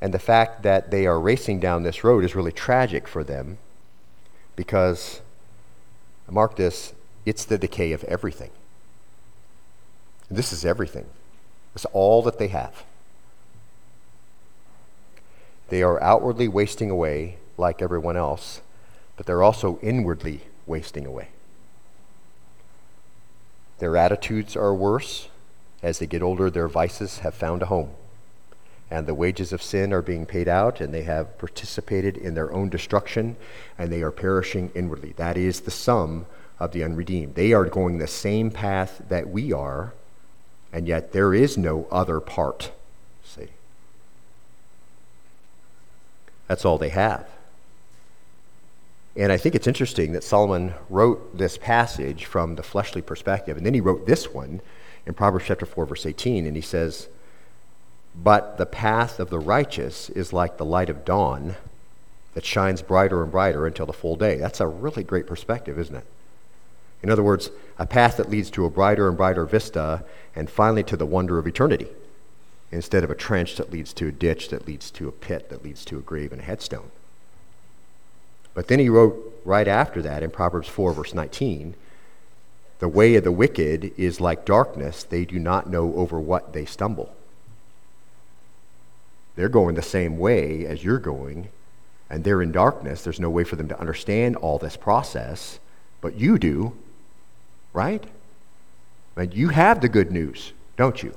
And 0.00 0.12
the 0.12 0.18
fact 0.18 0.62
that 0.62 0.90
they 0.90 1.06
are 1.06 1.18
racing 1.18 1.60
down 1.60 1.82
this 1.82 2.04
road 2.04 2.24
is 2.24 2.34
really 2.34 2.52
tragic 2.52 3.08
for 3.08 3.24
them 3.24 3.58
because, 4.54 5.20
mark 6.30 6.56
this, 6.56 6.92
it's 7.24 7.44
the 7.44 7.58
decay 7.58 7.92
of 7.92 8.04
everything. 8.04 8.50
This 10.30 10.52
is 10.52 10.64
everything. 10.64 11.06
It's 11.74 11.86
all 11.86 12.22
that 12.22 12.38
they 12.38 12.48
have. 12.48 12.84
They 15.68 15.82
are 15.82 16.02
outwardly 16.02 16.48
wasting 16.48 16.90
away 16.90 17.38
like 17.58 17.82
everyone 17.82 18.16
else, 18.16 18.60
but 19.16 19.26
they're 19.26 19.42
also 19.42 19.78
inwardly 19.82 20.42
wasting 20.66 21.06
away. 21.06 21.28
Their 23.78 23.96
attitudes 23.96 24.56
are 24.56 24.74
worse. 24.74 25.28
As 25.82 25.98
they 25.98 26.06
get 26.06 26.22
older, 26.22 26.50
their 26.50 26.68
vices 26.68 27.18
have 27.18 27.34
found 27.34 27.62
a 27.62 27.66
home. 27.66 27.90
And 28.90 29.06
the 29.06 29.14
wages 29.14 29.52
of 29.52 29.62
sin 29.62 29.92
are 29.92 30.02
being 30.02 30.26
paid 30.26 30.48
out, 30.48 30.80
and 30.80 30.94
they 30.94 31.02
have 31.02 31.36
participated 31.38 32.16
in 32.16 32.34
their 32.34 32.52
own 32.52 32.68
destruction, 32.68 33.36
and 33.76 33.90
they 33.90 34.02
are 34.02 34.12
perishing 34.12 34.70
inwardly. 34.74 35.12
That 35.16 35.36
is 35.36 35.60
the 35.60 35.70
sum 35.70 36.26
of 36.58 36.72
the 36.72 36.84
unredeemed. 36.84 37.34
They 37.34 37.52
are 37.52 37.64
going 37.64 37.98
the 37.98 38.06
same 38.06 38.50
path 38.50 39.02
that 39.08 39.28
we 39.28 39.52
are, 39.52 39.92
and 40.72 40.86
yet 40.86 41.12
there 41.12 41.34
is 41.34 41.58
no 41.58 41.86
other 41.90 42.20
part. 42.20 42.70
See? 43.24 43.48
That's 46.48 46.64
all 46.64 46.78
they 46.78 46.90
have. 46.90 47.26
And 49.16 49.32
I 49.32 49.38
think 49.38 49.54
it's 49.54 49.66
interesting 49.66 50.12
that 50.12 50.24
Solomon 50.24 50.74
wrote 50.90 51.38
this 51.38 51.56
passage 51.56 52.26
from 52.26 52.56
the 52.56 52.62
fleshly 52.62 53.00
perspective, 53.00 53.56
and 53.56 53.64
then 53.64 53.74
he 53.74 53.80
wrote 53.80 54.06
this 54.06 54.32
one 54.32 54.60
in 55.06 55.14
Proverbs 55.14 55.46
chapter 55.46 55.64
4, 55.64 55.86
verse 55.86 56.04
18, 56.04 56.46
and 56.46 56.54
he 56.54 56.62
says, 56.62 57.08
But 58.14 58.58
the 58.58 58.66
path 58.66 59.18
of 59.18 59.30
the 59.30 59.38
righteous 59.38 60.10
is 60.10 60.32
like 60.32 60.58
the 60.58 60.64
light 60.64 60.90
of 60.90 61.04
dawn 61.04 61.56
that 62.34 62.44
shines 62.44 62.82
brighter 62.82 63.22
and 63.22 63.32
brighter 63.32 63.66
until 63.66 63.86
the 63.86 63.94
full 63.94 64.16
day. 64.16 64.36
That's 64.36 64.60
a 64.60 64.66
really 64.66 65.02
great 65.02 65.26
perspective, 65.26 65.78
isn't 65.78 65.96
it? 65.96 66.06
In 67.02 67.08
other 67.08 67.22
words, 67.22 67.50
a 67.78 67.86
path 67.86 68.18
that 68.18 68.28
leads 68.28 68.50
to 68.50 68.66
a 68.66 68.70
brighter 68.70 69.08
and 69.08 69.16
brighter 69.16 69.46
vista 69.46 70.04
and 70.34 70.50
finally 70.50 70.82
to 70.84 70.96
the 70.96 71.06
wonder 71.06 71.38
of 71.38 71.46
eternity, 71.46 71.86
instead 72.76 73.02
of 73.02 73.10
a 73.10 73.14
trench 73.14 73.56
that 73.56 73.72
leads 73.72 73.92
to 73.94 74.08
a 74.08 74.12
ditch, 74.12 74.50
that 74.50 74.66
leads 74.66 74.90
to 74.92 75.08
a 75.08 75.12
pit, 75.12 75.48
that 75.48 75.64
leads 75.64 75.84
to 75.86 75.98
a 75.98 76.02
grave 76.02 76.30
and 76.30 76.40
a 76.40 76.44
headstone. 76.44 76.90
But 78.54 78.68
then 78.68 78.78
he 78.78 78.88
wrote 78.88 79.40
right 79.44 79.66
after 79.66 80.00
that 80.02 80.22
in 80.22 80.30
Proverbs 80.30 80.68
4, 80.68 80.92
verse 80.92 81.14
19 81.14 81.74
The 82.78 82.88
way 82.88 83.16
of 83.16 83.24
the 83.24 83.32
wicked 83.32 83.92
is 83.96 84.20
like 84.20 84.44
darkness, 84.44 85.02
they 85.02 85.24
do 85.24 85.38
not 85.38 85.68
know 85.68 85.94
over 85.94 86.20
what 86.20 86.52
they 86.52 86.64
stumble. 86.64 87.14
They're 89.34 89.48
going 89.48 89.74
the 89.74 89.82
same 89.82 90.18
way 90.18 90.64
as 90.64 90.84
you're 90.84 90.98
going, 90.98 91.48
and 92.08 92.24
they're 92.24 92.42
in 92.42 92.52
darkness. 92.52 93.02
There's 93.02 93.20
no 93.20 93.30
way 93.30 93.44
for 93.44 93.56
them 93.56 93.68
to 93.68 93.80
understand 93.80 94.36
all 94.36 94.58
this 94.58 94.76
process 94.76 95.58
but 96.00 96.14
you 96.14 96.38
do, 96.38 96.72
right? 97.72 98.04
And 99.16 99.34
you 99.34 99.48
have 99.48 99.80
the 99.80 99.88
good 99.88 100.12
news, 100.12 100.52
don't 100.76 101.02
you? 101.02 101.16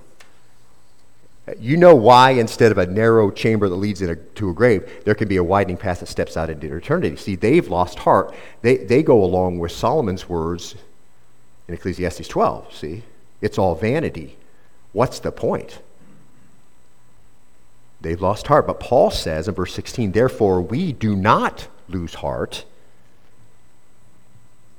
You 1.57 1.77
know 1.77 1.95
why, 1.95 2.31
instead 2.31 2.71
of 2.71 2.77
a 2.77 2.85
narrow 2.85 3.31
chamber 3.31 3.69
that 3.69 3.75
leads 3.75 4.01
a, 4.01 4.15
to 4.15 4.49
a 4.49 4.53
grave, 4.53 5.03
there 5.05 5.15
can 5.15 5.27
be 5.27 5.38
a 5.38 5.43
widening 5.43 5.77
path 5.77 6.01
that 6.01 6.07
steps 6.07 6.35
out 6.35 6.49
into 6.49 6.75
eternity. 6.75 7.15
See, 7.15 7.35
they've 7.35 7.67
lost 7.67 7.99
heart. 7.99 8.33
They, 8.62 8.77
they 8.77 9.03
go 9.03 9.23
along 9.23 9.59
with 9.59 9.71
Solomon's 9.71 10.27
words 10.27 10.75
in 11.67 11.73
Ecclesiastes 11.73 12.27
12. 12.27 12.75
See, 12.75 13.03
it's 13.41 13.57
all 13.57 13.75
vanity. 13.75 14.38
What's 14.91 15.19
the 15.19 15.31
point? 15.31 15.79
They've 18.01 18.21
lost 18.21 18.47
heart. 18.47 18.67
But 18.67 18.79
Paul 18.79 19.12
says 19.12 19.47
in 19.47 19.55
verse 19.55 19.73
16, 19.73 20.12
therefore, 20.12 20.62
we 20.62 20.93
do 20.93 21.15
not 21.15 21.67
lose 21.88 22.15
heart 22.15 22.65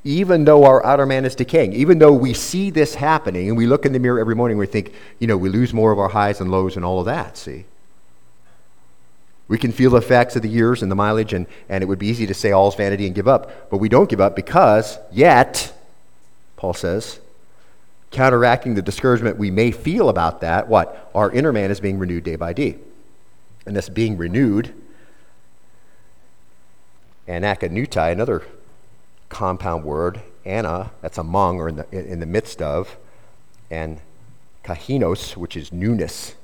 even 0.05 0.45
though 0.45 0.65
our 0.65 0.85
outer 0.85 1.05
man 1.05 1.25
is 1.25 1.35
decaying, 1.35 1.73
even 1.75 1.99
though 1.99 2.13
we 2.13 2.33
see 2.33 2.71
this 2.71 2.95
happening 2.95 3.49
and 3.49 3.57
we 3.57 3.67
look 3.67 3.85
in 3.85 3.93
the 3.93 3.99
mirror 3.99 4.19
every 4.19 4.35
morning, 4.35 4.57
we 4.57 4.67
think, 4.67 4.95
you 5.19 5.27
know, 5.27 5.37
we 5.37 5.49
lose 5.49 5.75
more 5.75 5.93
of 5.93 5.99
our 5.99 6.09
highs 6.09 6.41
and 6.41 6.51
lows 6.51 6.77
and 6.77 6.85
all 6.85 7.01
of 7.01 7.07
that, 7.07 7.37
see? 7.37 7.67
We 9.47 9.59
can 9.59 9.73
feel 9.73 9.91
the 9.91 9.97
effects 9.99 10.37
of 10.37 10.43
the 10.43 10.49
years 10.49 10.81
and 10.81 10.91
the 10.91 10.97
mileage, 10.97 11.33
and, 11.33 11.47
and 11.69 11.83
it 11.83 11.87
would 11.87 11.99
be 11.99 12.07
easy 12.07 12.27
to 12.27 12.35
say 12.35 12.53
all's 12.53 12.77
vanity 12.77 13.05
and 13.07 13.15
give 13.15 13.29
up. 13.29 13.69
But 13.69 13.79
we 13.79 13.89
don't 13.89 14.09
give 14.09 14.21
up 14.21 14.37
because, 14.37 14.97
yet, 15.11 15.73
Paul 16.57 16.73
says, 16.73 17.19
counteracting 18.11 18.75
the 18.75 18.83
discouragement 18.83 19.39
we 19.39 19.51
may 19.51 19.71
feel 19.71 20.09
about 20.09 20.41
that, 20.41 20.69
what? 20.69 21.11
Our 21.15 21.33
inner 21.33 21.53
man 21.53 21.71
is 21.71 21.81
being 21.81 21.99
renewed 21.99 22.25
day 22.25 22.37
by 22.37 22.53
day. 22.53 22.77
And 23.67 23.77
this 23.77 23.89
being 23.89 24.17
renewed, 24.17 24.73
and 27.27 27.45
akanutai, 27.45 28.13
another 28.13 28.45
compound 29.31 29.85
word, 29.85 30.21
ana, 30.45 30.91
that's 31.01 31.17
among 31.17 31.59
or 31.59 31.71
in 31.71 31.77
the, 31.77 31.91
in 31.91 32.21
the 32.21 32.27
midst 32.27 32.61
of, 32.61 32.99
and 33.71 34.01
kahinos, 34.63 35.37
which 35.37 35.57
is 35.57 35.73
newness. 35.73 36.35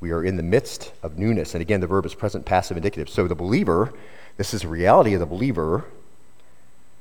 We 0.00 0.12
are 0.12 0.22
in 0.22 0.36
the 0.36 0.42
midst 0.42 0.92
of 1.02 1.18
newness. 1.18 1.54
And 1.54 1.62
again, 1.62 1.80
the 1.80 1.86
verb 1.86 2.06
is 2.06 2.14
present, 2.14 2.44
passive, 2.44 2.76
indicative. 2.76 3.08
So 3.08 3.26
the 3.26 3.34
believer, 3.34 3.92
this 4.36 4.54
is 4.54 4.62
a 4.64 4.68
reality 4.68 5.14
of 5.14 5.20
the 5.20 5.26
believer 5.26 5.84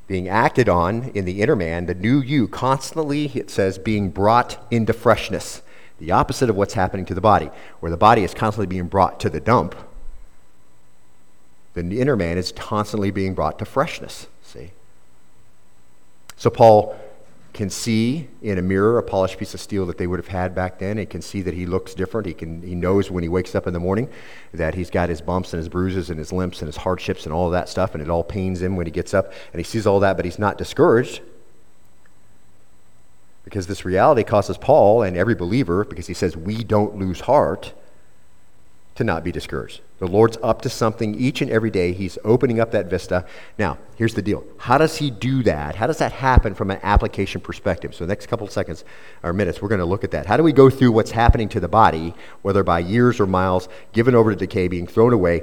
being 0.08 0.28
acted 0.28 0.68
on 0.68 1.12
in 1.14 1.26
the 1.26 1.42
inner 1.42 1.56
man, 1.56 1.86
the 1.86 1.96
new 1.96 2.20
you, 2.20 2.48
constantly, 2.48 3.26
it 3.36 3.50
says, 3.50 3.78
being 3.78 4.10
brought 4.10 4.66
into 4.70 4.94
freshness. 4.94 5.62
The 6.00 6.12
opposite 6.12 6.50
of 6.50 6.56
what's 6.56 6.74
happening 6.74 7.06
to 7.06 7.14
the 7.14 7.22
body, 7.22 7.50
where 7.80 7.90
the 7.90 7.98
body 7.98 8.24
is 8.24 8.34
constantly 8.34 8.68
being 8.68 8.88
brought 8.88 9.20
to 9.22 9.30
the 9.30 9.40
dump. 9.40 9.76
The 11.74 12.02
inner 12.02 12.16
man 12.16 12.38
is 12.38 12.52
constantly 12.52 13.12
being 13.12 13.34
brought 13.34 13.58
to 13.60 13.66
freshness. 13.66 14.28
See? 14.42 14.72
So 16.44 16.50
Paul 16.50 16.94
can 17.54 17.70
see 17.70 18.28
in 18.42 18.58
a 18.58 18.62
mirror 18.62 18.98
a 18.98 19.04
polished 19.04 19.38
piece 19.38 19.54
of 19.54 19.62
steel 19.62 19.86
that 19.86 19.98
they 19.98 20.08
would 20.08 20.20
have 20.20 20.28
had 20.28 20.54
back 20.54 20.78
then. 20.78 20.98
He 20.98 21.06
can 21.06 21.22
see 21.22 21.42
that 21.42 21.54
he 21.54 21.66
looks 21.66 21.94
different. 21.94 22.28
He, 22.28 22.34
can, 22.34 22.62
he 22.62 22.76
knows 22.76 23.10
when 23.10 23.24
he 23.24 23.30
wakes 23.30 23.56
up 23.56 23.66
in 23.66 23.72
the 23.72 23.80
morning 23.80 24.10
that 24.54 24.76
he's 24.76 24.90
got 24.90 25.08
his 25.08 25.22
bumps 25.22 25.54
and 25.54 25.60
his 25.60 25.70
bruises 25.70 26.10
and 26.10 26.20
his 26.20 26.34
limps 26.34 26.62
and 26.62 26.68
his 26.68 26.76
hardships 26.76 27.26
and 27.26 27.32
all 27.32 27.50
that 27.52 27.70
stuff, 27.70 27.94
and 27.94 28.04
it 28.04 28.10
all 28.10 28.26
pains 28.26 28.62
him 28.62 28.76
when 28.76 28.86
he 28.86 28.92
gets 28.92 29.14
up. 29.14 29.32
And 29.54 29.62
he 29.62 29.64
sees 29.64 29.88
all 29.88 30.02
that, 30.02 30.18
but 30.18 30.26
he's 30.26 30.38
not 30.38 30.58
discouraged 30.58 31.22
because 33.46 33.68
this 33.68 33.86
reality 33.86 34.26
causes 34.26 34.58
Paul 34.58 35.02
and 35.02 35.16
every 35.16 35.36
believer, 35.36 35.86
because 35.86 36.08
he 36.08 36.14
says 36.14 36.36
we 36.36 36.62
don't 36.62 36.98
lose 36.98 37.22
heart, 37.22 37.72
to 38.96 39.04
not 39.04 39.24
be 39.24 39.32
discouraged. 39.32 39.82
The 39.98 40.08
Lord's 40.08 40.38
up 40.44 40.62
to 40.64 40.70
something 40.70 41.16
each 41.16 41.42
and 41.42 41.50
every 41.50 41.72
day. 41.72 41.94
He's 41.94 42.18
opening 42.24 42.60
up 42.60 42.72
that 42.72 42.90
vista. 42.90 43.26
Now, 43.58 43.80
here's 43.96 44.14
the 44.14 44.22
deal. 44.22 44.44
How 44.58 44.78
does 44.78 44.98
he 44.98 45.10
do 45.10 45.42
that? 45.44 45.76
How 45.76 45.88
does 45.88 45.98
that 45.98 46.12
happen 46.12 46.54
from 46.54 46.70
an 46.70 46.80
application 46.84 47.42
perspective? 47.42 47.96
So, 47.96 48.04
the 48.04 48.10
next 48.10 48.28
couple 48.28 48.46
of 48.46 48.54
seconds 48.54 48.84
or 49.24 49.34
minutes, 49.34 49.62
we're 49.62 49.70
going 49.70 49.80
to 49.80 49.86
look 49.86 50.04
at 50.04 50.12
that. 50.12 50.28
How 50.28 50.38
do 50.38 50.44
we 50.44 50.52
go 50.52 50.70
through 50.70 50.92
what's 50.92 51.12
happening 51.12 51.50
to 51.50 51.60
the 51.60 51.68
body, 51.68 52.14
whether 52.44 52.64
by 52.64 52.80
years 52.80 53.20
or 53.20 53.26
miles, 53.26 53.68
given 53.94 54.14
over 54.14 54.30
to 54.32 54.36
decay, 54.36 54.68
being 54.68 54.86
thrown 54.86 55.14
away, 55.14 55.42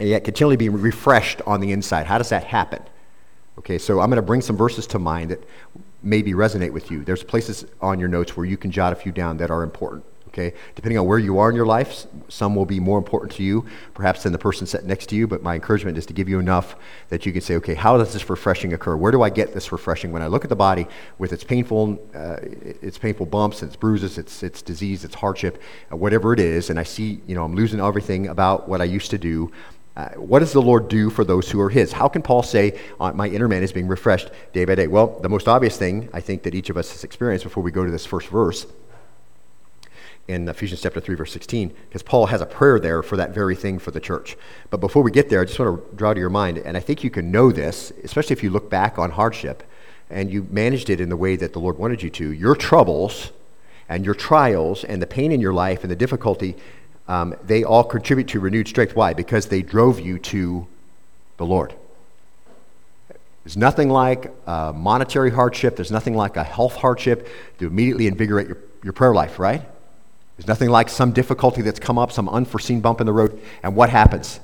and 0.00 0.08
yet 0.08 0.24
continually 0.24 0.56
being 0.56 0.72
refreshed 0.72 1.40
on 1.46 1.60
the 1.60 1.70
inside? 1.70 2.06
How 2.06 2.18
does 2.18 2.30
that 2.30 2.44
happen? 2.44 2.82
Okay, 3.58 3.78
so 3.78 4.00
I'm 4.00 4.10
going 4.10 4.16
to 4.16 4.22
bring 4.22 4.42
some 4.42 4.56
verses 4.56 4.86
to 4.88 4.98
mind 4.98 5.30
that 5.30 5.44
maybe 6.02 6.32
resonate 6.32 6.72
with 6.72 6.90
you. 6.90 7.04
There's 7.04 7.22
places 7.22 7.64
on 7.80 8.00
your 8.00 8.08
notes 8.08 8.36
where 8.36 8.44
you 8.44 8.56
can 8.56 8.70
jot 8.70 8.92
a 8.92 8.96
few 8.96 9.12
down 9.12 9.36
that 9.38 9.50
are 9.50 9.62
important 9.62 10.04
okay? 10.36 10.56
Depending 10.74 10.98
on 10.98 11.06
where 11.06 11.18
you 11.18 11.38
are 11.38 11.48
in 11.48 11.56
your 11.56 11.66
life, 11.66 12.06
some 12.28 12.54
will 12.54 12.66
be 12.66 12.78
more 12.78 12.98
important 12.98 13.32
to 13.32 13.42
you, 13.42 13.64
perhaps 13.94 14.22
than 14.22 14.32
the 14.32 14.38
person 14.38 14.66
sitting 14.66 14.86
next 14.86 15.06
to 15.06 15.16
you, 15.16 15.26
but 15.26 15.42
my 15.42 15.54
encouragement 15.54 15.96
is 15.96 16.04
to 16.06 16.12
give 16.12 16.28
you 16.28 16.38
enough 16.38 16.76
that 17.08 17.24
you 17.24 17.32
can 17.32 17.40
say, 17.40 17.54
okay, 17.56 17.74
how 17.74 17.96
does 17.96 18.12
this 18.12 18.28
refreshing 18.28 18.72
occur? 18.72 18.96
Where 18.96 19.12
do 19.12 19.22
I 19.22 19.30
get 19.30 19.54
this 19.54 19.72
refreshing? 19.72 20.12
When 20.12 20.22
I 20.22 20.26
look 20.26 20.44
at 20.44 20.50
the 20.50 20.56
body 20.56 20.86
with 21.18 21.32
its 21.32 21.44
painful, 21.44 21.98
uh, 22.14 22.36
its 22.42 22.98
painful 22.98 23.26
bumps, 23.26 23.62
its 23.62 23.76
bruises, 23.76 24.18
its, 24.18 24.42
its 24.42 24.62
disease, 24.62 25.04
its 25.04 25.14
hardship, 25.14 25.60
uh, 25.90 25.96
whatever 25.96 26.32
it 26.32 26.40
is, 26.40 26.70
and 26.70 26.78
I 26.78 26.84
see, 26.84 27.20
you 27.26 27.34
know, 27.34 27.44
I'm 27.44 27.54
losing 27.54 27.80
everything 27.80 28.28
about 28.28 28.68
what 28.68 28.80
I 28.80 28.84
used 28.84 29.10
to 29.12 29.18
do, 29.18 29.50
uh, 29.96 30.10
what 30.10 30.40
does 30.40 30.52
the 30.52 30.60
Lord 30.60 30.88
do 30.88 31.08
for 31.08 31.24
those 31.24 31.50
who 31.50 31.58
are 31.58 31.70
His? 31.70 31.90
How 31.90 32.06
can 32.06 32.20
Paul 32.20 32.42
say, 32.42 32.78
uh, 33.00 33.12
My 33.14 33.28
inner 33.28 33.48
man 33.48 33.62
is 33.62 33.72
being 33.72 33.88
refreshed 33.88 34.30
day 34.52 34.66
by 34.66 34.74
day? 34.74 34.88
Well, 34.88 35.18
the 35.22 35.30
most 35.30 35.48
obvious 35.48 35.78
thing 35.78 36.10
I 36.12 36.20
think 36.20 36.42
that 36.42 36.54
each 36.54 36.68
of 36.68 36.76
us 36.76 36.92
has 36.92 37.02
experienced 37.02 37.44
before 37.44 37.62
we 37.62 37.70
go 37.70 37.82
to 37.82 37.90
this 37.90 38.04
first 38.04 38.28
verse 38.28 38.66
in 40.28 40.48
Ephesians 40.48 40.80
chapter 40.80 41.00
3, 41.00 41.14
verse 41.14 41.32
16, 41.32 41.72
because 41.88 42.02
Paul 42.02 42.26
has 42.26 42.40
a 42.40 42.46
prayer 42.46 42.80
there 42.80 43.02
for 43.02 43.16
that 43.16 43.30
very 43.30 43.54
thing 43.54 43.78
for 43.78 43.92
the 43.92 44.00
church. 44.00 44.36
But 44.70 44.78
before 44.78 45.02
we 45.02 45.10
get 45.12 45.28
there, 45.28 45.40
I 45.40 45.44
just 45.44 45.58
want 45.58 45.90
to 45.90 45.96
draw 45.96 46.14
to 46.14 46.20
your 46.20 46.30
mind, 46.30 46.58
and 46.58 46.76
I 46.76 46.80
think 46.80 47.04
you 47.04 47.10
can 47.10 47.30
know 47.30 47.52
this, 47.52 47.92
especially 48.02 48.32
if 48.32 48.42
you 48.42 48.50
look 48.50 48.68
back 48.68 48.98
on 48.98 49.12
hardship 49.12 49.62
and 50.10 50.32
you 50.32 50.46
managed 50.50 50.90
it 50.90 51.00
in 51.00 51.08
the 51.08 51.16
way 51.16 51.36
that 51.36 51.52
the 51.52 51.58
Lord 51.58 51.78
wanted 51.78 52.02
you 52.02 52.10
to. 52.10 52.32
Your 52.32 52.54
troubles 52.54 53.30
and 53.88 54.04
your 54.04 54.14
trials 54.14 54.84
and 54.84 55.00
the 55.00 55.06
pain 55.06 55.30
in 55.30 55.40
your 55.40 55.52
life 55.52 55.82
and 55.82 55.90
the 55.90 55.96
difficulty, 55.96 56.56
um, 57.08 57.34
they 57.44 57.62
all 57.62 57.84
contribute 57.84 58.28
to 58.28 58.40
renewed 58.40 58.68
strength. 58.68 58.96
Why? 58.96 59.14
Because 59.14 59.46
they 59.46 59.62
drove 59.62 60.00
you 60.00 60.18
to 60.18 60.66
the 61.36 61.46
Lord. 61.46 61.74
There's 63.44 63.56
nothing 63.56 63.90
like 63.90 64.32
a 64.46 64.72
monetary 64.72 65.30
hardship, 65.30 65.76
there's 65.76 65.92
nothing 65.92 66.14
like 66.14 66.36
a 66.36 66.42
health 66.42 66.74
hardship 66.74 67.28
to 67.58 67.66
immediately 67.68 68.08
invigorate 68.08 68.48
your, 68.48 68.58
your 68.82 68.92
prayer 68.92 69.14
life, 69.14 69.38
right? 69.38 69.62
There's 70.36 70.48
nothing 70.48 70.68
like 70.68 70.88
some 70.88 71.12
difficulty 71.12 71.62
that's 71.62 71.80
come 71.80 71.98
up, 71.98 72.12
some 72.12 72.28
unforeseen 72.28 72.80
bump 72.80 73.00
in 73.00 73.06
the 73.06 73.12
road, 73.12 73.40
and 73.62 73.74
what 73.74 73.90
happens? 73.90 74.40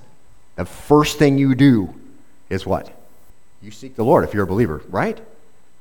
The 0.56 0.64
first 0.64 1.18
thing 1.18 1.38
you 1.38 1.54
do 1.54 1.94
is 2.48 2.64
what? 2.64 2.90
You 3.62 3.70
seek 3.70 3.96
the 3.96 4.04
Lord 4.04 4.24
if 4.24 4.34
you're 4.34 4.44
a 4.44 4.46
believer, 4.46 4.82
right? 4.88 5.20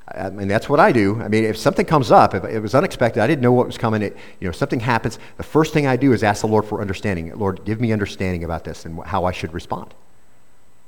I 0.08 0.30
mean, 0.30 0.47
that's 0.47 0.67
what 0.67 0.80
I 0.80 0.91
do. 0.91 1.21
I 1.21 1.30
mean, 1.30 1.45
if 1.45 1.58
something 1.58 1.86
comes 1.86 2.12
up, 2.12 2.36
if 2.36 2.43
it 2.43 2.60
was 2.60 2.76
unexpected, 2.76 3.21
I 3.21 3.28
didn't 3.28 3.41
know 3.41 3.54
what 3.54 3.67
was 3.67 3.78
coming, 3.78 4.02
it, 4.02 4.17
you 4.39 4.47
know, 4.47 4.52
something 4.52 4.82
happens, 4.82 5.17
the 5.38 5.43
first 5.43 5.74
thing 5.74 5.88
I 5.88 5.95
do 5.95 6.12
is 6.12 6.24
ask 6.24 6.41
the 6.41 6.47
Lord 6.47 6.65
for 6.65 6.82
understanding. 6.82 7.34
Lord, 7.38 7.63
give 7.63 7.80
me 7.80 7.93
understanding 7.93 8.43
about 8.43 8.65
this 8.65 8.86
and 8.86 9.02
how 9.04 9.24
I 9.24 9.32
should 9.32 9.54
respond. 9.54 9.93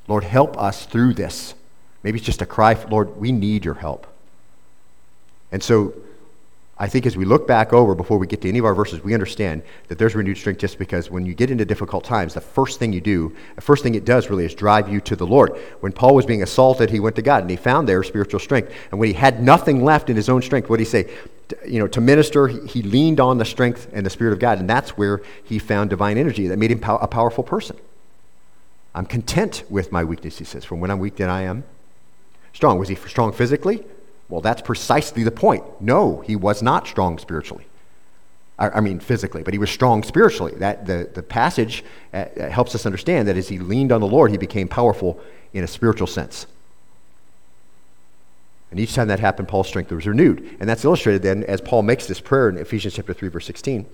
Lord, 0.07 0.25
help 0.25 0.57
us 0.57 0.85
through 0.85 1.13
this. 1.13 1.53
Maybe 2.03 2.17
it's 2.17 2.25
just 2.25 2.41
a 2.41 2.45
cry, 2.45 2.75
for, 2.75 2.89
Lord, 2.89 3.15
we 3.17 3.31
need 3.31 3.63
your 3.63 3.75
help. 3.75 4.05
And 5.53 5.63
so 5.63 5.93
I 6.83 6.89
think 6.89 7.05
as 7.05 7.15
we 7.15 7.23
look 7.23 7.47
back 7.47 7.71
over 7.71 7.95
before 7.95 8.17
we 8.17 8.27
get 8.27 8.41
to 8.41 8.49
any 8.49 8.59
of 8.59 8.65
our 8.65 8.75
verses, 8.75 9.01
we 9.01 9.13
understand 9.13 9.63
that 9.87 9.97
there's 9.97 10.15
renewed 10.15 10.37
strength 10.37 10.59
just 10.59 10.77
because 10.77 11.09
when 11.09 11.25
you 11.25 11.33
get 11.33 11.49
into 11.49 11.63
difficult 11.63 12.03
times, 12.03 12.33
the 12.33 12.41
first 12.41 12.77
thing 12.77 12.91
you 12.91 12.99
do, 12.99 13.33
the 13.55 13.61
first 13.61 13.83
thing 13.83 13.95
it 13.95 14.03
does 14.03 14.29
really 14.29 14.43
is 14.43 14.53
drive 14.53 14.89
you 14.89 14.99
to 14.99 15.15
the 15.15 15.25
Lord. 15.25 15.57
When 15.79 15.93
Paul 15.93 16.13
was 16.13 16.25
being 16.25 16.43
assaulted, 16.43 16.89
he 16.89 16.99
went 16.99 17.15
to 17.15 17.21
God 17.21 17.41
and 17.41 17.49
he 17.49 17.55
found 17.55 17.87
there 17.87 18.03
spiritual 18.03 18.41
strength. 18.41 18.73
And 18.91 18.99
when 18.99 19.07
he 19.07 19.13
had 19.13 19.41
nothing 19.41 19.81
left 19.81 20.09
in 20.09 20.17
his 20.17 20.27
own 20.27 20.41
strength, 20.41 20.69
what 20.69 20.75
did 20.75 20.83
he 20.83 20.89
say? 20.89 21.09
You 21.65 21.79
know, 21.79 21.87
to 21.87 22.01
minister, 22.01 22.49
he 22.49 22.81
leaned 22.81 23.21
on 23.21 23.37
the 23.37 23.45
strength 23.45 23.89
and 23.93 24.05
the 24.05 24.09
Spirit 24.09 24.33
of 24.33 24.39
God, 24.39 24.59
and 24.59 24.69
that's 24.69 24.97
where 24.97 25.21
he 25.41 25.59
found 25.59 25.89
divine 25.89 26.17
energy 26.17 26.47
that 26.47 26.59
made 26.59 26.71
him 26.71 26.83
a 26.83 27.07
powerful 27.07 27.45
person. 27.45 27.77
I'm 28.93 29.05
content 29.05 29.63
with 29.69 29.93
my 29.93 30.03
weakness, 30.03 30.37
he 30.37 30.43
says. 30.43 30.65
From 30.65 30.81
when 30.81 30.91
I'm 30.91 30.99
weak, 30.99 31.15
then 31.15 31.29
I 31.29 31.43
am 31.43 31.63
strong. 32.51 32.77
Was 32.77 32.89
he 32.89 32.95
strong 32.95 33.31
physically? 33.31 33.85
Well, 34.29 34.41
that's 34.41 34.61
precisely 34.61 35.23
the 35.23 35.31
point. 35.31 35.63
No, 35.81 36.21
he 36.21 36.35
was 36.35 36.61
not 36.61 36.87
strong 36.87 37.17
spiritually. 37.19 37.65
I, 38.57 38.69
I 38.69 38.79
mean, 38.81 38.99
physically, 38.99 39.43
but 39.43 39.53
he 39.53 39.57
was 39.57 39.69
strong 39.69 40.03
spiritually. 40.03 40.53
That, 40.57 40.85
the, 40.85 41.09
the 41.13 41.23
passage 41.23 41.83
uh, 42.13 42.25
uh, 42.39 42.49
helps 42.49 42.75
us 42.75 42.85
understand 42.85 43.27
that 43.27 43.37
as 43.37 43.49
he 43.49 43.59
leaned 43.59 43.91
on 43.91 44.01
the 44.01 44.07
Lord, 44.07 44.31
he 44.31 44.37
became 44.37 44.67
powerful 44.67 45.19
in 45.53 45.63
a 45.63 45.67
spiritual 45.67 46.07
sense. 46.07 46.47
And 48.71 48.79
each 48.79 48.95
time 48.95 49.07
that 49.09 49.19
happened, 49.19 49.47
Paul's 49.47 49.67
strength 49.67 49.91
was 49.91 50.07
renewed. 50.07 50.57
And 50.59 50.67
that's 50.67 50.83
illustrated 50.83 51.21
then 51.21 51.43
as 51.43 51.61
Paul 51.61 51.83
makes 51.83 52.07
this 52.07 52.19
prayer 52.19 52.49
in 52.49 52.57
Ephesians 52.57 52.95
chapter 52.95 53.13
3, 53.13 53.29
verse 53.29 53.45
16. 53.45 53.85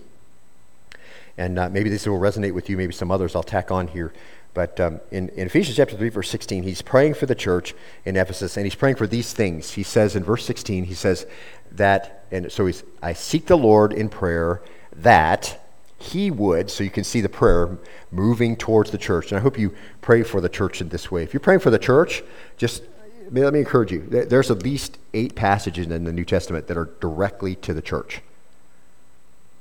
And 1.40 1.58
uh, 1.58 1.70
maybe 1.70 1.90
this 1.90 2.06
will 2.06 2.20
resonate 2.20 2.54
with 2.54 2.70
you, 2.70 2.76
maybe 2.76 2.92
some 2.92 3.12
others 3.12 3.34
I'll 3.34 3.44
tack 3.44 3.72
on 3.72 3.88
here. 3.88 4.12
But 4.54 4.78
um, 4.82 5.00
in, 5.10 5.30
in 5.30 5.48
Ephesians 5.48 5.78
chapter 5.78 5.96
3, 5.96 6.10
verse 6.10 6.30
16, 6.30 6.64
he's 6.64 6.82
praying 6.82 7.14
for 7.14 7.28
the 7.28 7.34
church 7.34 7.74
in 8.04 8.18
Ephesus, 8.18 8.58
and 8.58 8.66
he's 8.66 8.76
praying 8.76 8.98
for 8.98 9.08
these 9.08 9.32
things. 9.32 9.72
He 9.72 9.84
says 9.84 10.18
in 10.18 10.24
verse 10.24 10.44
16, 10.44 10.84
he 10.84 10.94
says 10.94 11.26
that, 11.72 12.26
and 12.30 12.52
so 12.52 12.66
he's, 12.66 12.84
I 13.02 13.14
seek 13.14 13.46
the 13.46 13.58
Lord 13.58 13.94
in 13.94 14.10
prayer 14.10 14.62
that 14.98 15.66
he 15.98 16.30
would, 16.30 16.70
so 16.70 16.84
you 16.84 16.90
can 16.90 17.06
see 17.06 17.22
the 17.22 17.30
prayer 17.30 17.78
moving 18.12 18.58
towards 18.58 18.92
the 18.92 18.98
church. 18.98 19.32
And 19.32 19.40
I 19.40 19.42
hope 19.42 19.58
you 19.58 19.74
pray 20.02 20.24
for 20.24 20.42
the 20.42 20.50
church 20.50 20.82
in 20.82 20.90
this 20.90 21.10
way. 21.10 21.24
If 21.24 21.34
you're 21.34 21.40
praying 21.40 21.62
for 21.62 21.70
the 21.70 21.80
church, 21.80 22.22
just 22.58 22.84
let 23.32 23.54
me 23.54 23.60
encourage 23.60 23.94
you. 23.94 24.02
There's 24.10 24.52
at 24.52 24.64
least 24.64 24.98
eight 25.14 25.36
passages 25.36 25.88
in 25.88 26.04
the 26.04 26.12
New 26.12 26.26
Testament 26.26 26.68
that 26.68 26.76
are 26.76 26.90
directly 27.00 27.56
to 27.56 27.74
the 27.74 27.82
church. 27.82 28.22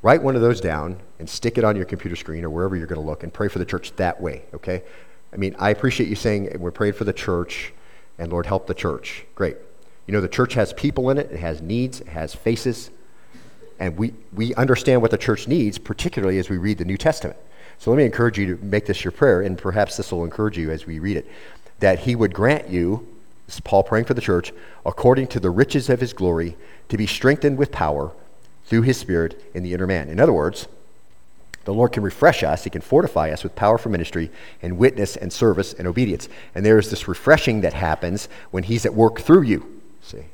Write 0.02 0.22
one 0.22 0.36
of 0.36 0.42
those 0.42 0.60
down 0.60 1.00
and 1.18 1.28
stick 1.28 1.58
it 1.58 1.64
on 1.64 1.74
your 1.74 1.84
computer 1.84 2.14
screen 2.14 2.44
or 2.44 2.50
wherever 2.50 2.76
you're 2.76 2.86
going 2.86 3.00
to 3.00 3.06
look 3.06 3.24
and 3.24 3.32
pray 3.32 3.48
for 3.48 3.58
the 3.58 3.64
church 3.64 3.94
that 3.96 4.20
way, 4.20 4.42
okay? 4.54 4.82
I 5.32 5.36
mean, 5.36 5.56
I 5.58 5.70
appreciate 5.70 6.08
you 6.08 6.14
saying 6.14 6.56
we're 6.58 6.70
praying 6.70 6.94
for 6.94 7.04
the 7.04 7.12
church 7.12 7.72
and 8.18 8.30
Lord 8.30 8.46
help 8.46 8.66
the 8.66 8.74
church. 8.74 9.24
Great. 9.34 9.56
You 10.06 10.12
know, 10.12 10.20
the 10.20 10.28
church 10.28 10.54
has 10.54 10.72
people 10.72 11.10
in 11.10 11.18
it, 11.18 11.30
it 11.32 11.40
has 11.40 11.60
needs, 11.60 12.00
it 12.00 12.08
has 12.08 12.34
faces, 12.34 12.90
and 13.78 13.96
we, 13.96 14.14
we 14.32 14.54
understand 14.54 15.02
what 15.02 15.10
the 15.10 15.18
church 15.18 15.46
needs, 15.46 15.78
particularly 15.78 16.38
as 16.38 16.48
we 16.48 16.56
read 16.56 16.78
the 16.78 16.84
New 16.84 16.96
Testament. 16.96 17.38
So 17.78 17.90
let 17.90 17.96
me 17.96 18.04
encourage 18.04 18.38
you 18.38 18.56
to 18.56 18.64
make 18.64 18.86
this 18.86 19.04
your 19.04 19.12
prayer, 19.12 19.42
and 19.42 19.58
perhaps 19.58 19.96
this 19.96 20.10
will 20.10 20.24
encourage 20.24 20.56
you 20.56 20.70
as 20.70 20.86
we 20.86 20.98
read 20.98 21.16
it, 21.16 21.30
that 21.80 22.00
He 22.00 22.16
would 22.16 22.34
grant 22.34 22.68
you, 22.68 23.06
this 23.46 23.56
is 23.56 23.60
Paul 23.60 23.82
praying 23.82 24.06
for 24.06 24.14
the 24.14 24.20
church, 24.20 24.52
according 24.84 25.28
to 25.28 25.40
the 25.40 25.50
riches 25.50 25.88
of 25.88 26.00
His 26.00 26.12
glory, 26.12 26.56
to 26.88 26.96
be 26.96 27.06
strengthened 27.06 27.58
with 27.58 27.70
power 27.70 28.12
through 28.68 28.82
His 28.82 28.98
Spirit 28.98 29.42
in 29.54 29.62
the 29.62 29.74
inner 29.74 29.86
man. 29.86 30.08
In 30.08 30.20
other 30.20 30.32
words, 30.32 30.68
the 31.64 31.74
Lord 31.74 31.92
can 31.92 32.02
refresh 32.02 32.42
us, 32.42 32.64
He 32.64 32.70
can 32.70 32.80
fortify 32.80 33.30
us 33.30 33.42
with 33.42 33.54
power 33.54 33.76
for 33.76 33.88
ministry 33.88 34.30
and 34.62 34.78
witness 34.78 35.16
and 35.16 35.32
service 35.32 35.72
and 35.74 35.86
obedience. 35.86 36.28
And 36.54 36.64
there 36.64 36.78
is 36.78 36.90
this 36.90 37.08
refreshing 37.08 37.62
that 37.62 37.74
happens 37.74 38.28
when 38.50 38.62
He's 38.62 38.86
at 38.86 38.94
work 38.94 39.20
through 39.20 39.42
you. 39.42 39.80
See? 40.02 40.24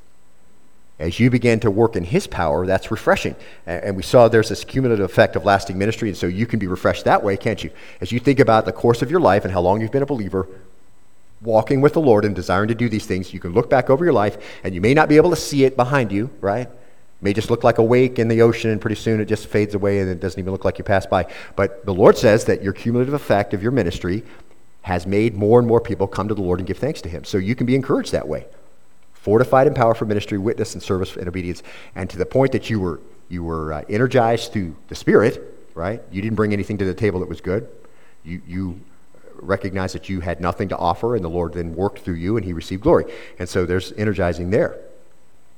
As 0.99 1.19
you 1.19 1.29
begin 1.29 1.59
to 1.61 1.73
work 1.73 1.97
in 1.97 2.05
His 2.05 2.29
power, 2.29 2.67
that's 2.67 2.91
refreshing. 2.91 3.35
And 3.67 3.97
we 3.97 4.03
saw 4.05 4.29
there's 4.29 4.49
this 4.49 4.65
cumulative 4.65 5.05
effect 5.05 5.35
of 5.35 5.45
lasting 5.45 5.77
ministry, 5.77 6.09
and 6.09 6.17
so 6.17 6.27
you 6.27 6.47
can 6.47 6.61
be 6.61 6.69
refreshed 6.69 7.05
that 7.05 7.25
way, 7.25 7.37
can't 7.37 7.65
you? 7.65 7.71
As 8.01 8.13
you 8.13 8.21
think 8.21 8.39
about 8.39 8.65
the 8.65 8.73
course 8.73 9.03
of 9.03 9.11
your 9.11 9.21
life 9.21 9.45
and 9.45 9.53
how 9.53 9.61
long 9.61 9.81
you've 9.81 9.91
been 9.91 10.05
a 10.05 10.07
believer, 10.07 10.47
walking 11.43 11.81
with 11.81 11.95
the 11.95 12.01
Lord 12.01 12.25
and 12.25 12.35
desiring 12.35 12.69
to 12.69 12.77
do 12.77 12.89
these 12.89 13.07
things, 13.07 13.35
you 13.35 13.41
can 13.41 13.53
look 13.53 13.69
back 13.69 13.91
over 13.91 14.05
your 14.05 14.15
life, 14.15 14.39
and 14.63 14.73
you 14.73 14.81
may 14.81 14.95
not 14.95 15.09
be 15.09 15.17
able 15.17 15.31
to 15.31 15.37
see 15.37 15.65
it 15.65 15.77
behind 15.77 16.13
you, 16.13 16.31
right? 16.41 16.69
May 17.25 17.33
just 17.33 17.49
look 17.49 17.65
like 17.65 17.79
a 17.79 17.83
wake 17.83 18.19
in 18.19 18.29
the 18.29 18.43
ocean, 18.43 18.71
and 18.71 18.79
pretty 18.79 18.97
soon 18.97 19.19
it 19.19 19.25
just 19.25 19.47
fades 19.47 19.75
away 19.75 20.01
and 20.01 20.11
it 20.11 20.21
doesn't 20.21 20.39
even 20.39 20.53
look 20.53 20.67
like 20.67 20.77
you 20.77 20.85
passed 20.85 21.09
by. 21.09 21.27
But 21.57 21.87
the 21.87 21.95
Lord 21.95 22.19
says 22.19 22.45
that 22.45 22.63
your 22.63 22.75
cumulative 22.75 23.15
effect 23.15 23.55
of 23.55 23.63
your 23.63 23.73
ministry 23.73 24.23
has 24.83 25.07
made 25.07 25.35
more 25.35 25.59
and 25.59 25.67
more 25.67 25.81
people 25.81 26.07
come 26.07 26.29
to 26.29 26.35
the 26.35 26.43
Lord 26.43 26.61
and 26.61 26.69
give 26.69 26.77
thanks 26.77 27.01
to 27.01 27.09
Him. 27.09 27.25
So 27.25 27.39
you 27.39 27.55
can 27.55 27.65
be 27.67 27.75
encouraged 27.75 28.13
that 28.13 28.29
way 28.29 28.45
fortified 29.15 29.67
and 29.67 29.75
powerful 29.75 30.07
ministry, 30.07 30.37
witness, 30.37 30.75
and 30.75 30.83
service 30.83 31.17
and 31.17 31.27
obedience, 31.27 31.63
and 31.95 32.11
to 32.11 32.19
the 32.19 32.27
point 32.27 32.53
that 32.53 32.69
you 32.69 32.79
were, 32.79 33.01
you 33.31 33.43
were 33.43 33.73
uh, 33.73 33.83
energized 33.89 34.53
through 34.53 34.77
the 34.89 34.95
Spirit, 34.95 35.67
right? 35.75 36.03
You 36.13 36.21
didn't 36.21 36.37
bring 36.37 36.53
anything 36.53 36.77
to 36.77 36.85
the 36.85 36.93
table 36.93 37.21
that 37.21 37.29
was 37.31 37.41
good. 37.41 37.67
You, 38.23 38.43
you 38.47 38.81
recognized 39.37 39.95
that 39.95 40.11
you 40.11 40.21
had 40.21 40.43
nothing 40.43 40.69
to 40.69 40.77
offer, 40.77 41.17
and 41.17 41.25
the 41.25 41.31
Lord 41.31 41.55
then 41.55 41.75
worked 41.75 42.01
through 42.01 42.17
you, 42.17 42.37
and 42.37 42.45
He 42.45 42.53
received 42.53 42.83
glory. 42.83 43.07
And 43.39 43.49
so 43.49 43.65
there's 43.65 43.93
energizing 43.93 44.51
there. 44.51 44.79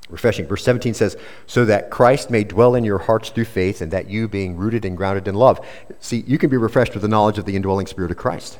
Refreshing. 0.09 0.47
Verse 0.47 0.63
17 0.63 0.93
says, 0.93 1.17
So 1.47 1.65
that 1.65 1.89
Christ 1.89 2.29
may 2.29 2.43
dwell 2.43 2.75
in 2.75 2.85
your 2.85 2.99
hearts 2.99 3.29
through 3.29 3.45
faith, 3.45 3.81
and 3.81 3.91
that 3.91 4.09
you, 4.09 4.27
being 4.27 4.55
rooted 4.55 4.85
and 4.85 4.95
grounded 4.95 5.27
in 5.27 5.35
love. 5.35 5.65
See, 5.99 6.23
you 6.25 6.37
can 6.37 6.49
be 6.49 6.57
refreshed 6.57 6.93
with 6.93 7.01
the 7.01 7.09
knowledge 7.09 7.37
of 7.37 7.45
the 7.45 7.55
indwelling 7.55 7.87
Spirit 7.87 8.11
of 8.11 8.17
Christ. 8.17 8.59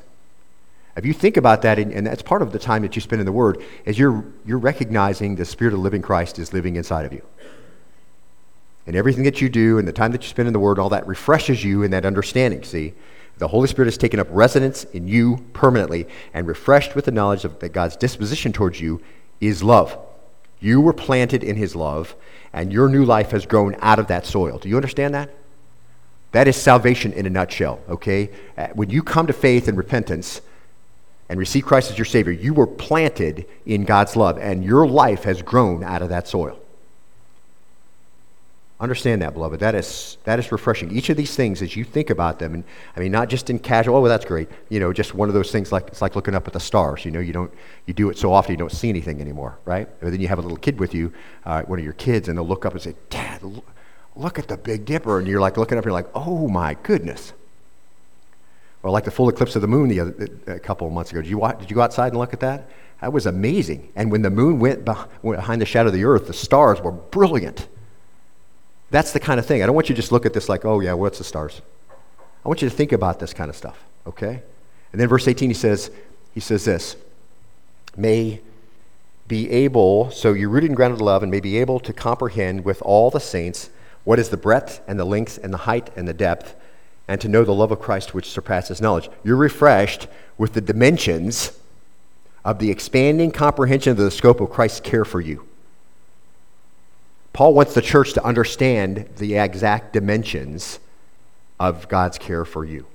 If 0.98 1.06
you 1.06 1.14
think 1.14 1.38
about 1.38 1.62
that, 1.62 1.78
and, 1.78 2.06
that's 2.06 2.24
part 2.24 2.42
of 2.42 2.52
the 2.52 2.60
time 2.60 2.82
that 2.82 2.96
you 2.96 3.02
spend 3.02 3.20
in 3.22 3.26
the 3.26 3.32
Word, 3.32 3.64
is 3.86 4.00
you're, 4.00 4.26
you're 4.46 4.58
recognizing 4.58 5.36
the 5.36 5.46
Spirit 5.46 5.74
of 5.74 5.80
living 5.80 6.02
Christ 6.02 6.40
is 6.40 6.54
living 6.54 6.76
inside 6.76 7.06
of 7.06 7.14
you. 7.14 7.22
And 8.88 8.96
everything 8.96 9.24
that 9.26 9.40
you 9.40 9.48
do 9.48 9.78
and 9.78 9.88
the 9.88 9.94
time 9.94 10.12
that 10.14 10.24
you 10.24 10.30
spend 10.30 10.48
in 10.48 10.54
the 10.54 10.60
Word, 10.60 10.80
all 10.80 10.90
that 10.90 11.06
refreshes 11.06 11.64
you 11.64 11.84
in 11.84 11.92
that 11.92 12.06
understanding, 12.06 12.64
see? 12.64 12.94
The 13.38 13.50
Holy 13.50 13.68
Spirit 13.68 13.88
has 13.88 13.98
taken 13.98 14.20
up 14.20 14.28
residence 14.32 14.86
in 14.86 15.08
you 15.08 15.46
permanently 15.54 16.08
and 16.34 16.48
refreshed 16.48 16.96
with 16.96 17.06
the 17.06 17.12
knowledge 17.12 17.46
of, 17.46 17.60
that 17.60 17.70
God's 17.70 17.96
disposition 17.96 18.52
towards 18.52 18.82
you 18.82 19.02
is 19.40 19.62
love. 19.62 19.98
You 20.60 20.82
were 20.82 20.94
planted 20.94 21.44
in 21.44 21.56
His 21.56 21.76
love, 21.76 22.16
and 22.54 22.74
your 22.74 22.90
new 22.90 23.06
life 23.06 23.32
has 23.32 23.46
grown 23.46 23.76
out 23.80 24.00
of 24.00 24.08
that 24.08 24.26
soil. 24.26 24.58
Do 24.58 24.70
you 24.70 24.76
understand 24.76 25.14
that? 25.14 25.30
That 26.32 26.48
is 26.48 26.56
salvation 26.56 27.14
in 27.14 27.26
a 27.26 27.30
nutshell, 27.30 27.80
okay? 27.90 28.30
Uh, 28.58 28.68
when 28.74 28.90
you 28.90 29.02
come 29.04 29.28
to 29.28 29.34
faith 29.34 29.68
and 29.68 29.78
repentance, 29.78 30.42
and 31.30 31.40
receive 31.40 31.66
Christ 31.66 31.92
as 31.92 31.98
your 31.98 32.06
Savior, 32.06 32.32
you 32.32 32.54
were 32.54 32.68
planted 32.68 33.46
in 33.66 33.84
God's 33.84 34.16
love, 34.16 34.38
and 34.38 34.64
your 34.64 34.88
life 34.88 35.24
has 35.24 35.42
grown 35.42 35.84
out 35.84 36.02
of 36.02 36.10
that 36.10 36.28
soil. 36.28 36.58
Understand 38.80 39.24
that, 39.24 39.34
beloved. 39.34 39.60
That 39.60 39.74
is, 39.74 40.18
that 40.26 40.38
is 40.38 40.52
refreshing. 40.52 40.96
Each 40.96 41.10
of 41.10 41.18
these 41.18 41.36
things, 41.36 41.64
as 41.64 41.76
you 41.76 41.84
think 41.84 42.12
about 42.12 42.38
them, 42.38 42.54
and 42.54 42.64
I 42.96 43.00
mean, 43.00 43.12
not 43.12 43.28
just 43.28 43.50
in 43.50 43.58
casual, 43.58 43.96
oh, 43.96 44.02
well, 44.02 44.10
that's 44.10 44.26
great. 44.26 44.50
You 44.70 44.80
know, 44.80 44.94
just 44.94 45.16
one 45.16 45.30
of 45.30 45.34
those 45.34 45.52
things 45.52 45.72
like 45.72 45.88
it's 45.88 46.02
like 46.02 46.16
looking 46.16 46.36
up 46.36 46.46
at 46.46 46.54
the 46.54 46.60
stars. 46.60 47.04
You 47.04 47.10
know, 47.10 47.20
you 47.20 47.34
don't, 47.34 47.52
you 47.88 47.96
do 47.96 48.12
it 48.12 48.20
so 48.20 48.32
often 48.32 48.52
you 48.52 48.58
don't 48.58 48.72
see 48.72 48.90
anything 48.90 49.20
anymore, 49.20 49.58
right? 49.66 49.90
Or 50.04 50.12
then 50.12 50.22
you 50.22 50.28
have 50.28 50.38
a 50.38 50.44
little 50.44 50.58
kid 50.58 50.80
with 50.80 50.94
you, 50.94 51.12
uh, 51.44 51.64
one 51.64 51.80
of 51.80 51.86
your 51.86 51.94
kids, 51.94 52.28
and 52.28 52.38
they'll 52.38 52.48
look 52.48 52.68
up 52.68 52.74
and 52.74 52.82
say, 52.82 52.94
Dad, 53.10 53.42
look 54.16 54.38
at 54.38 54.48
the 54.48 54.58
Big 54.58 54.86
Dipper. 54.86 55.18
And 55.18 55.28
you're 55.28 55.42
like 55.42 55.58
looking 55.58 55.80
up 55.80 55.84
and 55.84 55.90
you're 55.90 56.00
like, 56.00 56.10
oh 56.14 56.48
my 56.48 56.76
goodness. 56.84 57.34
Or 58.84 58.92
like 58.92 59.06
the 59.06 59.12
full 59.12 59.28
eclipse 59.28 59.56
of 59.56 59.64
the 59.64 59.68
moon 59.68 59.90
the 59.90 60.02
other, 60.02 60.30
a 60.46 60.60
couple 60.60 60.86
of 60.86 60.94
months 60.94 61.12
ago. 61.12 61.22
Did 61.24 61.32
you, 61.32 61.40
watch, 61.40 61.60
did 61.60 61.72
you 61.72 61.76
go 61.76 61.82
outside 61.82 62.10
and 62.10 62.18
look 62.18 62.32
at 62.32 62.42
that? 62.42 62.70
That 63.02 63.12
was 63.12 63.26
amazing. 63.26 63.92
And 63.96 64.12
when 64.12 64.22
the 64.22 64.30
moon 64.30 64.60
went 64.60 64.86
behind 64.86 65.62
the 65.62 65.66
shadow 65.66 65.88
of 65.88 65.94
the 65.94 66.04
earth, 66.04 66.28
the 66.28 66.34
stars 66.34 66.80
were 66.80 66.92
brilliant. 66.92 67.68
That's 68.90 69.12
the 69.12 69.20
kind 69.20 69.40
of 69.40 69.46
thing. 69.46 69.62
I 69.62 69.66
don't 69.66 69.76
want 69.76 69.90
you 69.90 69.96
to 69.96 70.02
just 70.02 70.12
look 70.12 70.26
at 70.26 70.34
this 70.34 70.48
like, 70.48 70.64
oh, 70.66 70.80
yeah, 70.80 70.94
what's 70.94 71.18
the 71.18 71.24
stars? 71.24 71.62
I 72.46 72.48
want 72.48 72.62
you 72.62 72.70
to 72.70 72.76
think 72.76 72.92
about 72.92 73.20
this 73.20 73.34
kind 73.34 73.50
of 73.50 73.56
stuff, 73.56 73.84
okay? 74.06 74.42
And 74.92 75.02
then 75.02 75.10
verse 75.10 75.28
18, 75.28 75.50
he 75.50 75.54
says, 75.54 75.92
he 76.34 76.40
says 76.40 76.64
this, 76.64 76.96
may 77.98 78.42
be 79.28 79.50
able, 79.50 80.10
so 80.12 80.32
you're 80.32 80.50
rooted 80.50 80.70
and 80.70 80.78
grounded 80.78 81.00
in 81.00 81.06
love, 81.06 81.22
and 81.24 81.32
may 81.32 81.42
be 81.42 81.58
able 81.58 81.80
to 81.82 81.92
comprehend 81.92 82.64
with 82.64 82.82
all 82.82 83.10
the 83.10 83.20
saints 83.20 83.70
what 84.06 84.20
is 84.20 84.30
the 84.30 84.38
breadth 84.38 84.80
and 84.88 84.98
the 84.98 85.04
length 85.04 85.38
and 85.44 85.54
the 85.54 85.58
height 85.58 85.90
and 85.98 86.08
the 86.08 86.14
depth, 86.14 86.56
and 87.10 87.20
to 87.20 87.28
know 87.28 87.44
the 87.44 87.54
love 87.54 87.72
of 87.72 87.80
Christ 87.80 88.14
which 88.14 88.30
surpasses 88.30 88.80
knowledge. 88.80 89.10
You're 89.24 89.36
refreshed 89.36 90.08
with 90.38 90.54
the 90.54 90.62
dimensions 90.62 91.60
of 92.46 92.60
the 92.60 92.72
expanding 92.72 93.32
comprehension 93.32 93.92
of 93.92 93.98
the 93.98 94.12
scope 94.12 94.40
of 94.40 94.50
Christ's 94.50 94.80
care 94.80 95.04
for 95.04 95.20
you. 95.20 95.46
Paul 97.38 97.54
wants 97.54 97.76
the 97.76 97.84
church 97.84 98.14
to 98.14 98.26
understand 98.26 99.08
the 99.18 99.38
exact 99.38 99.94
dimensions 99.94 100.80
of 101.60 101.88
God's 101.88 102.18
care 102.18 102.44
for 102.44 102.66
you. 102.66 102.88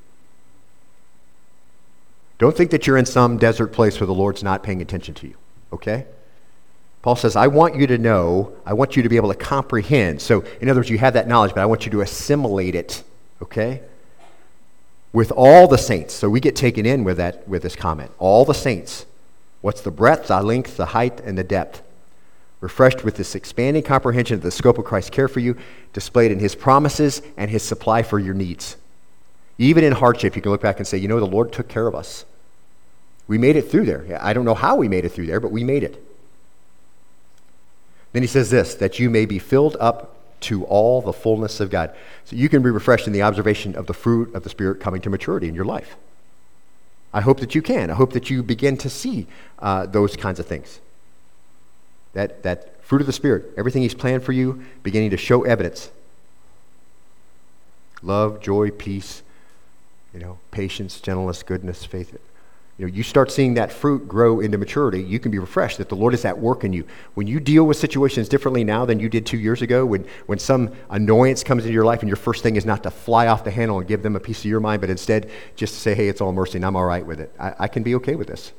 Don't 2.38 2.56
think 2.56 2.72
that 2.72 2.84
you're 2.84 2.96
in 2.96 3.06
some 3.06 3.38
desert 3.38 3.68
place 3.68 4.00
where 4.00 4.08
the 4.08 4.12
Lord's 4.12 4.42
not 4.42 4.64
paying 4.64 4.82
attention 4.82 5.14
to 5.14 5.28
you, 5.28 5.36
okay? 5.72 6.06
Paul 7.02 7.14
says, 7.14 7.36
I 7.36 7.46
want 7.46 7.76
you 7.76 7.86
to 7.86 7.98
know, 7.98 8.52
I 8.66 8.72
want 8.72 8.96
you 8.96 9.04
to 9.04 9.08
be 9.08 9.14
able 9.14 9.28
to 9.28 9.38
comprehend. 9.38 10.20
So, 10.20 10.44
in 10.60 10.68
other 10.68 10.80
words, 10.80 10.90
you 10.90 10.98
have 10.98 11.14
that 11.14 11.28
knowledge, 11.28 11.54
but 11.54 11.60
I 11.60 11.66
want 11.66 11.86
you 11.86 11.92
to 11.92 12.00
assimilate 12.00 12.74
it, 12.74 13.04
okay? 13.40 13.82
with 15.12 15.30
all 15.30 15.68
the 15.68 15.78
saints. 15.78 16.14
So 16.14 16.28
we 16.28 16.40
get 16.40 16.56
taken 16.56 16.86
in 16.86 17.04
with 17.04 17.18
that 17.18 17.46
with 17.46 17.62
this 17.62 17.76
comment. 17.76 18.10
All 18.18 18.44
the 18.44 18.54
saints. 18.54 19.06
What's 19.60 19.82
the 19.82 19.90
breadth, 19.90 20.28
the 20.28 20.42
length, 20.42 20.76
the 20.76 20.86
height, 20.86 21.20
and 21.20 21.38
the 21.38 21.44
depth? 21.44 21.82
Refreshed 22.62 23.04
with 23.04 23.16
this 23.16 23.34
expanding 23.34 23.82
comprehension 23.82 24.36
of 24.36 24.42
the 24.42 24.52
scope 24.52 24.78
of 24.78 24.84
Christ's 24.84 25.10
care 25.10 25.26
for 25.26 25.40
you, 25.40 25.56
displayed 25.92 26.30
in 26.30 26.38
his 26.38 26.54
promises 26.54 27.20
and 27.36 27.50
his 27.50 27.64
supply 27.64 28.04
for 28.04 28.20
your 28.20 28.34
needs. 28.34 28.76
Even 29.58 29.82
in 29.82 29.92
hardship, 29.92 30.36
you 30.36 30.42
can 30.42 30.52
look 30.52 30.62
back 30.62 30.78
and 30.78 30.86
say, 30.86 30.96
you 30.96 31.08
know, 31.08 31.18
the 31.18 31.26
Lord 31.26 31.52
took 31.52 31.68
care 31.68 31.88
of 31.88 31.94
us. 31.94 32.24
We 33.26 33.36
made 33.36 33.56
it 33.56 33.68
through 33.70 33.86
there. 33.86 34.16
I 34.20 34.32
don't 34.32 34.44
know 34.44 34.54
how 34.54 34.76
we 34.76 34.86
made 34.86 35.04
it 35.04 35.10
through 35.10 35.26
there, 35.26 35.40
but 35.40 35.50
we 35.50 35.64
made 35.64 35.82
it. 35.82 36.00
Then 38.12 38.22
he 38.22 38.28
says 38.28 38.50
this 38.50 38.76
that 38.76 39.00
you 39.00 39.10
may 39.10 39.26
be 39.26 39.40
filled 39.40 39.76
up 39.80 40.14
to 40.42 40.64
all 40.66 41.02
the 41.02 41.12
fullness 41.12 41.58
of 41.58 41.68
God. 41.68 41.92
So 42.24 42.36
you 42.36 42.48
can 42.48 42.62
be 42.62 42.70
refreshed 42.70 43.08
in 43.08 43.12
the 43.12 43.22
observation 43.22 43.74
of 43.74 43.86
the 43.86 43.94
fruit 43.94 44.32
of 44.34 44.44
the 44.44 44.50
Spirit 44.50 44.80
coming 44.80 45.00
to 45.02 45.10
maturity 45.10 45.48
in 45.48 45.54
your 45.56 45.64
life. 45.64 45.96
I 47.12 47.22
hope 47.22 47.40
that 47.40 47.56
you 47.56 47.62
can. 47.62 47.90
I 47.90 47.94
hope 47.94 48.12
that 48.12 48.30
you 48.30 48.42
begin 48.44 48.76
to 48.78 48.88
see 48.88 49.26
uh, 49.58 49.86
those 49.86 50.16
kinds 50.16 50.38
of 50.38 50.46
things. 50.46 50.80
That, 52.14 52.42
that 52.42 52.82
fruit 52.84 53.00
of 53.00 53.06
the 53.06 53.12
Spirit, 53.12 53.46
everything 53.56 53.82
He's 53.82 53.94
planned 53.94 54.22
for 54.22 54.32
you, 54.32 54.64
beginning 54.82 55.10
to 55.10 55.16
show 55.16 55.42
evidence. 55.44 55.90
Love, 58.02 58.40
joy, 58.40 58.70
peace, 58.70 59.22
you 60.12 60.20
know, 60.20 60.38
patience, 60.50 61.00
gentleness, 61.00 61.42
goodness, 61.42 61.84
faith, 61.84 62.16
you 62.82 62.86
know, 62.86 62.92
you 62.94 63.02
start 63.02 63.30
seeing 63.30 63.54
that 63.54 63.70
fruit 63.70 64.08
grow 64.08 64.40
into 64.40 64.56
maturity, 64.56 65.02
you 65.02 65.20
can 65.20 65.30
be 65.30 65.38
refreshed 65.38 65.78
that 65.78 65.88
the 65.88 65.94
Lord 65.94 66.14
is 66.14 66.24
at 66.24 66.38
work 66.38 66.64
in 66.64 66.72
you. 66.72 66.86
When 67.14 67.26
you 67.26 67.38
deal 67.38 67.64
with 67.64 67.76
situations 67.76 68.28
differently 68.28 68.64
now 68.64 68.86
than 68.86 68.98
you 68.98 69.10
did 69.10 69.26
two 69.26 69.36
years 69.36 69.60
ago, 69.60 69.84
when, 69.84 70.06
when 70.26 70.38
some 70.38 70.70
annoyance 70.88 71.44
comes 71.44 71.64
into 71.64 71.74
your 71.74 71.84
life 71.84 72.00
and 72.00 72.08
your 72.08 72.16
first 72.16 72.42
thing 72.42 72.56
is 72.56 72.64
not 72.64 72.82
to 72.84 72.90
fly 72.90 73.26
off 73.26 73.44
the 73.44 73.50
handle 73.50 73.78
and 73.78 73.86
give 73.86 74.02
them 74.02 74.16
a 74.16 74.20
piece 74.20 74.40
of 74.40 74.46
your 74.46 74.60
mind, 74.60 74.80
but 74.80 74.88
instead 74.88 75.30
just 75.54 75.74
to 75.74 75.80
say, 75.80 75.94
hey, 75.94 76.08
it's 76.08 76.20
all 76.20 76.32
mercy 76.32 76.56
and 76.58 76.64
I'm 76.64 76.74
all 76.74 76.84
right 76.84 77.04
with 77.04 77.20
it. 77.20 77.32
I, 77.38 77.54
I 77.58 77.68
can 77.68 77.82
be 77.82 77.94
okay 77.96 78.16
with 78.16 78.28
this. 78.28 78.52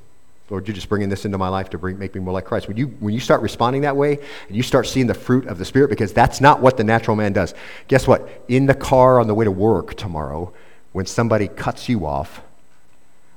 Lord, 0.50 0.68
you're 0.68 0.76
just 0.76 0.89
bringing 0.89 1.10
this 1.10 1.26
into 1.26 1.38
my 1.38 1.48
life 1.48 1.70
to 1.72 1.78
bring, 1.78 1.98
make 1.98 2.14
me 2.14 2.22
more 2.22 2.34
like 2.34 2.46
Christ. 2.46 2.68
When 2.68 2.78
you, 2.78 2.88
when 3.00 3.14
you 3.14 3.20
start 3.20 3.41
responding 3.41 3.84
that 3.84 3.96
way 3.96 4.20
and 4.48 4.56
you 4.56 4.62
start 4.62 4.88
seeing 4.88 5.08
the 5.08 5.14
fruit 5.14 5.48
of 5.48 5.58
the 5.58 5.66
Spirit, 5.66 5.89
because 5.89 6.14
that's 6.14 6.41
not 6.41 6.62
what 6.62 6.78
the 6.78 6.84
natural 6.84 7.16
man 7.16 7.34
does. 7.34 7.54
Guess 7.88 8.08
what? 8.08 8.44
In 8.48 8.66
the 8.66 8.74
car 8.74 9.20
on 9.20 9.28
the 9.28 9.34
way 9.34 9.46
to 9.46 9.52
work 9.52 9.96
tomorrow, 9.96 10.54
when 10.91 11.06
somebody 11.06 11.48
cuts 11.48 11.89
you 11.89 12.06
off, 12.06 12.41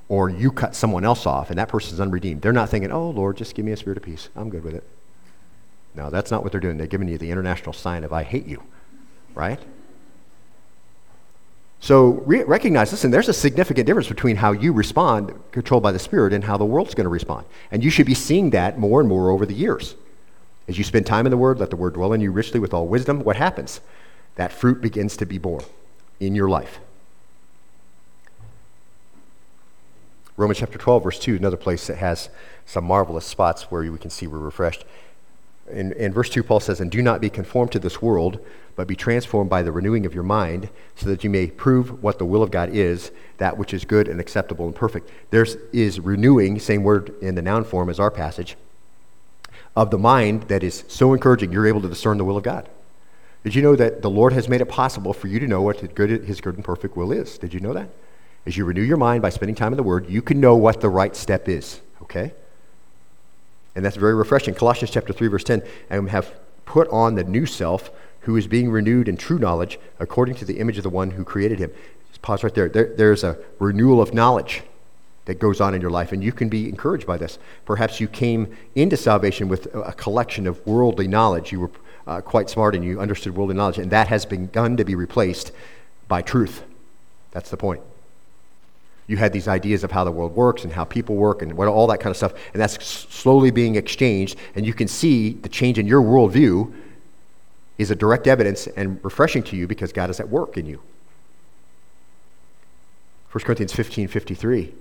or 0.09 0.29
you 0.29 0.51
cut 0.51 0.75
someone 0.75 1.03
else 1.03 1.25
off 1.25 1.49
and 1.49 1.59
that 1.59 1.67
person's 1.67 1.99
unredeemed, 1.99 2.41
they're 2.41 2.53
not 2.53 2.69
thinking, 2.69 2.91
oh, 2.91 3.09
Lord, 3.09 3.37
just 3.37 3.55
give 3.55 3.65
me 3.65 3.71
a 3.71 3.77
spirit 3.77 3.97
of 3.97 4.03
peace. 4.03 4.29
I'm 4.35 4.49
good 4.49 4.63
with 4.63 4.75
it. 4.75 4.83
No, 5.95 6.09
that's 6.09 6.31
not 6.31 6.43
what 6.43 6.51
they're 6.51 6.61
doing. 6.61 6.77
They're 6.77 6.87
giving 6.87 7.07
you 7.07 7.17
the 7.17 7.31
international 7.31 7.73
sign 7.73 8.03
of, 8.03 8.13
I 8.13 8.23
hate 8.23 8.45
you, 8.45 8.63
right? 9.33 9.59
So 11.79 12.23
re- 12.25 12.43
recognize, 12.43 12.91
listen, 12.91 13.11
there's 13.11 13.29
a 13.29 13.33
significant 13.33 13.85
difference 13.85 14.07
between 14.07 14.37
how 14.37 14.51
you 14.51 14.73
respond, 14.73 15.33
controlled 15.51 15.83
by 15.83 15.91
the 15.91 15.99
Spirit, 15.99 16.33
and 16.33 16.43
how 16.43 16.57
the 16.57 16.65
world's 16.65 16.95
going 16.95 17.05
to 17.05 17.09
respond. 17.09 17.45
And 17.71 17.83
you 17.83 17.89
should 17.89 18.05
be 18.05 18.13
seeing 18.13 18.49
that 18.51 18.79
more 18.79 18.99
and 18.99 19.07
more 19.07 19.29
over 19.29 19.45
the 19.45 19.53
years. 19.53 19.95
As 20.67 20.77
you 20.77 20.83
spend 20.83 21.05
time 21.05 21.25
in 21.25 21.31
the 21.31 21.37
Word, 21.37 21.59
let 21.59 21.69
the 21.69 21.75
Word 21.75 21.93
dwell 21.93 22.13
in 22.13 22.21
you 22.21 22.31
richly 22.31 22.59
with 22.59 22.73
all 22.73 22.87
wisdom, 22.87 23.23
what 23.23 23.35
happens? 23.35 23.79
That 24.35 24.51
fruit 24.51 24.81
begins 24.81 25.15
to 25.17 25.25
be 25.25 25.37
born 25.37 25.63
in 26.19 26.35
your 26.35 26.49
life. 26.49 26.79
Romans 30.35 30.59
chapter 30.59 30.77
12, 30.77 31.03
verse 31.03 31.19
2, 31.19 31.35
another 31.35 31.57
place 31.57 31.87
that 31.87 31.97
has 31.97 32.29
some 32.65 32.83
marvelous 32.83 33.25
spots 33.25 33.71
where 33.71 33.91
we 33.91 33.97
can 33.97 34.11
see 34.11 34.27
we're 34.27 34.37
refreshed. 34.37 34.85
In, 35.71 35.91
in 35.93 36.13
verse 36.13 36.29
2, 36.29 36.43
Paul 36.43 36.59
says, 36.59 36.79
And 36.79 36.89
do 36.89 37.01
not 37.01 37.21
be 37.21 37.29
conformed 37.29 37.71
to 37.73 37.79
this 37.79 38.01
world, 38.01 38.39
but 38.75 38.87
be 38.87 38.95
transformed 38.95 39.49
by 39.49 39.61
the 39.61 39.71
renewing 39.71 40.05
of 40.05 40.13
your 40.13 40.23
mind, 40.23 40.69
so 40.95 41.07
that 41.09 41.23
you 41.23 41.29
may 41.29 41.47
prove 41.47 42.01
what 42.01 42.19
the 42.19 42.25
will 42.25 42.43
of 42.43 42.51
God 42.51 42.69
is, 42.69 43.11
that 43.37 43.57
which 43.57 43.73
is 43.73 43.83
good 43.83 44.07
and 44.07 44.19
acceptable 44.19 44.65
and 44.65 44.75
perfect. 44.75 45.09
There 45.29 45.45
is 45.73 45.99
renewing, 45.99 46.59
same 46.59 46.83
word 46.83 47.13
in 47.21 47.35
the 47.35 47.41
noun 47.41 47.63
form 47.63 47.89
as 47.89 47.99
our 47.99 48.11
passage, 48.11 48.55
of 49.75 49.91
the 49.91 49.97
mind 49.97 50.43
that 50.43 50.63
is 50.63 50.83
so 50.87 51.13
encouraging 51.13 51.51
you're 51.51 51.67
able 51.67 51.81
to 51.81 51.89
discern 51.89 52.17
the 52.17 52.25
will 52.25 52.37
of 52.37 52.43
God. 52.43 52.69
Did 53.43 53.55
you 53.55 53.61
know 53.61 53.75
that 53.75 54.01
the 54.01 54.09
Lord 54.09 54.33
has 54.33 54.49
made 54.49 54.61
it 54.61 54.65
possible 54.67 55.13
for 55.13 55.27
you 55.27 55.39
to 55.39 55.47
know 55.47 55.61
what 55.61 55.79
his 55.79 55.89
good, 55.93 56.09
his 56.09 56.41
good 56.41 56.55
and 56.55 56.63
perfect 56.63 56.97
will 56.97 57.11
is? 57.11 57.37
Did 57.37 57.53
you 57.53 57.59
know 57.59 57.73
that? 57.73 57.89
As 58.45 58.57
you 58.57 58.65
renew 58.65 58.81
your 58.81 58.97
mind 58.97 59.21
by 59.21 59.29
spending 59.29 59.55
time 59.55 59.73
in 59.73 59.77
the 59.77 59.83
Word, 59.83 60.09
you 60.09 60.21
can 60.21 60.39
know 60.39 60.55
what 60.55 60.81
the 60.81 60.89
right 60.89 61.15
step 61.15 61.49
is, 61.49 61.81
okay? 62.01 62.33
And 63.77 63.85
that's 63.85 63.95
very 63.95 64.15
refreshing. 64.15 64.55
Colossians 64.55 64.89
chapter 64.89 65.13
3, 65.13 65.27
verse 65.27 65.43
10, 65.43 65.61
and 65.91 66.09
have 66.09 66.33
put 66.65 66.89
on 66.89 67.13
the 67.13 67.23
new 67.23 67.45
self 67.45 67.91
who 68.21 68.35
is 68.35 68.47
being 68.47 68.71
renewed 68.71 69.07
in 69.07 69.17
true 69.17 69.37
knowledge 69.37 69.77
according 69.99 70.33
to 70.37 70.45
the 70.45 70.57
image 70.57 70.77
of 70.77 70.83
the 70.83 70.89
one 70.89 71.11
who 71.11 71.23
created 71.23 71.59
him. 71.59 71.71
Just 72.09 72.23
pause 72.23 72.43
right 72.43 72.55
there. 72.55 72.69
there. 72.69 72.91
There's 72.95 73.23
a 73.23 73.37
renewal 73.59 74.01
of 74.01 74.15
knowledge 74.15 74.63
that 75.25 75.37
goes 75.37 75.61
on 75.61 75.75
in 75.75 75.81
your 75.81 75.91
life, 75.91 76.11
and 76.11 76.23
you 76.23 76.31
can 76.31 76.49
be 76.49 76.67
encouraged 76.67 77.05
by 77.05 77.17
this. 77.17 77.37
Perhaps 77.65 77.99
you 77.99 78.07
came 78.07 78.57
into 78.73 78.97
salvation 78.97 79.47
with 79.47 79.67
a 79.75 79.93
collection 79.93 80.47
of 80.47 80.65
worldly 80.65 81.07
knowledge. 81.07 81.51
You 81.51 81.59
were 81.59 81.71
uh, 82.07 82.21
quite 82.21 82.49
smart 82.49 82.73
and 82.73 82.83
you 82.83 82.99
understood 82.99 83.35
worldly 83.35 83.55
knowledge, 83.55 83.77
and 83.77 83.91
that 83.91 84.07
has 84.07 84.25
begun 84.25 84.75
to 84.77 84.85
be 84.85 84.95
replaced 84.95 85.51
by 86.07 86.23
truth. 86.23 86.63
That's 87.29 87.51
the 87.51 87.57
point 87.57 87.81
you 89.07 89.15
had 89.15 89.31
these 89.31 89.47
ideas 89.47 89.83
of 89.83 89.91
how 89.91 90.03
the 90.03 90.11
world 90.11 90.35
works 90.35 90.63
and 90.63 90.73
how 90.73 90.83
people 90.83 91.15
work 91.15 91.41
and 91.41 91.53
what, 91.53 91.67
all 91.67 91.87
that 91.87 91.99
kind 91.99 92.11
of 92.11 92.17
stuff, 92.17 92.33
and 92.53 92.61
that's 92.61 92.85
slowly 92.85 93.51
being 93.51 93.75
exchanged, 93.75 94.37
and 94.53 94.65
you 94.65 94.73
can 94.73 94.87
see 94.87 95.33
the 95.33 95.49
change 95.49 95.79
in 95.79 95.87
your 95.87 96.01
worldview 96.01 96.73
is 97.77 97.89
a 97.89 97.95
direct 97.95 98.27
evidence 98.27 98.67
and 98.67 98.99
refreshing 99.03 99.43
to 99.43 99.55
you 99.55 99.67
because 99.67 99.93
God 99.93 100.09
is 100.09 100.19
at 100.19 100.27
work 100.27 100.57
in 100.57 100.65
you. 100.65 100.81
1 103.31 103.43
Corinthians 103.43 103.73
15 103.73 104.07
53. 104.07 104.73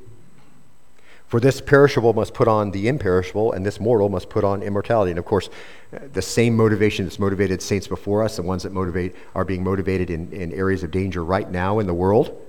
For 1.28 1.40
this 1.40 1.60
perishable 1.60 2.12
must 2.12 2.34
put 2.34 2.46
on 2.46 2.70
the 2.70 2.86
imperishable, 2.86 3.52
and 3.52 3.66
this 3.66 3.80
mortal 3.80 4.08
must 4.08 4.30
put 4.30 4.44
on 4.44 4.62
immortality. 4.62 5.10
And 5.10 5.18
of 5.18 5.24
course, 5.24 5.50
uh, 5.92 5.98
the 6.12 6.22
same 6.22 6.56
motivation 6.56 7.04
that's 7.04 7.18
motivated 7.18 7.60
saints 7.60 7.88
before 7.88 8.22
us, 8.22 8.36
the 8.36 8.42
ones 8.42 8.62
that 8.62 8.72
motivate 8.72 9.14
are 9.34 9.44
being 9.44 9.64
motivated 9.64 10.08
in, 10.08 10.32
in 10.32 10.52
areas 10.52 10.84
of 10.84 10.92
danger 10.92 11.24
right 11.24 11.50
now 11.50 11.80
in 11.80 11.88
the 11.88 11.94
world 11.94 12.45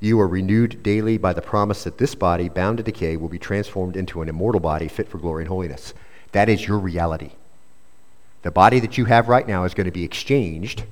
you 0.00 0.20
are 0.20 0.28
renewed 0.28 0.82
daily 0.82 1.16
by 1.16 1.32
the 1.32 1.42
promise 1.42 1.84
that 1.84 1.98
this 1.98 2.14
body, 2.14 2.48
bound 2.48 2.78
to 2.78 2.82
decay, 2.82 3.16
will 3.16 3.28
be 3.28 3.38
transformed 3.38 3.96
into 3.96 4.20
an 4.20 4.28
immortal 4.28 4.60
body 4.60 4.88
fit 4.88 5.08
for 5.08 5.18
glory 5.18 5.42
and 5.42 5.48
holiness. 5.48 5.94
That 6.32 6.48
is 6.48 6.66
your 6.66 6.78
reality. 6.78 7.32
The 8.42 8.50
body 8.50 8.78
that 8.80 8.98
you 8.98 9.06
have 9.06 9.28
right 9.28 9.46
now 9.48 9.64
is 9.64 9.74
going 9.74 9.86
to 9.86 9.90
be 9.90 10.04
exchanged 10.04 10.84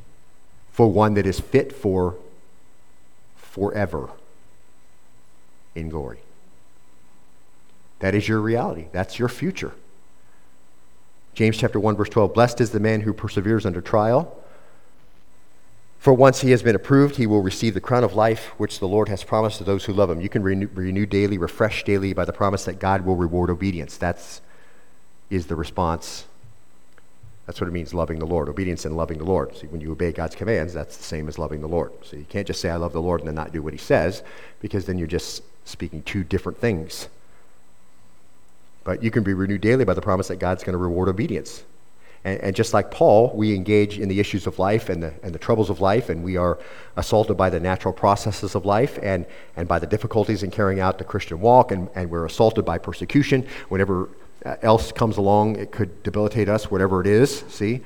for 0.72 0.90
one 0.90 1.14
that 1.14 1.26
is 1.26 1.38
fit 1.38 1.72
for 1.72 2.16
forever 3.36 4.10
in 5.74 5.88
glory. 5.88 6.18
That 8.00 8.14
is 8.14 8.26
your 8.26 8.40
reality. 8.40 8.86
That's 8.92 9.18
your 9.18 9.28
future. 9.28 9.72
James 11.34 11.56
chapter 11.56 11.78
1 11.78 11.96
verse 11.96 12.08
12 12.08 12.32
Blessed 12.32 12.60
is 12.60 12.70
the 12.70 12.80
man 12.80 13.02
who 13.02 13.12
perseveres 13.12 13.66
under 13.66 13.80
trial 13.80 14.36
for 16.04 16.12
once 16.12 16.42
he 16.42 16.50
has 16.50 16.62
been 16.62 16.76
approved, 16.76 17.16
he 17.16 17.26
will 17.26 17.40
receive 17.40 17.72
the 17.72 17.80
crown 17.80 18.04
of 18.04 18.12
life 18.12 18.48
which 18.58 18.78
the 18.78 18.86
Lord 18.86 19.08
has 19.08 19.24
promised 19.24 19.56
to 19.56 19.64
those 19.64 19.86
who 19.86 19.94
love 19.94 20.10
him. 20.10 20.20
You 20.20 20.28
can 20.28 20.42
renew, 20.42 20.68
renew 20.74 21.06
daily, 21.06 21.38
refresh 21.38 21.82
daily 21.82 22.12
by 22.12 22.26
the 22.26 22.32
promise 22.32 22.66
that 22.66 22.78
God 22.78 23.06
will 23.06 23.16
reward 23.16 23.48
obedience. 23.48 23.96
That's 23.96 24.42
is 25.30 25.46
the 25.46 25.56
response. 25.56 26.26
That's 27.46 27.58
what 27.58 27.68
it 27.68 27.72
means, 27.72 27.94
loving 27.94 28.18
the 28.18 28.26
Lord. 28.26 28.50
Obedience 28.50 28.84
and 28.84 28.94
loving 28.94 29.16
the 29.16 29.24
Lord. 29.24 29.56
See, 29.56 29.66
when 29.66 29.80
you 29.80 29.92
obey 29.92 30.12
God's 30.12 30.34
commands, 30.34 30.74
that's 30.74 30.98
the 30.98 31.02
same 31.02 31.26
as 31.26 31.38
loving 31.38 31.62
the 31.62 31.68
Lord. 31.68 31.90
So 32.02 32.18
you 32.18 32.26
can't 32.28 32.46
just 32.46 32.60
say, 32.60 32.68
I 32.68 32.76
love 32.76 32.92
the 32.92 33.00
Lord, 33.00 33.22
and 33.22 33.28
then 33.28 33.34
not 33.34 33.54
do 33.54 33.62
what 33.62 33.72
he 33.72 33.78
says, 33.78 34.22
because 34.60 34.84
then 34.84 34.98
you're 34.98 35.06
just 35.06 35.42
speaking 35.64 36.02
two 36.02 36.22
different 36.22 36.58
things. 36.58 37.08
But 38.84 39.02
you 39.02 39.10
can 39.10 39.22
be 39.22 39.32
renewed 39.32 39.62
daily 39.62 39.86
by 39.86 39.94
the 39.94 40.02
promise 40.02 40.28
that 40.28 40.36
God's 40.36 40.64
going 40.64 40.74
to 40.74 40.78
reward 40.78 41.08
obedience. 41.08 41.64
And, 42.24 42.40
and, 42.40 42.56
just 42.56 42.72
like 42.72 42.90
Paul, 42.90 43.32
we 43.34 43.54
engage 43.54 43.98
in 43.98 44.08
the 44.08 44.18
issues 44.18 44.46
of 44.46 44.58
life 44.58 44.88
and 44.88 45.02
the, 45.02 45.12
and 45.22 45.34
the 45.34 45.38
troubles 45.38 45.68
of 45.68 45.80
life, 45.80 46.08
and 46.08 46.24
we 46.24 46.36
are 46.36 46.58
assaulted 46.96 47.36
by 47.36 47.50
the 47.50 47.60
natural 47.60 47.92
processes 47.92 48.54
of 48.54 48.64
life 48.64 48.98
and, 49.02 49.26
and 49.56 49.68
by 49.68 49.78
the 49.78 49.86
difficulties 49.86 50.42
in 50.42 50.50
carrying 50.50 50.80
out 50.80 50.98
the 50.98 51.04
Christian 51.04 51.40
walk, 51.40 51.70
and, 51.70 51.90
and 51.94 52.10
we're 52.10 52.24
assaulted 52.24 52.64
by 52.64 52.78
persecution. 52.78 53.46
Whenever 53.68 54.08
uh, 54.44 54.56
else 54.62 54.90
comes 54.90 55.18
along, 55.18 55.56
it 55.56 55.70
could 55.70 56.02
debilitate 56.02 56.48
us, 56.48 56.70
whatever 56.70 57.00
it 57.00 57.06
is, 57.06 57.40
see? 57.48 57.82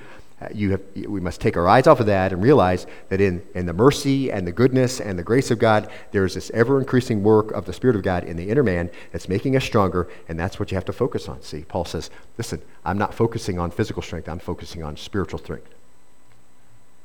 You 0.54 0.70
have, 0.70 0.82
we 0.94 1.20
must 1.20 1.40
take 1.40 1.56
our 1.56 1.66
eyes 1.66 1.86
off 1.86 2.00
of 2.00 2.06
that 2.06 2.32
and 2.32 2.42
realize 2.42 2.86
that 3.08 3.20
in, 3.20 3.42
in 3.54 3.66
the 3.66 3.72
mercy 3.72 4.30
and 4.30 4.46
the 4.46 4.52
goodness 4.52 5.00
and 5.00 5.18
the 5.18 5.22
grace 5.22 5.50
of 5.50 5.58
God, 5.58 5.90
there 6.12 6.24
is 6.24 6.34
this 6.34 6.50
ever 6.54 6.78
increasing 6.78 7.22
work 7.22 7.50
of 7.52 7.64
the 7.64 7.72
Spirit 7.72 7.96
of 7.96 8.02
God 8.02 8.24
in 8.24 8.36
the 8.36 8.48
inner 8.48 8.62
man 8.62 8.90
that's 9.10 9.28
making 9.28 9.56
us 9.56 9.64
stronger, 9.64 10.08
and 10.28 10.38
that's 10.38 10.60
what 10.60 10.70
you 10.70 10.76
have 10.76 10.84
to 10.84 10.92
focus 10.92 11.28
on. 11.28 11.42
See, 11.42 11.62
Paul 11.62 11.84
says, 11.84 12.10
listen, 12.36 12.62
I'm 12.84 12.98
not 12.98 13.14
focusing 13.14 13.58
on 13.58 13.70
physical 13.70 14.02
strength, 14.02 14.28
I'm 14.28 14.38
focusing 14.38 14.82
on 14.82 14.96
spiritual 14.96 15.40
strength. 15.40 15.68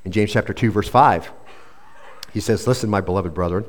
In 0.06 0.12
James 0.12 0.32
chapter 0.32 0.54
2, 0.54 0.70
verse 0.70 0.90
5, 0.90 1.32
he 2.34 2.40
says, 2.40 2.68
Listen, 2.68 2.90
my 2.90 3.00
beloved 3.00 3.34
brethren, 3.34 3.66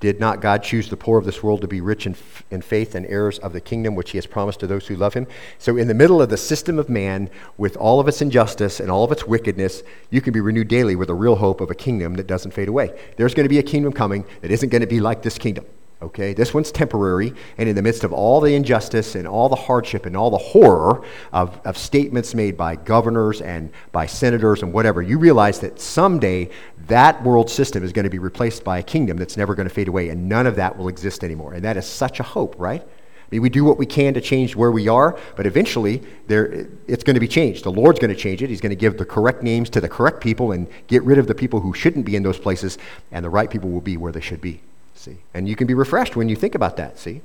did 0.00 0.20
not 0.20 0.40
God 0.40 0.62
choose 0.62 0.88
the 0.88 0.96
poor 0.96 1.18
of 1.18 1.24
this 1.24 1.42
world 1.42 1.62
to 1.62 1.68
be 1.68 1.80
rich 1.80 2.06
in, 2.06 2.12
f- 2.12 2.42
in 2.50 2.60
faith 2.60 2.94
and 2.94 3.06
heirs 3.06 3.38
of 3.38 3.52
the 3.52 3.60
kingdom 3.60 3.94
which 3.94 4.10
he 4.10 4.18
has 4.18 4.26
promised 4.26 4.60
to 4.60 4.66
those 4.66 4.86
who 4.86 4.96
love 4.96 5.14
him? 5.14 5.26
So, 5.58 5.76
in 5.76 5.88
the 5.88 5.94
middle 5.94 6.20
of 6.20 6.28
the 6.28 6.36
system 6.36 6.78
of 6.78 6.88
man, 6.88 7.30
with 7.56 7.76
all 7.76 7.98
of 7.98 8.08
its 8.08 8.20
injustice 8.20 8.78
and 8.78 8.90
all 8.90 9.04
of 9.04 9.12
its 9.12 9.26
wickedness, 9.26 9.82
you 10.10 10.20
can 10.20 10.32
be 10.32 10.40
renewed 10.40 10.68
daily 10.68 10.96
with 10.96 11.08
a 11.08 11.14
real 11.14 11.36
hope 11.36 11.60
of 11.60 11.70
a 11.70 11.74
kingdom 11.74 12.14
that 12.14 12.26
doesn't 12.26 12.52
fade 12.52 12.68
away. 12.68 12.98
There's 13.16 13.34
going 13.34 13.44
to 13.44 13.48
be 13.48 13.58
a 13.58 13.62
kingdom 13.62 13.92
coming 13.92 14.24
that 14.42 14.50
isn't 14.50 14.68
going 14.68 14.82
to 14.82 14.86
be 14.86 15.00
like 15.00 15.22
this 15.22 15.38
kingdom. 15.38 15.64
Okay, 16.02 16.34
this 16.34 16.52
one's 16.52 16.70
temporary, 16.70 17.32
and 17.56 17.70
in 17.70 17.74
the 17.74 17.80
midst 17.80 18.04
of 18.04 18.12
all 18.12 18.38
the 18.42 18.54
injustice 18.54 19.14
and 19.14 19.26
all 19.26 19.48
the 19.48 19.56
hardship 19.56 20.04
and 20.04 20.14
all 20.14 20.28
the 20.30 20.36
horror 20.36 21.02
of, 21.32 21.58
of 21.64 21.78
statements 21.78 22.34
made 22.34 22.54
by 22.54 22.76
governors 22.76 23.40
and 23.40 23.70
by 23.92 24.04
senators 24.04 24.62
and 24.62 24.74
whatever, 24.74 25.00
you 25.00 25.18
realize 25.18 25.58
that 25.60 25.80
someday 25.80 26.50
that 26.88 27.22
world 27.24 27.48
system 27.48 27.82
is 27.82 27.94
going 27.94 28.04
to 28.04 28.10
be 28.10 28.18
replaced 28.18 28.62
by 28.62 28.78
a 28.78 28.82
kingdom 28.82 29.16
that's 29.16 29.38
never 29.38 29.54
going 29.54 29.66
to 29.66 29.74
fade 29.74 29.88
away, 29.88 30.10
and 30.10 30.28
none 30.28 30.46
of 30.46 30.56
that 30.56 30.76
will 30.76 30.88
exist 30.88 31.24
anymore. 31.24 31.54
And 31.54 31.64
that 31.64 31.78
is 31.78 31.86
such 31.86 32.20
a 32.20 32.22
hope, 32.22 32.54
right? 32.58 32.82
I 32.82 33.28
mean, 33.30 33.40
we 33.40 33.48
do 33.48 33.64
what 33.64 33.78
we 33.78 33.86
can 33.86 34.12
to 34.14 34.20
change 34.20 34.54
where 34.54 34.70
we 34.70 34.88
are, 34.88 35.18
but 35.34 35.46
eventually 35.46 36.02
there, 36.26 36.68
it's 36.86 37.04
going 37.04 37.14
to 37.14 37.20
be 37.20 37.26
changed. 37.26 37.64
The 37.64 37.72
Lord's 37.72 37.98
going 38.00 38.14
to 38.14 38.20
change 38.20 38.42
it. 38.42 38.50
He's 38.50 38.60
going 38.60 38.70
to 38.70 38.76
give 38.76 38.98
the 38.98 39.06
correct 39.06 39.42
names 39.42 39.70
to 39.70 39.80
the 39.80 39.88
correct 39.88 40.20
people 40.20 40.52
and 40.52 40.68
get 40.88 41.02
rid 41.04 41.16
of 41.16 41.26
the 41.26 41.34
people 41.34 41.60
who 41.60 41.72
shouldn't 41.72 42.04
be 42.04 42.16
in 42.16 42.22
those 42.22 42.38
places, 42.38 42.76
and 43.10 43.24
the 43.24 43.30
right 43.30 43.48
people 43.48 43.70
will 43.70 43.80
be 43.80 43.96
where 43.96 44.12
they 44.12 44.20
should 44.20 44.42
be. 44.42 44.60
See? 45.06 45.18
And 45.32 45.48
you 45.48 45.54
can 45.54 45.68
be 45.68 45.74
refreshed 45.74 46.16
when 46.16 46.28
you 46.28 46.34
think 46.34 46.56
about 46.56 46.76
that, 46.78 46.98
see? 46.98 47.20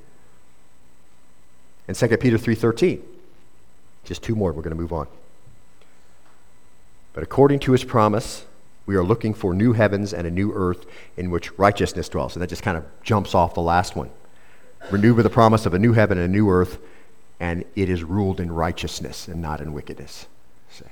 And 1.87 1.97
2 1.97 2.17
Peter 2.17 2.37
3:13. 2.37 3.01
Just 4.03 4.21
two 4.21 4.35
more, 4.35 4.51
we're 4.51 4.61
going 4.61 4.75
to 4.75 4.79
move 4.79 4.93
on. 4.93 5.07
But 7.13 7.23
according 7.23 7.59
to 7.61 7.71
his 7.71 7.83
promise, 7.83 8.45
we 8.85 8.95
are 8.95 9.03
looking 9.03 9.33
for 9.33 9.55
new 9.55 9.73
heavens 9.73 10.13
and 10.13 10.27
a 10.27 10.31
new 10.31 10.53
earth 10.53 10.85
in 11.17 11.31
which 11.31 11.57
righteousness 11.57 12.07
dwells. 12.07 12.35
And 12.35 12.43
that 12.43 12.49
just 12.49 12.61
kind 12.61 12.77
of 12.77 12.85
jumps 13.01 13.33
off 13.33 13.55
the 13.55 13.61
last 13.61 13.95
one. 13.95 14.11
Renewed 14.91 15.15
with 15.15 15.23
the 15.23 15.31
promise 15.31 15.65
of 15.65 15.73
a 15.73 15.79
new 15.79 15.93
heaven 15.93 16.19
and 16.19 16.25
a 16.25 16.31
new 16.31 16.51
earth, 16.51 16.77
and 17.39 17.65
it 17.75 17.89
is 17.89 18.03
ruled 18.03 18.39
in 18.39 18.51
righteousness 18.51 19.27
and 19.27 19.41
not 19.41 19.59
in 19.59 19.73
wickedness. 19.73 20.27
Say. 20.69 20.91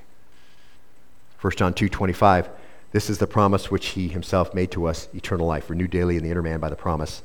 1 1.40 1.54
John 1.56 1.76
2 1.76 1.88
25. 1.88 2.50
This 2.92 3.10
is 3.10 3.20
the 3.20 3.28
promise 3.28 3.70
which 3.70 3.90
he 3.90 4.08
himself 4.08 4.54
made 4.54 4.72
to 4.72 4.86
us 4.86 5.08
eternal 5.14 5.46
life, 5.46 5.70
renewed 5.70 5.92
daily 5.92 6.18
in 6.18 6.24
the 6.24 6.32
inner 6.32 6.42
man 6.42 6.60
by 6.60 6.70
the 6.70 6.76
promise 6.76 7.22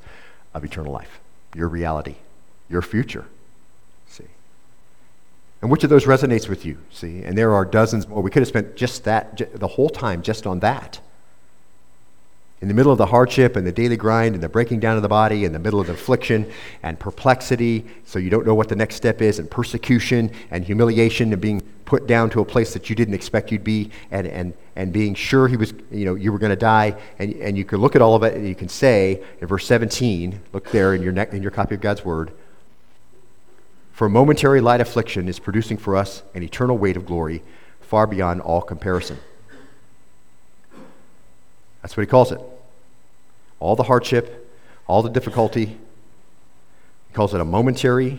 of 0.53 0.65
eternal 0.65 0.93
life. 0.93 1.21
Your 1.55 1.69
reality, 1.69 2.17
your 2.69 2.83
future. 2.83 3.25
See? 4.07 4.27
And 5.63 5.71
which 5.71 5.83
of 5.83 5.91
those 5.91 6.05
resonates 6.05 6.49
with 6.49 6.67
you? 6.67 6.79
See? 6.91 7.23
And 7.23 7.39
there 7.39 7.55
are 7.55 7.65
dozens 7.65 8.07
more. 8.07 8.21
We 8.23 8.31
could 8.31 8.43
have 8.43 8.49
spent 8.49 8.77
just 8.77 9.05
that, 9.05 9.59
the 9.59 9.69
whole 9.69 9.89
time 9.89 10.21
just 10.23 10.47
on 10.47 10.61
that. 10.61 11.01
in 12.65 12.69
the 12.69 12.75
middle 12.75 12.91
of 12.91 12.97
the 12.97 13.07
hardship 13.07 13.57
and 13.57 13.67
the 13.67 13.73
daily 13.73 13.97
grind 13.97 14.35
and 14.35 14.43
the 14.43 14.49
breaking 14.49 14.81
down 14.81 14.97
of 14.97 15.03
the 15.03 15.09
body, 15.09 15.45
in 15.45 15.53
the 15.53 15.59
middle 15.59 15.81
of 15.81 15.91
affliction 15.91 16.51
and 16.83 16.99
perplexity, 16.99 17.85
so 18.07 18.19
you 18.19 18.31
don't 18.31 18.47
know 18.47 18.55
what 18.55 18.71
the 18.71 18.75
next 18.75 18.95
step 18.95 19.21
is, 19.21 19.39
and 19.39 19.51
persecution 19.51 20.31
and 20.51 20.65
humiliation 20.65 21.31
and 21.33 21.43
being 21.43 21.61
put 21.85 22.07
down 22.07 22.31
to 22.31 22.41
a 22.41 22.45
place 22.45 22.73
that 22.73 22.89
you 22.89 22.97
didn't 22.97 23.13
expect 23.13 23.53
you'd 23.53 23.65
be, 23.65 23.91
and, 24.11 24.27
and, 24.27 24.55
and 24.77 24.93
being 24.93 25.15
sure 25.15 25.47
he 25.47 25.57
was, 25.57 25.73
you 25.91 26.05
know, 26.05 26.15
you 26.15 26.33
were 26.33 26.39
going 26.39 26.51
to 26.51 26.57
die, 26.57 26.97
and, 27.19 27.33
and 27.35 27.57
you 27.57 27.65
can 27.65 27.81
look 27.81 27.95
at 27.95 28.03
all 28.03 28.15
of 28.15 28.23
it 28.23 28.35
and 28.35 28.47
you 28.47 28.55
can 28.55 28.69
say 28.69 29.23
in 29.41 29.47
verse 29.47 29.67
17, 29.67 30.41
look 30.53 30.71
there 30.71 30.95
in 30.95 31.03
your, 31.03 31.13
ne- 31.13 31.29
in 31.31 31.43
your 31.43 31.53
copy 31.53 31.75
of 31.77 31.81
God's 31.81 32.05
word, 32.05 32.33
for 33.93 34.09
momentary 34.09 34.61
light 34.61 34.81
affliction 34.81 35.29
is 35.29 35.39
producing 35.39 35.77
for 35.77 35.97
us 35.97 36.23
an 36.35 36.43
eternal 36.43 36.77
weight 36.77 36.97
of 36.97 37.07
glory 37.07 37.43
far 37.81 38.07
beyond 38.07 38.41
all 38.41 38.61
comparison. 38.61 39.19
That's 41.81 41.97
what 41.97 42.03
he 42.03 42.07
calls 42.07 42.33
it. 42.33 42.41
All 43.61 43.77
the 43.77 43.85
hardship, 43.85 44.51
all 44.89 45.03
the 45.03 45.11
difficulty. 45.11 45.67
He 45.67 47.15
calls 47.15 47.35
it 47.35 47.41
a 47.41 47.45
momentary 47.45 48.19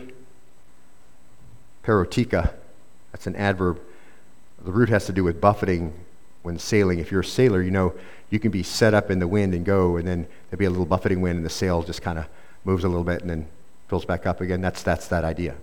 parautika. 1.84 2.54
That's 3.12 3.26
an 3.26 3.36
adverb. 3.36 3.80
The 4.64 4.72
root 4.72 4.88
has 4.88 5.04
to 5.06 5.12
do 5.12 5.22
with 5.22 5.40
buffeting 5.40 5.92
when 6.46 6.60
sailing. 6.60 7.00
If 7.00 7.10
you're 7.10 7.22
a 7.22 7.24
sailor, 7.24 7.60
you 7.60 7.72
know 7.72 7.92
you 8.30 8.38
can 8.38 8.52
be 8.52 8.62
set 8.62 8.94
up 8.94 9.10
in 9.10 9.18
the 9.18 9.26
wind 9.26 9.52
and 9.52 9.64
go, 9.64 9.96
and 9.96 10.06
then 10.06 10.28
there'll 10.48 10.60
be 10.60 10.64
a 10.64 10.70
little 10.70 10.86
buffeting 10.86 11.20
wind, 11.20 11.38
and 11.38 11.44
the 11.44 11.50
sail 11.50 11.82
just 11.82 12.02
kind 12.02 12.20
of 12.20 12.26
moves 12.64 12.84
a 12.84 12.88
little 12.88 13.02
bit 13.02 13.20
and 13.20 13.28
then 13.28 13.48
fills 13.88 14.04
back 14.04 14.26
up 14.26 14.40
again. 14.40 14.60
That's, 14.60 14.82
that's 14.84 15.08
that 15.08 15.24
idea. 15.24 15.56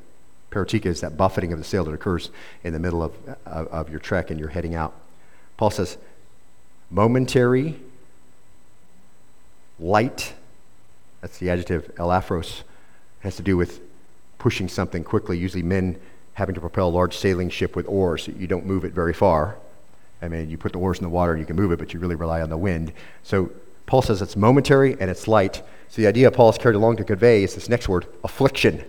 Parautika 0.51 0.88
is 0.88 0.99
that 0.99 1.15
buffeting 1.15 1.53
of 1.53 1.57
the 1.57 1.63
sail 1.63 1.86
that 1.86 1.93
occurs 1.93 2.31
in 2.65 2.73
the 2.73 2.79
middle 2.79 3.01
of, 3.01 3.13
of, 3.45 3.67
of 3.67 3.89
your 3.89 3.99
trek 4.01 4.29
and 4.29 4.38
you're 4.38 4.49
heading 4.49 4.75
out. 4.75 4.93
Paul 5.55 5.69
says, 5.69 5.97
momentary 6.91 7.79
light, 9.79 10.34
that's 11.21 11.38
the 11.38 11.49
adjective 11.49 11.95
elaphros, 11.95 12.63
has 13.21 13.38
to 13.38 13.41
do 13.41 13.55
with 13.55 13.79
pushing 14.38 14.67
something 14.67 15.05
quickly, 15.05 15.38
usually 15.38 15.63
men 15.63 15.97
having 16.34 16.55
to 16.55 16.61
propel 16.61 16.89
a 16.89 16.91
large 16.91 17.15
sailing 17.15 17.49
ship 17.49 17.73
with 17.73 17.88
oars. 17.88 18.27
You 18.27 18.47
don't 18.47 18.65
move 18.65 18.84
it 18.84 18.91
very 18.91 19.13
far. 19.13 19.55
I 20.24 20.30
mean, 20.30 20.49
you 20.49 20.57
put 20.57 20.71
the 20.71 20.80
oars 20.80 20.99
in 20.99 21.03
the 21.03 21.09
water 21.09 21.34
and 21.34 21.39
you 21.41 21.45
can 21.45 21.57
move 21.57 21.71
it, 21.71 21.80
but 21.80 21.93
you 21.93 21.99
really 21.99 22.15
rely 22.15 22.41
on 22.41 22.49
the 22.49 22.57
wind. 22.57 22.93
So 23.24 23.51
Paul 23.86 24.01
says 24.01 24.21
it's 24.21 24.38
momentary 24.38 24.95
and 24.99 25.11
it's 25.11 25.28
light. 25.28 25.61
So 25.89 26.01
the 26.01 26.07
idea 26.07 26.32
Paul 26.32 26.51
has 26.51 26.57
carried 26.57 26.76
along 26.76 26.95
to 26.97 27.03
convey 27.03 27.43
is 27.43 27.55
this 27.55 27.67
next 27.67 27.89
word, 27.89 28.07
affliction. 28.24 28.84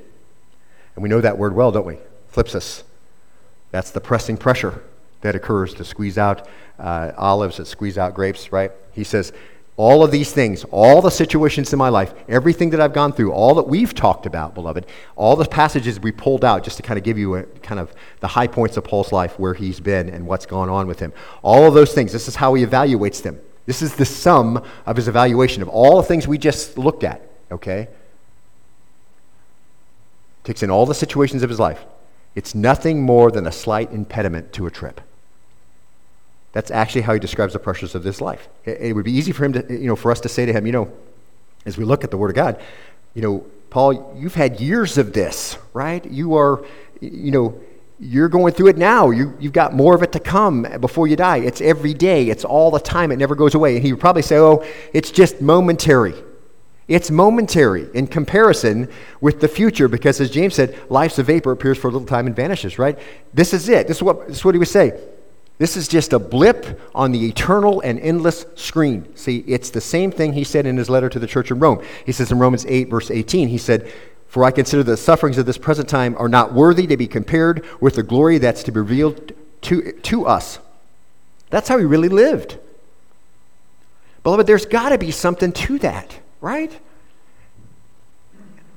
And 0.95 1.03
we 1.03 1.09
know 1.09 1.21
that 1.21 1.37
word 1.37 1.55
well, 1.57 1.73
don't 1.73 1.87
we? 1.87 1.99
Thlipsis. 2.33 2.85
That's 3.73 3.91
the 3.91 4.01
pressing 4.01 4.37
pressure 4.37 4.85
that 5.23 5.35
occurs 5.35 5.75
to 5.75 5.85
squeeze 5.85 6.19
out 6.19 6.47
uh, 6.79 7.11
olives, 7.17 7.57
that 7.57 7.67
squeeze 7.67 7.99
out 7.99 8.15
grapes, 8.15 8.53
right? 8.53 8.71
He 8.93 9.03
says, 9.03 9.33
all 9.77 10.05
of 10.05 10.13
these 10.13 10.33
things, 10.33 10.65
all 10.71 11.03
the 11.03 11.11
situations 11.11 11.73
in 11.73 11.79
my 11.79 11.89
life, 11.89 12.15
everything 12.29 12.71
that 12.71 12.81
I've 12.81 12.93
gone 12.93 13.13
through, 13.13 13.33
all 13.33 13.55
that 13.57 13.67
we've 13.67 13.93
talked 13.93 14.25
about, 14.25 14.55
beloved, 14.55 14.87
all 15.17 15.35
the 15.35 15.45
passages 15.45 15.99
we 15.99 16.13
pulled 16.13 16.45
out 16.45 16.63
just 16.63 16.77
to 16.77 16.83
kind 16.85 16.97
of 16.97 17.05
give 17.05 17.19
you 17.19 17.35
a, 17.35 17.43
kind 17.43 17.81
of 17.81 17.93
the 18.21 18.29
high 18.29 18.47
points 18.47 18.77
of 18.77 18.85
Paul's 18.85 19.11
life, 19.11 19.37
where 19.39 19.55
he's 19.55 19.81
been 19.81 20.09
and 20.09 20.27
what's 20.27 20.47
gone 20.47 20.69
on 20.69 20.87
with 20.87 21.01
him. 21.01 21.13
All 21.43 21.67
of 21.67 21.75
those 21.75 21.93
things, 21.93 22.13
this 22.13 22.29
is 22.29 22.37
how 22.37 22.55
he 22.55 22.65
evaluates 22.65 23.21
them. 23.23 23.41
This 23.67 23.83
is 23.83 23.97
the 23.97 24.05
sum 24.05 24.63
of 24.87 24.95
his 24.95 25.09
evaluation 25.09 25.61
of 25.61 25.69
all 25.69 25.97
the 25.97 26.05
things 26.05 26.29
we 26.29 26.39
just 26.39 26.79
looked 26.79 27.03
at, 27.03 27.29
okay? 27.51 27.89
Takes 30.45 30.63
in 30.63 30.71
all 30.71 30.87
the 30.87 30.95
situations 30.95 31.43
of 31.43 31.51
his 31.51 31.59
life. 31.59 31.85
It's 32.37 32.55
nothing 32.55 33.03
more 33.03 33.31
than 33.31 33.47
a 33.47 33.53
slight 33.53 33.91
impediment 33.91 34.53
to 34.53 34.67
a 34.67 34.71
trip. 34.71 35.01
That's 36.55 36.71
actually 36.71 37.03
how 37.03 37.15
he 37.15 37.19
describes 37.19 37.53
the 37.53 37.59
pressures 37.59 37.97
of 37.97 38.05
this 38.05 38.21
life. 38.21 38.49
It, 38.65 38.95
would 38.95 39.05
be 39.05 39.13
easy 39.13 39.33
for 39.33 39.45
him 39.45 39.53
to, 39.55 39.67
you 39.69 39.89
know, 39.89 39.97
for 39.97 40.13
us 40.13 40.21
to 40.21 40.29
say 40.29 40.47
to 40.47 40.53
him, 40.53 40.67
you 40.67 40.73
know, 40.73 40.93
as 41.67 41.77
we 41.77 41.85
look 41.85 42.05
at 42.05 42.13
the 42.13 42.17
Word 42.17 42.31
of 42.31 42.37
God, 42.37 42.63
you 43.13 43.23
know, 43.23 43.45
Paul, 43.71 44.15
you've 44.17 44.37
had 44.37 44.61
years 44.61 44.97
of 44.97 45.13
this, 45.13 45.59
right? 45.73 46.05
You 46.05 46.37
are, 46.37 46.65
you 47.01 47.33
know, 47.33 47.61
you're 47.99 48.29
going 48.29 48.53
through 48.53 48.69
it 48.69 48.79
now. 48.79 49.11
You, 49.11 49.37
you've 49.41 49.53
got 49.53 49.75
more 49.75 49.97
of 49.97 50.05
it 50.05 50.13
to 50.13 50.21
come 50.21 50.63
before 50.81 51.09
you 51.09 51.17
die. 51.17 51.39
It's 51.39 51.61
every 51.61 51.93
day. 51.93 52.29
It's 52.29 52.45
all 52.45 52.71
the 52.71 52.79
time. 52.79 53.11
It 53.11 53.17
never 53.17 53.35
goes 53.35 53.57
away. 53.57 53.75
And 53.75 53.85
he 53.85 53.93
would 53.93 54.01
probably 54.01 54.23
say, 54.23 54.37
oh, 54.37 54.65
it's 54.93 55.11
just 55.11 55.41
momentary. 55.41 56.15
It's 56.87 57.11
momentary 57.11 57.89
in 57.95 58.07
comparison 58.07 58.89
with 59.21 59.41
the 59.41 59.49
future 59.49 59.89
because, 59.89 60.21
as 60.21 60.31
James 60.31 60.55
said, 60.55 60.79
life's 60.89 61.19
a 61.19 61.25
vapor, 61.25 61.51
appears 61.51 61.79
for 61.79 61.89
a 61.89 61.91
little 61.91 62.07
time 62.07 62.29
and 62.29 62.37
vanishes, 62.37 62.79
right? 62.79 62.97
This 63.33 63.53
is 63.53 63.69
it. 63.69 63.89
This 63.89 63.97
is 63.97 64.03
what, 64.05 64.29
this 64.29 64.37
is 64.37 64.45
what 64.45 64.55
he 64.55 64.61
would 64.61 64.69
say. 64.69 64.93
This 65.59 65.77
is 65.77 65.87
just 65.87 66.13
a 66.13 66.19
blip 66.19 66.81
on 66.95 67.13
the 67.13 67.27
eternal 67.27 67.81
and 67.81 68.01
endless 68.01 68.45
screen. 68.57 69.15
See, 69.17 69.45
it's 69.47 69.71
the 69.71 69.81
same 69.81 70.11
thing 70.11 70.33
he 70.33 70.43
said 70.43 70.67
in 70.67 70.77
his 70.77 70.91
letter 70.91 71.09
to 71.09 71.19
the 71.19 71.29
church 71.29 71.51
in 71.51 71.61
Rome. 71.61 71.83
He 72.05 72.13
says 72.13 72.33
in 72.33 72.39
Romans 72.39 72.67
8, 72.67 72.89
verse 72.89 73.11
18, 73.11 73.49
he 73.49 73.59
said, 73.59 73.91
For 74.27 74.45
I 74.45 74.51
consider 74.51 74.83
the 74.83 74.97
sufferings 74.97 75.39
of 75.39 75.47
this 75.47 75.59
present 75.59 75.89
time 75.89 76.17
are 76.19 76.29
not 76.29 76.53
worthy 76.53 76.89
to 76.89 76.97
be 76.97 77.07
compared 77.07 77.65
with 77.81 77.95
the 77.95 78.03
glory 78.03 78.39
that's 78.39 78.65
to 78.65 78.73
be 78.73 78.81
revealed 78.81 79.33
to, 79.63 79.93
to 79.93 80.27
us. 80.27 80.59
That's 81.51 81.69
how 81.69 81.79
he 81.79 81.85
really 81.85 82.09
lived. 82.09 82.59
Beloved, 84.25 84.47
there's 84.47 84.67
got 84.67 84.89
to 84.89 84.99
be 84.99 85.13
something 85.13 85.53
to 85.53 85.79
that, 85.81 86.19
right? 86.41 86.81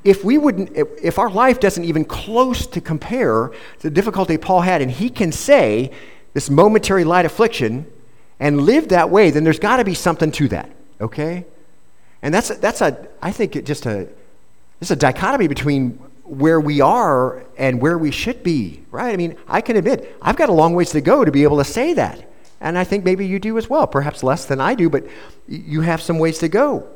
if 0.03 0.23
we 0.23 0.37
wouldn't 0.37 0.71
if, 0.73 0.87
if, 1.03 1.19
our 1.19 1.29
life 1.29 1.59
doesn't 1.59 1.83
even 1.83 2.05
close 2.05 2.65
to 2.65 2.79
compare 2.79 3.49
to 3.79 3.81
the 3.81 3.89
difficulty 3.89 4.37
paul 4.37 4.61
had 4.61 4.81
and 4.81 4.89
he 4.89 5.09
can 5.09 5.33
say 5.33 5.91
this 6.37 6.51
momentary 6.51 7.03
light 7.03 7.25
affliction 7.25 7.83
and 8.39 8.61
live 8.61 8.89
that 8.89 9.09
way, 9.09 9.31
then 9.31 9.43
there's 9.43 9.57
got 9.57 9.77
to 9.77 9.83
be 9.83 9.95
something 9.95 10.31
to 10.31 10.47
that, 10.47 10.69
okay? 11.01 11.43
And 12.21 12.31
that's, 12.31 12.49
that's 12.57 12.79
a, 12.79 13.07
I 13.23 13.31
think, 13.31 13.55
it 13.55 13.65
just 13.65 13.87
a, 13.87 14.07
it's 14.79 14.91
a 14.91 14.95
dichotomy 14.95 15.47
between 15.47 15.93
where 16.25 16.59
we 16.59 16.79
are 16.79 17.43
and 17.57 17.81
where 17.81 17.97
we 17.97 18.11
should 18.11 18.43
be, 18.43 18.83
right? 18.91 19.11
I 19.11 19.17
mean, 19.17 19.35
I 19.47 19.61
can 19.61 19.77
admit, 19.77 20.15
I've 20.21 20.35
got 20.35 20.49
a 20.49 20.53
long 20.53 20.75
ways 20.75 20.91
to 20.91 21.01
go 21.01 21.25
to 21.25 21.31
be 21.31 21.41
able 21.41 21.57
to 21.57 21.63
say 21.63 21.95
that. 21.95 22.29
And 22.61 22.77
I 22.77 22.83
think 22.83 23.03
maybe 23.03 23.25
you 23.25 23.39
do 23.39 23.57
as 23.57 23.67
well, 23.67 23.87
perhaps 23.87 24.21
less 24.21 24.45
than 24.45 24.61
I 24.61 24.75
do, 24.75 24.91
but 24.91 25.07
you 25.47 25.81
have 25.81 26.03
some 26.03 26.19
ways 26.19 26.37
to 26.37 26.47
go. 26.47 26.87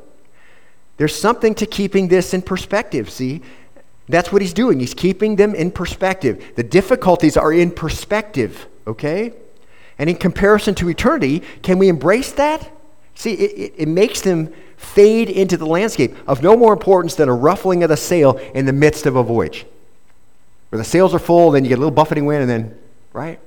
There's 0.97 1.19
something 1.19 1.55
to 1.55 1.65
keeping 1.65 2.09
this 2.09 2.35
in 2.35 2.43
perspective, 2.43 3.09
see? 3.09 3.41
That's 4.07 4.31
what 4.31 4.43
he's 4.43 4.53
doing. 4.53 4.79
He's 4.79 4.93
keeping 4.93 5.37
them 5.37 5.55
in 5.55 5.71
perspective. 5.71 6.51
The 6.55 6.63
difficulties 6.63 7.37
are 7.37 7.51
in 7.51 7.71
perspective 7.71 8.67
okay? 8.87 9.33
And 9.97 10.09
in 10.09 10.15
comparison 10.15 10.75
to 10.75 10.89
eternity, 10.89 11.43
can 11.61 11.77
we 11.77 11.89
embrace 11.89 12.31
that? 12.33 12.71
See, 13.15 13.33
it, 13.33 13.51
it, 13.51 13.73
it, 13.77 13.87
makes 13.87 14.21
them 14.21 14.51
fade 14.77 15.29
into 15.29 15.57
the 15.57 15.65
landscape 15.65 16.15
of 16.27 16.41
no 16.41 16.57
more 16.57 16.73
importance 16.73 17.13
than 17.15 17.29
a 17.29 17.33
ruffling 17.35 17.83
of 17.83 17.89
the 17.89 17.97
sail 17.97 18.37
in 18.55 18.65
the 18.65 18.73
midst 18.73 19.05
of 19.05 19.15
a 19.15 19.23
voyage. 19.23 19.65
Where 20.69 20.77
the 20.77 20.83
sails 20.85 21.13
are 21.13 21.19
full, 21.19 21.51
then 21.51 21.63
you 21.63 21.69
get 21.69 21.75
a 21.75 21.81
little 21.81 21.91
buffeting 21.91 22.25
wind, 22.25 22.41
and 22.41 22.49
then, 22.49 22.77
right? 23.13 23.39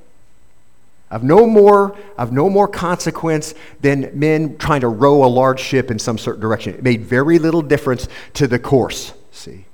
Of 1.11 1.25
no 1.25 1.47
more, 1.47 1.97
of 2.19 2.33
no 2.33 2.51
more 2.51 2.69
consequence 2.69 3.55
than 3.81 4.11
men 4.13 4.59
trying 4.59 4.83
to 4.83 4.89
row 4.89 5.25
a 5.25 5.27
large 5.27 5.61
ship 5.61 5.91
in 5.91 5.99
some 5.99 6.19
certain 6.19 6.41
direction. 6.41 6.75
It 6.75 6.83
made 6.83 7.03
very 7.03 7.39
little 7.39 7.63
difference 7.63 8.09
to 8.35 8.47
the 8.47 8.59
course. 8.59 9.13
See? 9.33 9.65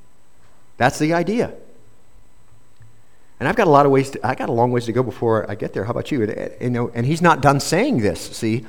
That's 0.76 0.98
the 0.98 1.12
idea. 1.12 1.52
And 3.41 3.49
I've 3.49 3.57
got 3.57 3.66
a 3.66 3.70
lot 3.70 3.86
of 3.86 3.93
ways, 3.93 4.11
to, 4.11 4.26
I 4.26 4.34
got 4.34 4.51
a 4.51 4.53
long 4.53 4.70
ways 4.70 4.84
to 4.84 4.93
go 4.93 5.03
before 5.03 5.51
I 5.51 5.55
get 5.55 5.72
there. 5.72 5.84
How 5.84 5.93
about 5.93 6.12
you? 6.12 6.22
And, 6.22 6.53
you 6.61 6.70
know, 6.70 6.91
and 6.95 7.07
he's 7.07 7.22
not 7.22 7.41
done 7.41 7.59
saying 7.59 8.01
this, 8.01 8.20
see? 8.20 8.66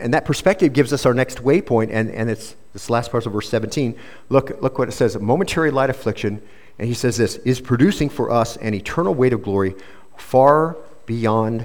And 0.00 0.12
that 0.12 0.24
perspective 0.24 0.72
gives 0.72 0.92
us 0.92 1.06
our 1.06 1.14
next 1.14 1.38
waypoint, 1.38 1.90
and, 1.92 2.10
and 2.10 2.28
it's 2.28 2.56
this 2.72 2.90
last 2.90 3.12
part 3.12 3.24
of 3.26 3.32
verse 3.32 3.48
17. 3.48 3.96
Look, 4.28 4.60
look 4.60 4.78
what 4.78 4.88
it 4.88 4.92
says. 4.92 5.16
Momentary 5.16 5.70
light 5.70 5.88
affliction, 5.88 6.42
and 6.80 6.88
he 6.88 6.94
says 6.94 7.16
this, 7.16 7.36
is 7.36 7.60
producing 7.60 8.08
for 8.08 8.30
us 8.30 8.56
an 8.56 8.74
eternal 8.74 9.14
weight 9.14 9.32
of 9.32 9.42
glory 9.42 9.76
far 10.16 10.76
beyond 11.06 11.64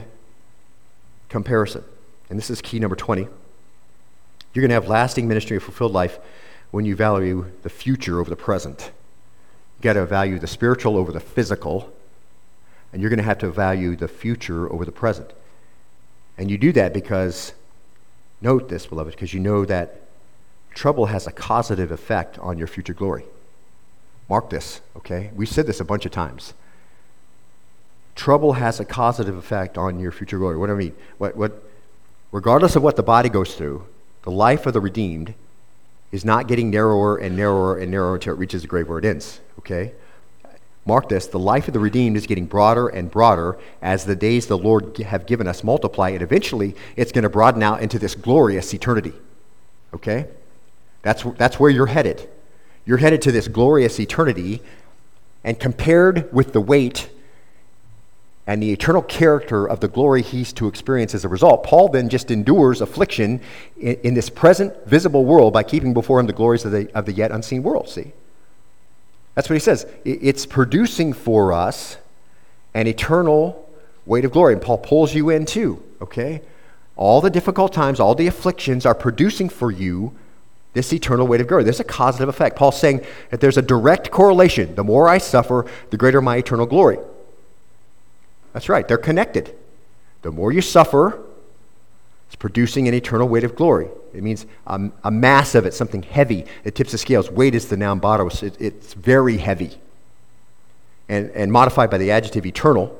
comparison. 1.28 1.84
And 2.30 2.38
this 2.38 2.52
is 2.52 2.62
key 2.62 2.78
number 2.78 2.96
20. 2.96 3.24
You're 4.54 4.62
going 4.62 4.70
to 4.70 4.76
have 4.76 4.88
lasting 4.88 5.28
ministry 5.28 5.58
and 5.58 5.64
fulfilled 5.64 5.94
life 5.94 6.20
when 6.70 6.86
you 6.86 6.96
value 6.96 7.52
the 7.64 7.70
future 7.70 8.20
over 8.20 8.30
the 8.30 8.36
present. 8.36 8.92
You've 9.78 9.84
got 9.84 9.94
to 9.94 10.06
value 10.06 10.38
the 10.38 10.48
spiritual 10.48 10.98
over 10.98 11.12
the 11.12 11.20
physical 11.20 11.92
and 12.92 13.02
you're 13.02 13.10
going 13.10 13.18
to 13.18 13.24
have 13.24 13.40
to 13.40 13.50
value 13.50 13.96
the 13.96 14.08
future 14.08 14.72
over 14.72 14.86
the 14.86 14.92
present. 14.92 15.32
And 16.38 16.50
you 16.50 16.58
do 16.58 16.72
that 16.74 16.94
because, 16.94 17.54
note 18.42 18.70
this, 18.70 18.86
beloved, 18.86 19.12
because 19.12 19.34
you 19.34 19.40
know 19.40 19.66
that 19.66 20.02
trouble 20.74 21.08
has 21.08 21.28
a 21.28 21.32
causative 21.32 21.92
effect 21.92 22.40
on 22.40 22.58
your 22.58 22.68
future 22.68 22.94
glory. 22.94 23.26
Mark 24.30 24.50
this, 24.50 24.82
okay? 24.96 25.32
We've 25.36 25.50
said 25.50 25.68
this 25.68 25.80
a 25.80 25.86
bunch 25.86 26.06
of 26.06 26.12
times. 26.12 26.54
Trouble 28.16 28.54
has 28.54 28.80
a 28.80 28.86
causative 28.86 29.36
effect 29.36 29.78
on 29.78 30.00
your 30.00 30.12
future 30.12 30.38
glory. 30.38 30.58
What 30.58 30.68
do 30.68 30.74
I 30.74 30.78
mean? 30.78 30.96
What, 31.18 31.36
what, 31.36 31.64
regardless 32.32 32.76
of 32.76 32.84
what 32.84 32.96
the 32.96 33.04
body 33.04 33.30
goes 33.30 33.56
through, 33.56 33.86
the 34.24 34.32
life 34.32 34.66
of 34.66 34.74
the 34.74 34.82
redeemed 34.82 35.34
is 36.12 36.26
not 36.26 36.48
getting 36.48 36.70
narrower 36.70 37.18
and 37.18 37.36
narrower 37.36 37.78
and 37.78 37.90
narrower 37.90 38.16
until 38.16 38.34
it 38.34 38.40
reaches 38.40 38.62
the 38.62 38.68
grave 38.68 38.88
where 38.88 39.00
it 39.00 39.06
ends, 39.06 39.40
okay? 39.60 39.94
Mark 40.86 41.10
this 41.10 41.28
the 41.28 41.40
life 41.40 41.68
of 41.68 41.74
the 41.74 41.80
redeemed 41.80 42.18
is 42.18 42.26
getting 42.26 42.46
broader 42.46 42.88
and 42.88 43.12
broader 43.12 43.58
as 43.82 44.06
the 44.06 44.16
days 44.16 44.48
the 44.48 44.58
Lord 44.58 44.98
have 44.98 45.26
given 45.26 45.48
us 45.48 45.64
multiply, 45.64 46.10
and 46.10 46.22
eventually 46.22 46.76
it's 46.96 47.12
going 47.12 47.24
to 47.24 47.30
broaden 47.30 47.62
out 47.62 47.82
into 47.82 48.00
this 48.00 48.16
glorious 48.16 48.74
eternity. 48.74 49.14
Okay? 49.94 50.28
That's, 51.04 51.24
that's 51.38 51.60
where 51.60 51.70
you're 51.70 51.88
headed. 51.88 52.28
You're 52.86 52.98
headed 52.98 53.22
to 53.24 53.32
this 53.32 53.48
glorious 53.48 54.00
eternity, 54.00 54.62
and 55.44 55.60
compared 55.60 56.32
with 56.34 56.54
the 56.54 56.62
weight 56.62 57.10
and 58.48 58.62
the 58.62 58.72
eternal 58.72 59.04
character 59.04 59.68
of 59.68 59.82
the 59.82 59.88
glory 59.88 60.24
he's 60.24 60.52
to 60.54 60.68
experience 60.68 61.14
as 61.14 61.24
a 61.24 61.30
result, 61.30 61.64
Paul 61.64 61.90
then 61.90 62.10
just 62.10 62.32
endures 62.32 62.82
affliction 62.82 63.40
in, 63.80 63.96
in, 64.04 64.14
this 64.16 64.32
present 64.32 64.74
visible 64.88 65.26
world 65.26 65.54
by 65.54 65.62
keeping 65.62 65.94
before 65.94 66.20
him 66.20 66.26
the 66.26 66.34
glories 66.34 66.66
of 66.66 66.72
the, 66.72 66.90
of 66.96 67.06
the 67.06 67.14
yet 67.14 67.32
unseen 67.32 67.62
world. 67.62 67.88
See? 67.88 68.14
That's 69.36 69.50
what 69.50 69.56
he 69.56 69.60
says. 69.60 69.86
It's 70.04 70.46
producing 70.46 71.14
for 71.14 71.54
us 71.54 71.98
an 72.74 72.88
eternal 72.88 73.70
weight 74.06 74.26
of 74.26 74.32
glory. 74.32 74.54
And 74.54 74.62
Paul 74.62 74.78
pulls 74.78 75.14
you 75.14 75.30
in 75.30 75.46
too, 75.46 75.82
okay? 76.02 76.42
All 76.96 77.22
the 77.22 77.30
difficult 77.30 77.74
times, 77.74 78.00
all 78.00 78.16
the 78.16 78.28
afflictions 78.28 78.86
are 78.86 78.96
producing 78.96 79.50
for 79.50 79.72
you 79.72 80.14
this 80.74 80.94
eternal 80.94 81.28
weight 81.28 81.42
of 81.42 81.48
glory. 81.48 81.64
There's 81.64 81.80
a 81.80 81.86
causative 81.86 82.30
effect. 82.30 82.56
Paul's 82.56 82.80
saying 82.80 83.06
that 83.30 83.42
there's 83.42 83.58
a 83.58 83.62
direct 83.62 84.12
correlation. 84.12 84.76
The 84.76 84.84
more 84.84 85.10
I 85.10 85.18
suffer, 85.18 85.66
the 85.90 85.98
greater 85.98 86.22
my 86.22 86.38
eternal 86.38 86.66
glory. 86.66 86.98
That's 88.54 88.70
right, 88.70 88.88
they're 88.88 88.98
connected. 88.98 89.56
The 90.22 90.32
more 90.32 90.52
you 90.52 90.62
suffer, 90.62 91.24
it's 92.28 92.36
producing 92.36 92.88
an 92.88 92.94
eternal 92.94 93.28
weight 93.28 93.44
of 93.44 93.56
glory. 93.56 93.90
It 94.14 94.24
means 94.24 94.46
a, 94.68 95.12
mass 95.12 95.56
of 95.56 95.66
it, 95.66 95.74
something 95.74 96.04
heavy. 96.04 96.46
It 96.64 96.76
tips 96.76 96.92
the 96.92 96.98
scales. 96.98 97.32
Weight 97.32 97.56
is 97.56 97.70
the 97.70 97.78
noun 97.78 98.02
baros. 98.02 98.44
It, 98.44 98.60
it's 98.60 98.94
very 98.94 99.38
heavy. 99.38 99.78
And, 101.10 101.30
and 101.32 101.52
modified 101.52 101.90
by 101.90 101.98
the 101.98 102.12
adjective 102.12 102.46
eternal, 102.46 102.98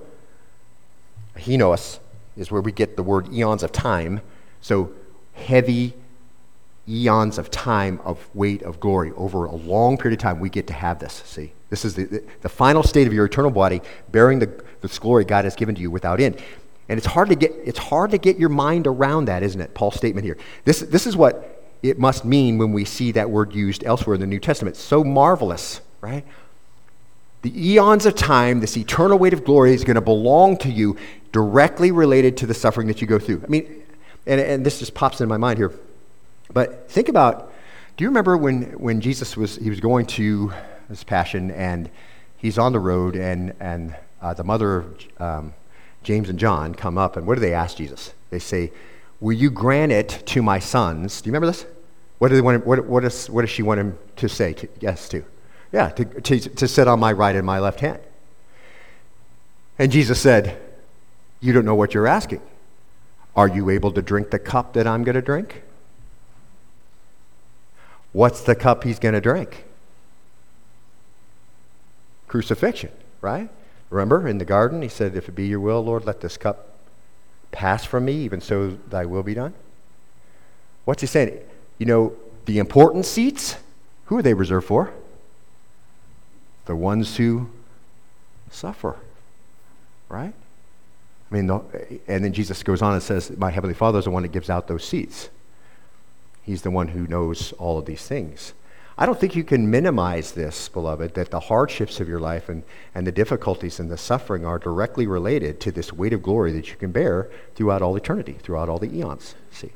henos 1.38 2.00
is 2.38 2.52
where 2.52 2.62
we 2.62 2.72
get 2.72 2.96
the 2.96 3.04
word 3.04 3.32
eons 3.34 3.64
of 3.64 3.72
time. 3.72 4.22
So 4.62 4.92
heavy 5.34 5.94
eons 6.88 7.38
of 7.38 7.52
time 7.52 8.00
of 8.04 8.30
weight 8.34 8.64
of 8.64 8.80
glory. 8.80 9.12
Over 9.16 9.46
a 9.46 9.56
long 9.56 9.98
period 9.98 10.20
of 10.20 10.24
time, 10.24 10.40
we 10.40 10.50
get 10.50 10.68
to 10.68 10.74
have 10.74 11.00
this. 11.00 11.24
See? 11.26 11.54
This 11.70 11.86
is 11.86 11.96
the, 11.96 12.04
the, 12.04 12.24
the 12.42 12.50
final 12.50 12.84
state 12.84 13.08
of 13.08 13.14
your 13.14 13.26
eternal 13.26 13.52
body, 13.52 13.82
bearing 14.12 14.40
the, 14.40 14.64
this 14.82 15.00
glory 15.00 15.24
God 15.24 15.46
has 15.46 15.56
given 15.56 15.76
to 15.76 15.82
you 15.82 15.90
without 15.90 16.20
end. 16.20 16.42
And 16.92 16.98
it's 16.98 17.08
hard 17.08 17.30
to 17.30 17.36
get, 17.36 17.54
it's 17.64 17.80
hard 17.80 18.12
to 18.12 18.18
get 18.18 18.38
your 18.38 18.50
mind 18.50 18.86
around 18.86 19.30
that, 19.30 19.44
isn't 19.44 19.62
it? 19.62 19.74
Paul's 19.74 19.96
statement 19.96 20.26
here. 20.26 20.38
This, 20.66 20.82
this 20.82 21.08
is 21.08 21.16
what 21.16 21.66
it 21.82 21.98
must 21.98 22.26
mean 22.26 22.58
when 22.58 22.74
we 22.74 22.84
see 22.84 23.14
that 23.14 23.30
word 23.30 23.56
used 23.56 23.86
elsewhere 23.86 24.16
in 24.16 24.20
the 24.20 24.28
New 24.28 24.42
Testament. 24.42 24.76
So 24.76 25.02
marvelous, 25.02 25.80
right? 26.02 26.26
The 27.44 27.70
eons 27.72 28.06
of 28.06 28.16
time, 28.16 28.60
this 28.60 28.76
eternal 28.76 29.18
weight 29.18 29.32
of 29.32 29.46
glory 29.46 29.74
is 29.74 29.86
going 29.86 29.96
to 29.96 30.02
belong 30.02 30.58
to 30.58 30.70
you 30.70 30.98
directly 31.32 31.94
related 31.94 32.36
to 32.38 32.46
the 32.46 32.54
suffering 32.54 32.88
that 32.88 33.00
you 33.00 33.08
go 33.08 33.20
through. 33.20 33.42
I 33.42 33.48
mean, 33.48 33.84
and, 34.28 34.42
and 34.42 34.66
this 34.66 34.80
just 34.80 34.94
pops 34.94 35.22
in 35.22 35.30
my 35.30 35.38
mind 35.38 35.60
here. 35.60 35.72
But 36.52 36.92
think 36.92 37.08
about, 37.08 37.54
do 37.96 38.04
you 38.04 38.10
remember 38.10 38.36
when, 38.36 38.64
when 38.74 39.00
Jesus 39.00 39.38
was, 39.38 39.56
he 39.56 39.70
was 39.70 39.80
going 39.80 40.08
to 40.08 40.52
his 40.90 41.06
passion 41.06 41.52
and 41.52 41.90
he's 42.36 42.58
on 42.58 42.74
the 42.74 42.82
road 42.82 43.16
and, 43.16 43.54
and 43.62 43.96
uh, 44.22 44.34
the 44.34 44.44
mother 44.44 44.80
of 44.80 45.08
um, 45.20 45.54
James 46.04 46.30
and 46.30 46.40
John 46.40 46.74
come 46.74 46.98
up 46.98 47.16
and 47.16 47.28
what 47.28 47.36
do 47.36 47.42
they 47.42 47.54
ask 47.54 47.78
Jesus? 47.78 48.14
They 48.30 48.40
say, 48.40 48.72
will 49.20 49.34
you 49.34 49.52
grant 49.52 49.92
it 49.92 50.24
to 50.28 50.42
my 50.42 50.60
sons? 50.60 51.22
Do 51.22 51.28
you 51.28 51.32
remember 51.32 51.48
this? 51.48 51.66
What, 52.18 52.30
do 52.30 52.36
they 52.36 52.42
want, 52.42 52.66
what, 52.66 52.86
what, 52.86 53.04
is, 53.04 53.30
what 53.30 53.42
does 53.42 53.50
she 53.50 53.64
want 53.64 53.80
him 53.80 53.98
to 54.18 54.30
say 54.30 54.54
to, 54.54 54.68
yes 54.80 55.10
to? 55.10 55.24
Yeah, 55.72 55.90
to, 55.90 56.06
to, 56.06 56.40
to 56.40 56.68
sit 56.68 56.88
on 56.88 57.00
my 57.00 57.12
right 57.12 57.36
and 57.36 57.46
my 57.46 57.60
left 57.60 57.80
hand. 57.80 58.00
And 59.80 59.92
Jesus 59.92 60.20
said, 60.20 60.60
You 61.40 61.54
don't 61.54 61.66
know 61.66 61.76
what 61.76 61.94
you're 61.94 62.08
asking. 62.08 62.42
Are 63.36 63.48
you 63.48 63.70
able 63.70 63.92
to 63.94 64.02
drink 64.02 64.30
the 64.30 64.40
cup 64.40 64.74
that 64.74 64.86
I'm 64.86 65.04
going 65.04 65.16
to 65.16 65.22
drink? 65.22 65.64
What's 68.12 68.42
the 68.42 68.56
cup 68.56 68.84
he's 68.84 69.00
going 69.00 69.14
to 69.14 69.22
drink? 69.22 69.66
Crucifixion, 72.28 72.92
right? 73.22 73.50
Remember 73.92 74.28
in 74.28 74.40
the 74.40 74.46
garden, 74.46 74.82
he 74.82 74.88
said, 74.88 75.16
If 75.16 75.30
it 75.30 75.36
be 75.36 75.46
your 75.46 75.60
will, 75.60 75.84
Lord, 75.84 76.06
let 76.06 76.22
this 76.22 76.38
cup 76.38 76.70
pass 77.52 77.86
from 77.86 78.06
me, 78.06 78.14
even 78.14 78.42
so 78.42 78.72
thy 78.90 79.06
will 79.06 79.22
be 79.22 79.36
done. 79.36 79.54
What's 80.86 81.02
he 81.02 81.08
saying? 81.08 81.38
You 81.78 81.86
know, 81.86 82.14
the 82.46 82.58
important 82.58 83.06
seats, 83.06 83.58
who 84.06 84.18
are 84.18 84.24
they 84.24 84.34
reserved 84.34 84.66
for? 84.66 84.92
the 86.66 86.76
ones 86.76 87.18
who 87.18 87.50
suffer, 88.50 88.96
right? 90.10 90.34
I 91.30 91.34
mean, 91.34 91.50
and 92.08 92.24
then 92.24 92.34
Jesus 92.34 92.64
goes 92.64 92.82
on 92.82 92.94
and 92.94 93.04
says, 93.04 93.36
My 93.38 93.52
Heavenly 93.52 93.74
Father 93.74 94.00
is 94.00 94.06
the 94.06 94.12
one 94.12 94.24
that 94.24 94.32
gives 94.32 94.50
out 94.50 94.68
those 94.68 94.86
seats. 94.86 95.30
He's 96.44 96.62
the 96.62 96.72
one 96.72 96.90
who 96.90 97.08
knows 97.08 97.52
all 97.54 97.78
of 97.78 97.86
these 97.86 98.08
things. 98.08 98.54
I 98.98 99.06
don't 99.06 99.20
think 99.20 99.36
you 99.36 99.44
can 99.44 99.72
minimize 99.72 100.34
this, 100.34 100.70
beloved, 100.70 101.14
that 101.16 101.32
the 101.32 101.40
hardships 101.40 102.00
of 102.00 102.10
your 102.10 102.20
life 102.20 102.50
and, 102.50 102.64
and 102.94 103.08
the 103.08 103.12
difficulties 103.12 103.80
and 103.80 103.90
the 103.90 103.98
suffering 103.98 104.46
are 104.46 104.60
directly 104.60 105.08
related 105.08 105.60
to 105.62 105.72
this 105.72 105.94
weight 105.94 106.14
of 106.14 106.22
glory 106.22 106.52
that 106.54 106.70
you 106.70 106.76
can 106.76 106.92
bear 106.92 107.30
throughout 107.56 107.82
all 107.82 107.96
eternity, 107.96 108.38
throughout 108.42 108.70
all 108.70 108.78
the 108.78 108.94
eons. 108.94 109.36
See? 109.52 109.72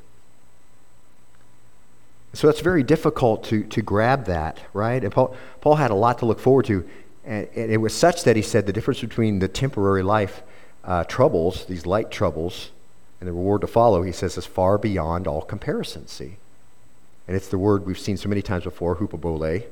So 2.34 2.50
it's 2.50 2.60
very 2.60 2.84
difficult 2.84 3.46
to, 3.46 3.64
to 3.64 3.82
grab 3.82 4.26
that, 4.26 4.60
right? 4.74 5.02
And 5.02 5.12
Paul, 5.12 5.36
Paul 5.62 5.76
had 5.76 5.92
a 5.92 5.96
lot 5.96 6.20
to 6.20 6.26
look 6.26 6.40
forward 6.40 6.66
to. 6.66 6.88
And, 7.24 7.48
and 7.56 7.72
it 7.72 7.78
was 7.78 7.94
such 7.96 8.26
that 8.26 8.36
he 8.36 8.42
said 8.42 8.68
the 8.68 8.74
difference 8.74 9.00
between 9.00 9.40
the 9.40 9.48
temporary 9.48 10.04
life 10.04 10.44
uh, 10.84 11.06
troubles, 11.06 11.66
these 11.66 11.86
light 11.86 12.12
troubles, 12.12 12.72
and 13.20 13.30
the 13.30 13.34
reward 13.34 13.62
to 13.62 13.68
follow, 13.68 14.04
he 14.04 14.12
says, 14.12 14.38
is 14.38 14.46
far 14.46 14.78
beyond 14.78 15.26
all 15.26 15.42
comparison, 15.42 16.08
see? 16.08 16.36
And 17.28 17.36
it's 17.36 17.48
the 17.48 17.58
word 17.58 17.86
we've 17.86 18.00
seen 18.00 18.18
so 18.18 18.30
many 18.30 18.42
times 18.42 18.64
before, 18.64 18.96
huperbole. 18.96 19.64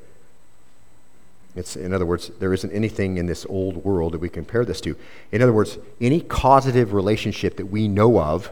It's, 1.55 1.75
in 1.75 1.93
other 1.93 2.05
words, 2.05 2.31
there 2.39 2.53
isn't 2.53 2.71
anything 2.71 3.17
in 3.17 3.27
this 3.27 3.45
old 3.47 3.83
world 3.85 4.13
that 4.13 4.19
we 4.19 4.29
compare 4.29 4.65
this 4.65 4.81
to. 4.81 4.95
In 5.31 5.41
other 5.41 5.53
words, 5.53 5.77
any 6.01 6.19
causative 6.19 6.93
relationship 6.93 7.57
that 7.57 7.67
we 7.67 7.87
know 7.87 8.19
of 8.19 8.51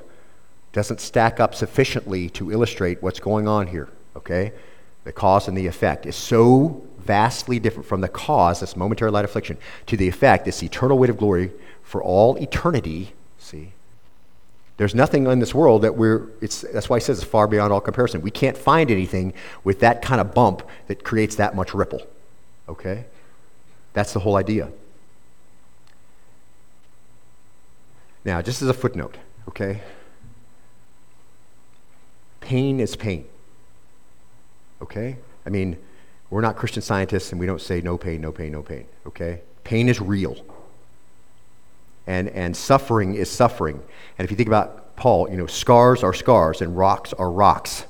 doesn't 0.71 1.01
stack 1.01 1.39
up 1.39 1.55
sufficiently 1.55 2.29
to 2.29 2.51
illustrate 2.51 3.01
what's 3.01 3.19
going 3.19 3.47
on 3.47 3.67
here 3.67 3.89
okay? 4.15 4.53
The 5.03 5.11
cause 5.11 5.47
and 5.47 5.57
the 5.57 5.67
effect 5.67 6.05
is 6.05 6.15
so 6.15 6.83
vastly 6.99 7.59
different 7.59 7.87
from 7.87 8.01
the 8.01 8.07
cause, 8.07 8.59
this 8.59 8.75
momentary 8.75 9.11
light 9.11 9.25
affliction, 9.25 9.57
to 9.87 9.97
the 9.97 10.07
effect, 10.07 10.45
this 10.45 10.61
eternal 10.61 10.97
weight 10.97 11.09
of 11.09 11.17
glory 11.17 11.51
for 11.83 12.03
all 12.03 12.35
eternity. 12.37 13.13
See? 13.39 13.73
There's 14.81 14.95
nothing 14.95 15.27
in 15.27 15.37
this 15.37 15.53
world 15.53 15.83
that 15.83 15.95
we're, 15.95 16.29
it's, 16.41 16.61
that's 16.61 16.89
why 16.89 16.97
he 16.97 17.01
says 17.01 17.19
it's 17.19 17.27
far 17.29 17.47
beyond 17.47 17.71
all 17.71 17.79
comparison. 17.79 18.23
We 18.23 18.31
can't 18.31 18.57
find 18.57 18.89
anything 18.89 19.31
with 19.63 19.79
that 19.81 20.01
kind 20.01 20.19
of 20.19 20.33
bump 20.33 20.67
that 20.87 21.03
creates 21.03 21.35
that 21.35 21.55
much 21.55 21.75
ripple. 21.75 22.01
Okay? 22.67 23.05
That's 23.93 24.11
the 24.11 24.21
whole 24.21 24.37
idea. 24.37 24.71
Now, 28.25 28.41
just 28.41 28.63
as 28.63 28.69
a 28.69 28.73
footnote, 28.73 29.17
okay? 29.49 29.83
Pain 32.39 32.79
is 32.79 32.95
pain. 32.95 33.25
Okay? 34.81 35.17
I 35.45 35.51
mean, 35.51 35.77
we're 36.31 36.41
not 36.41 36.55
Christian 36.55 36.81
scientists 36.81 37.31
and 37.31 37.39
we 37.39 37.45
don't 37.45 37.61
say 37.61 37.81
no 37.81 37.99
pain, 37.99 38.19
no 38.19 38.31
pain, 38.31 38.51
no 38.51 38.63
pain. 38.63 38.87
Okay? 39.05 39.41
Pain 39.63 39.87
is 39.89 40.01
real. 40.01 40.43
And, 42.07 42.29
and 42.29 42.55
suffering 42.55 43.15
is 43.15 43.29
suffering. 43.29 43.81
And 44.17 44.25
if 44.25 44.31
you 44.31 44.37
think 44.37 44.47
about 44.47 44.95
Paul, 44.95 45.29
you 45.29 45.37
know, 45.37 45.47
scars 45.47 46.03
are 46.03 46.13
scars 46.13 46.61
and 46.61 46.77
rocks 46.77 47.13
are 47.13 47.31
rocks. 47.31 47.85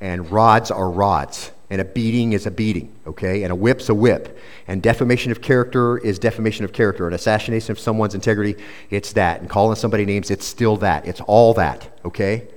And 0.00 0.30
rods 0.30 0.70
are 0.70 0.90
rods. 0.90 1.50
And 1.70 1.80
a 1.80 1.84
beating 1.84 2.32
is 2.32 2.46
a 2.46 2.50
beating, 2.50 2.94
okay? 3.06 3.42
And 3.42 3.52
a 3.52 3.54
whip's 3.54 3.88
a 3.88 3.94
whip. 3.94 4.38
And 4.68 4.82
defamation 4.82 5.32
of 5.32 5.42
character 5.42 5.98
is 5.98 6.18
defamation 6.18 6.64
of 6.64 6.72
character. 6.72 7.06
And 7.06 7.14
assassination 7.14 7.72
of 7.72 7.78
someone's 7.78 8.14
integrity, 8.14 8.56
it's 8.90 9.12
that. 9.14 9.40
And 9.40 9.50
calling 9.50 9.76
somebody 9.76 10.06
names, 10.06 10.30
it's 10.30 10.46
still 10.46 10.76
that. 10.78 11.06
It's 11.06 11.20
all 11.22 11.54
that, 11.54 11.90
okay? 12.04 12.48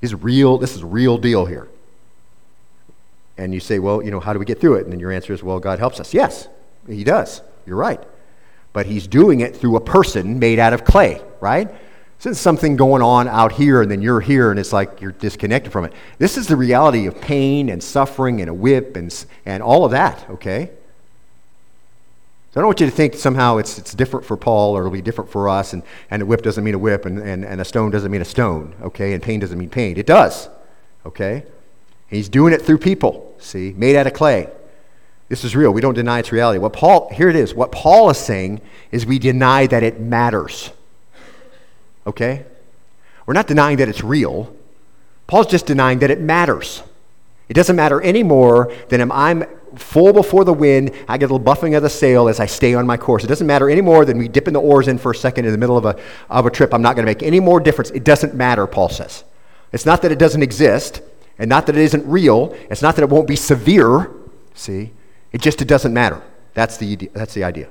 This 0.00 0.12
is 0.12 0.22
real, 0.22 0.58
this 0.58 0.74
is 0.74 0.82
real 0.82 1.16
deal 1.16 1.46
here 1.46 1.68
and 3.38 3.54
you 3.54 3.60
say, 3.60 3.78
well, 3.78 4.02
you 4.02 4.10
know, 4.10 4.20
how 4.20 4.32
do 4.32 4.38
we 4.38 4.44
get 4.44 4.60
through 4.60 4.74
it? 4.74 4.84
And 4.84 4.92
then 4.92 5.00
your 5.00 5.12
answer 5.12 5.32
is, 5.32 5.42
well, 5.42 5.60
God 5.60 5.78
helps 5.78 6.00
us. 6.00 6.12
Yes, 6.12 6.48
He 6.86 7.04
does. 7.04 7.40
You're 7.64 7.76
right. 7.76 8.02
But 8.78 8.86
He's 8.86 9.08
doing 9.08 9.40
it 9.40 9.56
through 9.56 9.74
a 9.74 9.80
person 9.80 10.38
made 10.38 10.60
out 10.60 10.72
of 10.72 10.84
clay, 10.84 11.20
right? 11.40 11.68
Is 12.24 12.38
something 12.38 12.76
going 12.76 13.02
on 13.02 13.26
out 13.26 13.50
here, 13.50 13.82
and 13.82 13.90
then 13.90 14.00
you're 14.02 14.20
here, 14.20 14.52
and 14.52 14.60
it's 14.60 14.72
like 14.72 15.00
you're 15.00 15.10
disconnected 15.10 15.72
from 15.72 15.84
it. 15.84 15.92
This 16.18 16.36
is 16.36 16.46
the 16.46 16.54
reality 16.54 17.06
of 17.06 17.20
pain 17.20 17.70
and 17.70 17.82
suffering 17.82 18.40
and 18.40 18.48
a 18.48 18.54
whip 18.54 18.94
and, 18.94 19.12
and 19.44 19.64
all 19.64 19.84
of 19.84 19.90
that, 19.90 20.24
okay? 20.30 20.70
So 22.52 22.60
I 22.60 22.62
don't 22.62 22.66
want 22.66 22.78
you 22.78 22.86
to 22.86 22.92
think 22.92 23.14
somehow 23.14 23.56
it's, 23.56 23.80
it's 23.80 23.94
different 23.94 24.24
for 24.24 24.36
Paul 24.36 24.76
or 24.76 24.82
it'll 24.82 24.92
be 24.92 25.02
different 25.02 25.28
for 25.28 25.48
us, 25.48 25.72
and, 25.72 25.82
and 26.08 26.22
a 26.22 26.26
whip 26.26 26.42
doesn't 26.42 26.62
mean 26.62 26.74
a 26.74 26.78
whip, 26.78 27.04
and, 27.04 27.18
and, 27.18 27.44
and 27.44 27.60
a 27.60 27.64
stone 27.64 27.90
doesn't 27.90 28.12
mean 28.12 28.22
a 28.22 28.24
stone, 28.24 28.76
okay? 28.80 29.12
And 29.12 29.20
pain 29.20 29.40
doesn't 29.40 29.58
mean 29.58 29.70
pain. 29.70 29.96
It 29.96 30.06
does, 30.06 30.48
okay? 31.04 31.42
He's 32.06 32.28
doing 32.28 32.52
it 32.52 32.62
through 32.62 32.78
people, 32.78 33.34
see, 33.40 33.74
made 33.76 33.96
out 33.96 34.06
of 34.06 34.12
clay. 34.12 34.48
This 35.28 35.44
is 35.44 35.54
real. 35.54 35.70
We 35.72 35.80
don't 35.80 35.94
deny 35.94 36.20
its 36.20 36.32
reality. 36.32 36.58
What 36.58 36.72
Paul, 36.72 37.10
here 37.12 37.28
it 37.28 37.36
is. 37.36 37.54
What 37.54 37.70
Paul 37.70 38.08
is 38.10 38.18
saying 38.18 38.60
is 38.90 39.04
we 39.04 39.18
deny 39.18 39.66
that 39.66 39.82
it 39.82 40.00
matters. 40.00 40.70
Okay? 42.06 42.44
We're 43.26 43.34
not 43.34 43.46
denying 43.46 43.76
that 43.78 43.88
it's 43.88 44.02
real. 44.02 44.54
Paul's 45.26 45.46
just 45.46 45.66
denying 45.66 45.98
that 45.98 46.10
it 46.10 46.20
matters. 46.20 46.82
It 47.50 47.54
doesn't 47.54 47.76
matter 47.76 48.00
any 48.00 48.22
more 48.22 48.72
than 48.88 49.02
am 49.02 49.12
I'm 49.12 49.44
full 49.76 50.12
before 50.12 50.44
the 50.44 50.52
wind, 50.52 50.92
I 51.08 51.18
get 51.18 51.30
a 51.30 51.34
little 51.34 51.44
buffing 51.54 51.76
of 51.76 51.82
the 51.82 51.90
sail 51.90 52.28
as 52.28 52.40
I 52.40 52.46
stay 52.46 52.74
on 52.74 52.86
my 52.86 52.96
course. 52.96 53.24
It 53.24 53.26
doesn't 53.26 53.46
matter 53.46 53.68
any 53.68 53.80
more 53.80 54.04
than 54.04 54.18
me 54.18 54.28
dipping 54.28 54.54
the 54.54 54.60
oars 54.60 54.88
in 54.88 54.98
for 54.98 55.12
a 55.12 55.14
second 55.14 55.44
in 55.44 55.52
the 55.52 55.58
middle 55.58 55.76
of 55.76 55.84
a, 55.84 55.98
of 56.30 56.46
a 56.46 56.50
trip. 56.50 56.72
I'm 56.72 56.82
not 56.82 56.96
going 56.96 57.04
to 57.04 57.10
make 57.10 57.22
any 57.22 57.40
more 57.40 57.60
difference. 57.60 57.90
It 57.90 58.04
doesn't 58.04 58.34
matter, 58.34 58.66
Paul 58.66 58.88
says. 58.88 59.24
It's 59.72 59.84
not 59.84 60.02
that 60.02 60.12
it 60.12 60.18
doesn't 60.18 60.42
exist, 60.42 61.02
and 61.38 61.48
not 61.48 61.66
that 61.66 61.76
it 61.76 61.82
isn't 61.82 62.06
real. 62.06 62.56
It's 62.70 62.82
not 62.82 62.96
that 62.96 63.02
it 63.02 63.10
won't 63.10 63.28
be 63.28 63.36
severe, 63.36 64.10
see? 64.54 64.92
It 65.32 65.40
just 65.40 65.60
it 65.60 65.68
doesn't 65.68 65.92
matter. 65.92 66.22
That's 66.54 66.76
the, 66.76 66.96
that's 67.12 67.34
the 67.34 67.44
idea. 67.44 67.68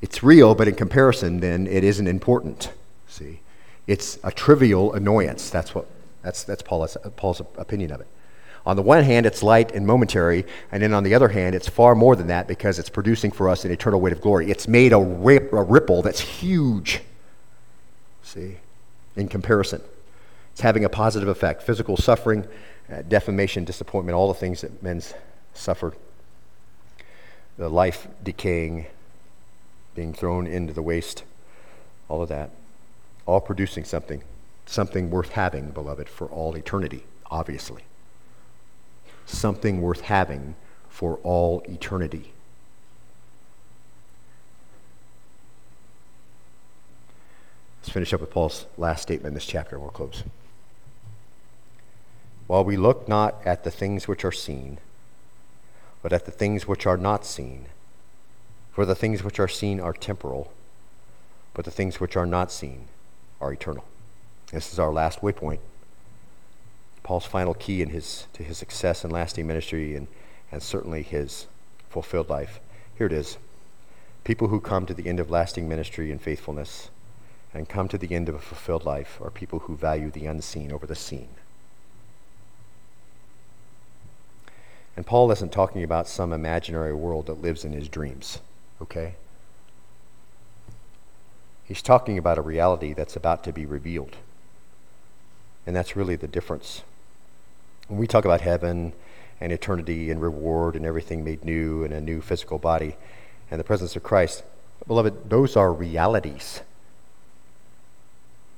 It's 0.00 0.22
real, 0.22 0.54
but 0.54 0.66
in 0.66 0.74
comparison, 0.74 1.40
then 1.40 1.66
it 1.66 1.84
isn't 1.84 2.08
important, 2.08 2.72
see? 3.06 3.40
It's 3.86 4.18
a 4.24 4.32
trivial 4.32 4.92
annoyance. 4.94 5.48
That's, 5.48 5.74
what, 5.74 5.86
that's, 6.22 6.42
that's 6.42 6.62
Paul's, 6.62 6.96
Paul's 7.16 7.40
opinion 7.56 7.92
of 7.92 8.00
it. 8.00 8.08
On 8.64 8.76
the 8.76 8.82
one 8.82 9.02
hand, 9.02 9.26
it's 9.26 9.42
light 9.42 9.72
and 9.72 9.86
momentary, 9.86 10.44
and 10.70 10.82
then 10.82 10.94
on 10.94 11.02
the 11.02 11.14
other 11.14 11.28
hand, 11.28 11.54
it's 11.54 11.68
far 11.68 11.94
more 11.94 12.14
than 12.14 12.28
that 12.28 12.46
because 12.46 12.78
it's 12.78 12.88
producing 12.88 13.30
for 13.30 13.48
us 13.48 13.64
an 13.64 13.72
eternal 13.72 14.00
weight 14.00 14.12
of 14.12 14.20
glory. 14.20 14.50
It's 14.50 14.68
made 14.68 14.92
a, 14.92 15.00
rip, 15.00 15.52
a 15.52 15.62
ripple 15.62 16.02
that's 16.02 16.20
huge, 16.20 17.00
see, 18.22 18.56
in 19.16 19.28
comparison. 19.28 19.82
It's 20.52 20.60
having 20.60 20.84
a 20.84 20.88
positive 20.88 21.28
effect. 21.28 21.62
Physical 21.62 21.96
suffering, 21.96 22.46
uh, 22.92 23.02
defamation, 23.02 23.64
disappointment, 23.64 24.14
all 24.14 24.28
the 24.28 24.34
things 24.34 24.60
that 24.60 24.82
men's 24.82 25.14
suffered. 25.54 25.94
The 27.56 27.68
life 27.68 28.08
decaying, 28.22 28.86
being 29.94 30.12
thrown 30.12 30.46
into 30.46 30.72
the 30.72 30.82
waste, 30.82 31.24
all 32.08 32.22
of 32.22 32.28
that 32.28 32.50
all 33.26 33.40
producing 33.40 33.84
something, 33.84 34.22
something 34.66 35.10
worth 35.10 35.30
having, 35.30 35.70
beloved, 35.70 36.08
for 36.08 36.26
all 36.28 36.56
eternity, 36.56 37.04
obviously. 37.30 37.82
Something 39.26 39.80
worth 39.80 40.02
having 40.02 40.54
for 40.88 41.18
all 41.22 41.62
eternity. 41.68 42.32
Let's 47.80 47.90
finish 47.90 48.12
up 48.12 48.20
with 48.20 48.30
Paul's 48.30 48.66
last 48.76 49.02
statement 49.02 49.28
in 49.28 49.34
this 49.34 49.46
chapter, 49.46 49.76
and 49.76 49.82
we'll 49.82 49.90
close. 49.90 50.22
While 52.52 52.66
we 52.66 52.76
look 52.76 53.08
not 53.08 53.40
at 53.46 53.64
the 53.64 53.70
things 53.70 54.06
which 54.06 54.26
are 54.26 54.30
seen, 54.30 54.76
but 56.02 56.12
at 56.12 56.26
the 56.26 56.30
things 56.30 56.68
which 56.68 56.84
are 56.84 56.98
not 56.98 57.24
seen, 57.24 57.64
for 58.72 58.84
the 58.84 58.94
things 58.94 59.24
which 59.24 59.40
are 59.40 59.48
seen 59.48 59.80
are 59.80 59.94
temporal, 59.94 60.52
but 61.54 61.64
the 61.64 61.70
things 61.70 61.98
which 61.98 62.14
are 62.14 62.26
not 62.26 62.52
seen 62.52 62.88
are 63.40 63.54
eternal. 63.54 63.86
This 64.50 64.70
is 64.70 64.78
our 64.78 64.92
last 64.92 65.22
waypoint. 65.22 65.60
Paul's 67.02 67.24
final 67.24 67.54
key 67.54 67.80
in 67.80 67.88
his, 67.88 68.26
to 68.34 68.42
his 68.42 68.58
success 68.58 69.02
and 69.02 69.10
lasting 69.10 69.46
ministry 69.46 69.96
and, 69.96 70.06
and 70.52 70.62
certainly 70.62 71.02
his 71.02 71.46
fulfilled 71.88 72.28
life. 72.28 72.60
Here 72.98 73.06
it 73.06 73.14
is. 73.14 73.38
People 74.24 74.48
who 74.48 74.60
come 74.60 74.84
to 74.84 74.92
the 74.92 75.08
end 75.08 75.20
of 75.20 75.30
lasting 75.30 75.70
ministry 75.70 76.12
and 76.12 76.20
faithfulness 76.20 76.90
and 77.54 77.66
come 77.66 77.88
to 77.88 77.96
the 77.96 78.14
end 78.14 78.28
of 78.28 78.34
a 78.34 78.40
fulfilled 78.40 78.84
life 78.84 79.18
are 79.22 79.30
people 79.30 79.60
who 79.60 79.74
value 79.74 80.10
the 80.10 80.26
unseen 80.26 80.70
over 80.70 80.86
the 80.86 80.94
seen. 80.94 81.30
And 84.96 85.06
Paul 85.06 85.30
isn't 85.32 85.52
talking 85.52 85.82
about 85.82 86.06
some 86.06 86.32
imaginary 86.32 86.94
world 86.94 87.26
that 87.26 87.40
lives 87.40 87.64
in 87.64 87.72
his 87.72 87.88
dreams, 87.88 88.40
okay? 88.80 89.14
He's 91.64 91.80
talking 91.80 92.18
about 92.18 92.38
a 92.38 92.42
reality 92.42 92.92
that's 92.92 93.16
about 93.16 93.44
to 93.44 93.52
be 93.52 93.64
revealed. 93.64 94.16
And 95.66 95.74
that's 95.74 95.96
really 95.96 96.16
the 96.16 96.28
difference. 96.28 96.82
When 97.88 97.98
we 97.98 98.06
talk 98.06 98.24
about 98.24 98.42
heaven 98.42 98.92
and 99.40 99.52
eternity 99.52 100.10
and 100.10 100.20
reward 100.20 100.76
and 100.76 100.84
everything 100.84 101.24
made 101.24 101.44
new 101.44 101.84
and 101.84 101.94
a 101.94 102.00
new 102.00 102.20
physical 102.20 102.58
body 102.58 102.96
and 103.50 103.58
the 103.58 103.64
presence 103.64 103.96
of 103.96 104.02
Christ, 104.02 104.42
beloved, 104.86 105.30
those 105.30 105.56
are 105.56 105.72
realities. 105.72 106.60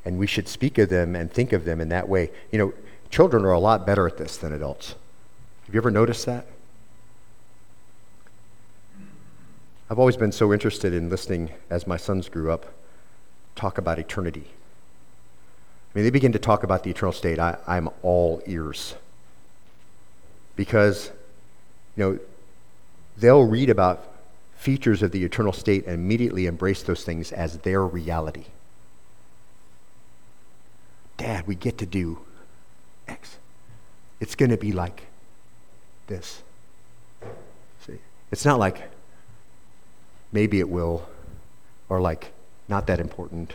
And 0.05 0.18
we 0.18 0.26
should 0.26 0.49
speak 0.49 0.78
of 0.78 0.89
them 0.89 1.14
and 1.14 1.32
think 1.32 1.53
of 1.53 1.64
them 1.64 1.80
in 1.80 1.91
that 1.91 2.09
way. 2.09 2.30
You 2.51 2.59
know, 2.59 2.74
children 3.11 3.45
are 3.45 3.53
a 3.53 3.61
lot 3.61 3.87
better 3.87 4.09
at 4.09 4.16
this 4.16 4.37
than 4.37 4.53
adults. 4.53 4.97
Have 5.67 5.75
you 5.75 5.81
ever 5.81 5.91
noticed 5.91 6.27
that? 6.27 6.47
I've 9.91 9.99
always 9.99 10.17
been 10.17 10.33
so 10.33 10.53
interested 10.53 10.93
in 10.93 11.09
listening 11.09 11.51
as 11.71 11.87
my 11.87 11.97
sons 11.97 12.29
grew 12.29 12.51
up 12.51 12.67
talk 13.55 13.79
about 13.79 13.99
eternity. 13.99 14.47
I 14.47 15.99
mean, 15.99 16.05
they 16.05 16.11
begin 16.11 16.33
to 16.33 16.39
talk 16.39 16.65
about 16.65 16.83
the 16.83 16.91
eternal 16.91 17.12
state. 17.12 17.39
I, 17.39 17.57
I'm 17.67 17.89
all 18.03 18.43
ears. 18.47 18.97
Because, 20.57 21.11
you 21.97 22.05
know, 22.05 22.19
they'll 23.17 23.45
read 23.45 23.71
about 23.71 24.09
features 24.57 25.03
of 25.03 25.12
the 25.12 25.25
eternal 25.25 25.53
state 25.53 25.85
and 25.85 25.95
immediately 25.95 26.47
embrace 26.47 26.83
those 26.83 27.05
things 27.05 27.31
as 27.31 27.59
their 27.59 27.87
reality. 27.87 28.47
Dad, 31.17 31.47
we 31.47 31.55
get 31.55 31.79
to 31.79 31.87
do 31.87 32.19
X. 33.07 33.37
It's 34.21 34.35
going 34.35 34.51
to 34.51 34.57
be 34.57 34.73
like 34.73 35.05
this. 36.07 36.43
See? 37.87 37.99
It's 38.31 38.45
not 38.45 38.59
like 38.59 38.91
maybe 40.33 40.61
it 40.61 40.69
will, 40.69 41.07
or 41.89 42.01
like 42.01 42.33
not 42.69 42.87
that 42.87 43.01
important. 43.01 43.55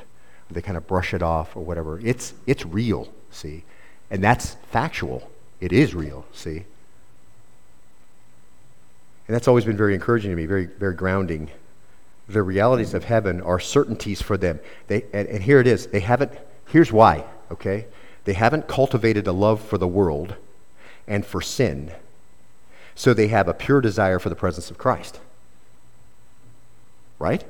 They 0.52 0.62
kind 0.62 0.78
of 0.78 0.88
brush 0.88 1.14
it 1.14 1.22
off 1.22 1.56
or 1.56 1.64
whatever. 1.64 2.00
It's, 2.04 2.34
it's 2.48 2.66
real, 2.66 3.10
see? 3.32 3.64
And 4.10 4.24
that's 4.24 4.56
factual. 4.72 5.30
It 5.62 5.72
is 5.72 5.94
real, 5.94 6.26
see? 6.34 6.64
And 9.28 9.36
that's 9.36 9.48
always 9.48 9.66
been 9.66 9.78
very 9.78 9.94
encouraging 9.94 10.32
to 10.32 10.36
me, 10.36 10.48
very, 10.48 10.66
very 10.66 10.96
grounding. 10.96 11.52
The 12.28 12.42
realities 12.42 12.96
of 12.96 13.04
heaven 13.04 13.42
are 13.42 13.60
certainties 13.60 14.22
for 14.22 14.38
them. 14.38 14.60
They, 14.88 15.04
and, 15.14 15.28
and 15.28 15.44
here 15.44 15.60
it 15.60 15.68
is. 15.68 15.88
They 15.88 16.00
haven't, 16.00 16.32
here's 16.68 16.92
why, 16.92 17.26
okay? 17.52 17.86
They 18.26 18.34
haven't 18.34 18.68
cultivated 18.68 19.28
a 19.28 19.32
love 19.32 19.62
for 19.62 19.78
the 19.78 19.88
world 19.88 20.36
and 21.08 21.26
for 21.26 21.42
sin, 21.42 21.92
so 23.00 23.14
they 23.14 23.30
have 23.30 23.48
a 23.48 23.54
pure 23.54 23.80
desire 23.80 24.20
for 24.20 24.28
the 24.28 24.36
presence 24.36 24.70
of 24.70 24.78
Christ. 24.78 25.22
Right? 27.18 27.46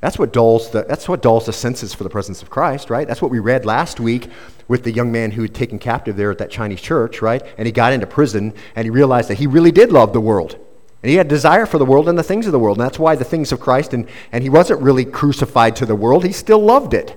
That's 0.00 0.18
what 0.18 0.32
dulls 0.32 0.70
the, 0.70 0.84
that's 0.84 1.10
what 1.10 1.20
dulls 1.20 1.44
the 1.44 1.52
senses 1.52 1.92
for 1.92 2.02
the 2.02 2.08
presence 2.08 2.40
of 2.40 2.48
Christ, 2.48 2.88
right? 2.88 3.06
That's 3.06 3.20
what 3.20 3.30
we 3.30 3.38
read 3.38 3.66
last 3.66 4.00
week 4.00 4.30
with 4.66 4.84
the 4.84 4.92
young 4.92 5.12
man 5.12 5.32
who 5.32 5.42
had 5.42 5.54
taken 5.54 5.78
captive 5.78 6.16
there 6.16 6.30
at 6.30 6.38
that 6.38 6.50
Chinese 6.50 6.80
church, 6.80 7.20
right? 7.20 7.42
And 7.58 7.66
he 7.66 7.72
got 7.72 7.92
into 7.92 8.06
prison 8.06 8.54
and 8.74 8.86
he 8.86 8.90
realized 8.90 9.28
that 9.28 9.36
he 9.36 9.46
really 9.46 9.70
did 9.70 9.92
love 9.92 10.14
the 10.14 10.22
world. 10.22 10.54
And 11.02 11.10
he 11.10 11.16
had 11.16 11.28
desire 11.28 11.66
for 11.66 11.76
the 11.76 11.84
world 11.84 12.08
and 12.08 12.18
the 12.18 12.22
things 12.22 12.46
of 12.46 12.52
the 12.52 12.58
world. 12.58 12.78
And 12.78 12.86
that's 12.86 12.98
why 12.98 13.14
the 13.14 13.24
things 13.24 13.52
of 13.52 13.60
Christ, 13.60 13.92
and, 13.92 14.08
and 14.32 14.42
he 14.42 14.48
wasn't 14.48 14.80
really 14.80 15.04
crucified 15.04 15.76
to 15.76 15.84
the 15.84 15.94
world, 15.94 16.24
he 16.24 16.32
still 16.32 16.60
loved 16.60 16.94
it. 16.94 17.14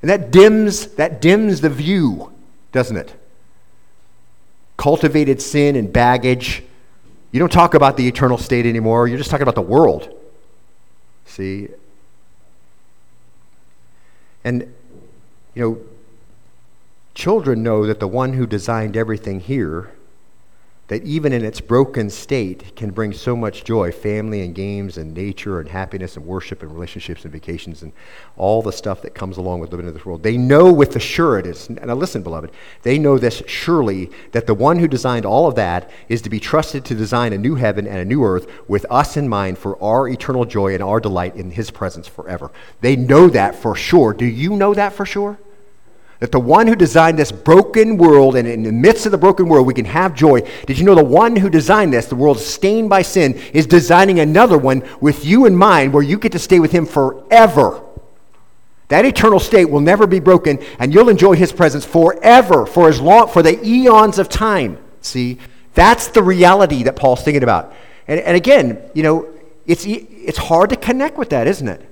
And 0.00 0.08
that 0.08 0.30
dims, 0.30 0.86
that 0.94 1.20
dims 1.20 1.60
the 1.60 1.68
view, 1.68 2.32
doesn't 2.72 2.96
it? 2.96 3.14
Cultivated 4.82 5.40
sin 5.40 5.76
and 5.76 5.92
baggage. 5.92 6.64
You 7.30 7.38
don't 7.38 7.52
talk 7.52 7.74
about 7.74 7.96
the 7.96 8.08
eternal 8.08 8.36
state 8.36 8.66
anymore, 8.66 9.06
you're 9.06 9.16
just 9.16 9.30
talking 9.30 9.44
about 9.44 9.54
the 9.54 9.62
world. 9.62 10.12
See? 11.24 11.68
And, 14.42 14.74
you 15.54 15.62
know, 15.62 15.78
children 17.14 17.62
know 17.62 17.86
that 17.86 18.00
the 18.00 18.08
one 18.08 18.32
who 18.32 18.44
designed 18.44 18.96
everything 18.96 19.38
here 19.38 19.92
that 20.92 21.04
even 21.04 21.32
in 21.32 21.42
its 21.42 21.58
broken 21.58 22.10
state 22.10 22.76
can 22.76 22.90
bring 22.90 23.14
so 23.14 23.34
much 23.34 23.64
joy 23.64 23.90
family 23.90 24.42
and 24.42 24.54
games 24.54 24.98
and 24.98 25.14
nature 25.14 25.58
and 25.58 25.70
happiness 25.70 26.18
and 26.18 26.26
worship 26.26 26.62
and 26.62 26.70
relationships 26.70 27.24
and 27.24 27.32
vacations 27.32 27.82
and 27.82 27.94
all 28.36 28.60
the 28.60 28.70
stuff 28.70 29.00
that 29.00 29.14
comes 29.14 29.38
along 29.38 29.58
with 29.58 29.70
living 29.70 29.86
in 29.86 29.94
this 29.94 30.04
world. 30.04 30.22
They 30.22 30.36
know 30.36 30.70
with 30.70 30.94
assurance, 30.94 31.68
and 31.68 31.82
now 31.82 31.94
listen, 31.94 32.22
beloved, 32.22 32.50
they 32.82 32.98
know 32.98 33.16
this 33.16 33.42
surely 33.46 34.10
that 34.32 34.46
the 34.46 34.52
one 34.52 34.78
who 34.78 34.86
designed 34.86 35.24
all 35.24 35.48
of 35.48 35.54
that 35.54 35.90
is 36.10 36.20
to 36.20 36.28
be 36.28 36.38
trusted 36.38 36.84
to 36.84 36.94
design 36.94 37.32
a 37.32 37.38
new 37.38 37.54
heaven 37.54 37.86
and 37.86 37.96
a 37.96 38.04
new 38.04 38.22
earth 38.22 38.46
with 38.68 38.84
us 38.90 39.16
in 39.16 39.30
mind 39.30 39.56
for 39.56 39.82
our 39.82 40.06
eternal 40.08 40.44
joy 40.44 40.74
and 40.74 40.82
our 40.82 41.00
delight 41.00 41.34
in 41.36 41.52
his 41.52 41.70
presence 41.70 42.06
forever. 42.06 42.50
They 42.82 42.96
know 42.96 43.30
that 43.30 43.54
for 43.54 43.74
sure. 43.74 44.12
Do 44.12 44.26
you 44.26 44.56
know 44.56 44.74
that 44.74 44.92
for 44.92 45.06
sure? 45.06 45.38
That 46.22 46.30
the 46.30 46.38
one 46.38 46.68
who 46.68 46.76
designed 46.76 47.18
this 47.18 47.32
broken 47.32 47.96
world, 47.96 48.36
and 48.36 48.46
in 48.46 48.62
the 48.62 48.70
midst 48.70 49.06
of 49.06 49.10
the 49.10 49.18
broken 49.18 49.48
world, 49.48 49.66
we 49.66 49.74
can 49.74 49.84
have 49.84 50.14
joy. 50.14 50.40
Did 50.68 50.78
you 50.78 50.84
know 50.84 50.94
the 50.94 51.02
one 51.02 51.34
who 51.34 51.50
designed 51.50 51.92
this, 51.92 52.06
the 52.06 52.14
world 52.14 52.38
stained 52.38 52.88
by 52.88 53.02
sin, 53.02 53.34
is 53.52 53.66
designing 53.66 54.20
another 54.20 54.56
one 54.56 54.88
with 55.00 55.24
you 55.24 55.46
in 55.46 55.56
mind 55.56 55.92
where 55.92 56.02
you 56.04 56.20
get 56.20 56.30
to 56.30 56.38
stay 56.38 56.60
with 56.60 56.70
him 56.70 56.86
forever? 56.86 57.82
That 58.86 59.04
eternal 59.04 59.40
state 59.40 59.64
will 59.64 59.80
never 59.80 60.06
be 60.06 60.20
broken, 60.20 60.60
and 60.78 60.94
you'll 60.94 61.08
enjoy 61.08 61.34
his 61.34 61.50
presence 61.50 61.84
forever, 61.84 62.66
for 62.66 62.88
as 62.88 63.00
long 63.00 63.26
for 63.26 63.42
the 63.42 63.60
eons 63.66 64.20
of 64.20 64.28
time. 64.28 64.78
See, 65.00 65.38
that's 65.74 66.06
the 66.06 66.22
reality 66.22 66.84
that 66.84 66.94
Paul's 66.94 67.24
thinking 67.24 67.42
about. 67.42 67.74
And, 68.06 68.20
and 68.20 68.36
again, 68.36 68.80
you 68.94 69.02
know, 69.02 69.28
it's, 69.66 69.84
it's 69.84 70.38
hard 70.38 70.70
to 70.70 70.76
connect 70.76 71.18
with 71.18 71.30
that, 71.30 71.48
isn't 71.48 71.66
it? 71.66 71.84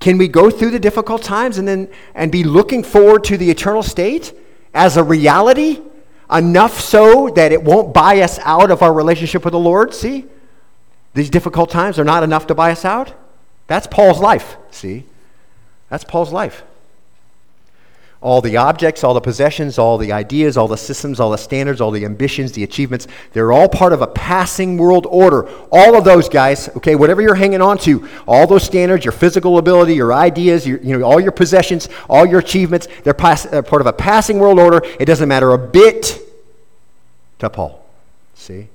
Can 0.00 0.18
we 0.18 0.28
go 0.28 0.50
through 0.50 0.70
the 0.70 0.78
difficult 0.78 1.22
times 1.22 1.58
and 1.58 1.66
then 1.66 1.88
and 2.14 2.30
be 2.30 2.44
looking 2.44 2.82
forward 2.82 3.24
to 3.24 3.36
the 3.36 3.50
eternal 3.50 3.82
state 3.82 4.32
as 4.74 4.96
a 4.96 5.02
reality? 5.02 5.80
Enough 6.30 6.78
so 6.78 7.30
that 7.30 7.52
it 7.52 7.62
won't 7.62 7.94
buy 7.94 8.20
us 8.20 8.38
out 8.40 8.70
of 8.70 8.82
our 8.82 8.92
relationship 8.92 9.44
with 9.44 9.52
the 9.52 9.58
Lord? 9.58 9.94
See? 9.94 10.26
These 11.14 11.30
difficult 11.30 11.70
times 11.70 11.98
are 11.98 12.04
not 12.04 12.22
enough 12.22 12.46
to 12.48 12.54
buy 12.54 12.70
us 12.70 12.84
out? 12.84 13.14
That's 13.66 13.86
Paul's 13.86 14.20
life, 14.20 14.56
see? 14.70 15.04
That's 15.88 16.04
Paul's 16.04 16.32
life 16.32 16.62
all 18.20 18.40
the 18.40 18.56
objects, 18.56 19.04
all 19.04 19.14
the 19.14 19.20
possessions, 19.20 19.78
all 19.78 19.96
the 19.96 20.10
ideas, 20.10 20.56
all 20.56 20.66
the 20.66 20.76
systems, 20.76 21.20
all 21.20 21.30
the 21.30 21.38
standards, 21.38 21.80
all 21.80 21.92
the 21.92 22.04
ambitions, 22.04 22.50
the 22.52 22.64
achievements, 22.64 23.06
they're 23.32 23.52
all 23.52 23.68
part 23.68 23.92
of 23.92 24.02
a 24.02 24.08
passing 24.08 24.76
world 24.76 25.06
order. 25.08 25.48
All 25.70 25.96
of 25.96 26.04
those 26.04 26.28
guys, 26.28 26.68
okay, 26.70 26.96
whatever 26.96 27.22
you're 27.22 27.36
hanging 27.36 27.62
on 27.62 27.78
to, 27.78 28.08
all 28.26 28.46
those 28.46 28.64
standards, 28.64 29.04
your 29.04 29.12
physical 29.12 29.58
ability, 29.58 29.94
your 29.94 30.12
ideas, 30.12 30.66
your, 30.66 30.80
you 30.80 30.98
know, 30.98 31.04
all 31.04 31.20
your 31.20 31.30
possessions, 31.30 31.88
all 32.08 32.26
your 32.26 32.40
achievements, 32.40 32.88
they're, 33.04 33.14
pass, 33.14 33.44
they're 33.44 33.62
part 33.62 33.80
of 33.80 33.86
a 33.86 33.92
passing 33.92 34.40
world 34.40 34.58
order. 34.58 34.82
It 34.98 35.04
doesn't 35.04 35.28
matter 35.28 35.52
a 35.52 35.58
bit 35.58 36.20
to 37.38 37.48
Paul. 37.48 37.86
See? 38.34 38.68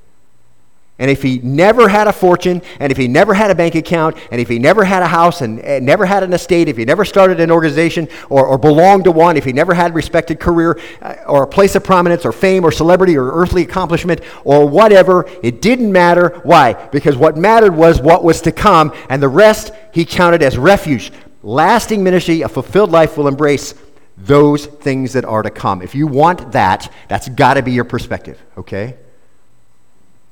And 1.04 1.12
if 1.12 1.22
he 1.22 1.39
never 1.39 1.89
had 1.89 2.08
a 2.08 2.14
fortune, 2.14 2.62
and 2.80 2.89
if 2.89 2.97
he 2.97 3.10
never 3.10 3.34
had 3.34 3.51
a 3.51 3.56
bank 3.56 3.76
account, 3.76 4.16
and 4.32 4.39
if 4.39 4.47
he 4.47 4.58
never 4.58 4.86
had 4.86 5.04
a 5.04 5.08
house, 5.08 5.41
and, 5.41 5.60
and 5.60 5.86
never 5.86 6.06
had 6.06 6.24
an 6.24 6.32
estate, 6.32 6.70
if 6.70 6.78
he 6.78 6.86
never 6.86 7.04
started 7.04 7.41
an 7.41 7.51
organization 7.51 8.08
or, 8.30 8.47
or 8.47 8.58
belonged 8.58 9.04
to 9.04 9.12
one, 9.12 9.36
if 9.36 9.43
he 9.43 9.51
never 9.51 9.74
had 9.74 9.91
a 9.91 9.93
respected 9.93 10.39
career 10.39 10.80
uh, 11.01 11.16
or 11.28 11.43
a 11.43 11.47
place 11.47 11.76
of 11.76 11.84
prominence 11.84 12.24
or 12.24 12.32
fame 12.32 12.64
or 12.64 12.72
celebrity 12.72 13.18
or 13.18 13.34
earthly 13.34 13.64
accomplishment 13.64 14.22
or 14.45 14.66
whatever, 14.66 15.28
it 15.43 15.62
didn't 15.62 15.91
matter. 15.91 16.39
Why? 16.43 16.72
Because 16.72 17.18
what 17.18 17.36
mattered 17.36 17.76
was 17.76 17.99
what 17.99 18.24
was 18.24 18.39
to 18.43 18.54
come, 18.54 18.93
and 19.10 19.22
the 19.22 19.28
rest 19.28 19.74
he 19.91 20.06
counted 20.06 20.41
as 20.41 20.58
refuge. 20.58 21.12
Lasting 21.41 22.01
ministry, 22.01 22.43
a 22.43 22.47
fulfilled 22.47 22.91
life 22.91 23.18
will 23.18 23.28
embrace 23.28 23.76
those 24.18 24.68
things 24.68 25.12
that 25.12 25.26
are 25.26 25.43
to 25.43 25.49
come. 25.49 25.82
If 25.82 25.95
you 25.95 26.08
want 26.08 26.54
that, 26.54 26.89
that's 27.10 27.28
got 27.28 27.56
to 27.56 27.62
be 27.62 27.74
your 27.74 27.84
perspective, 27.84 28.41
okay? 28.58 28.95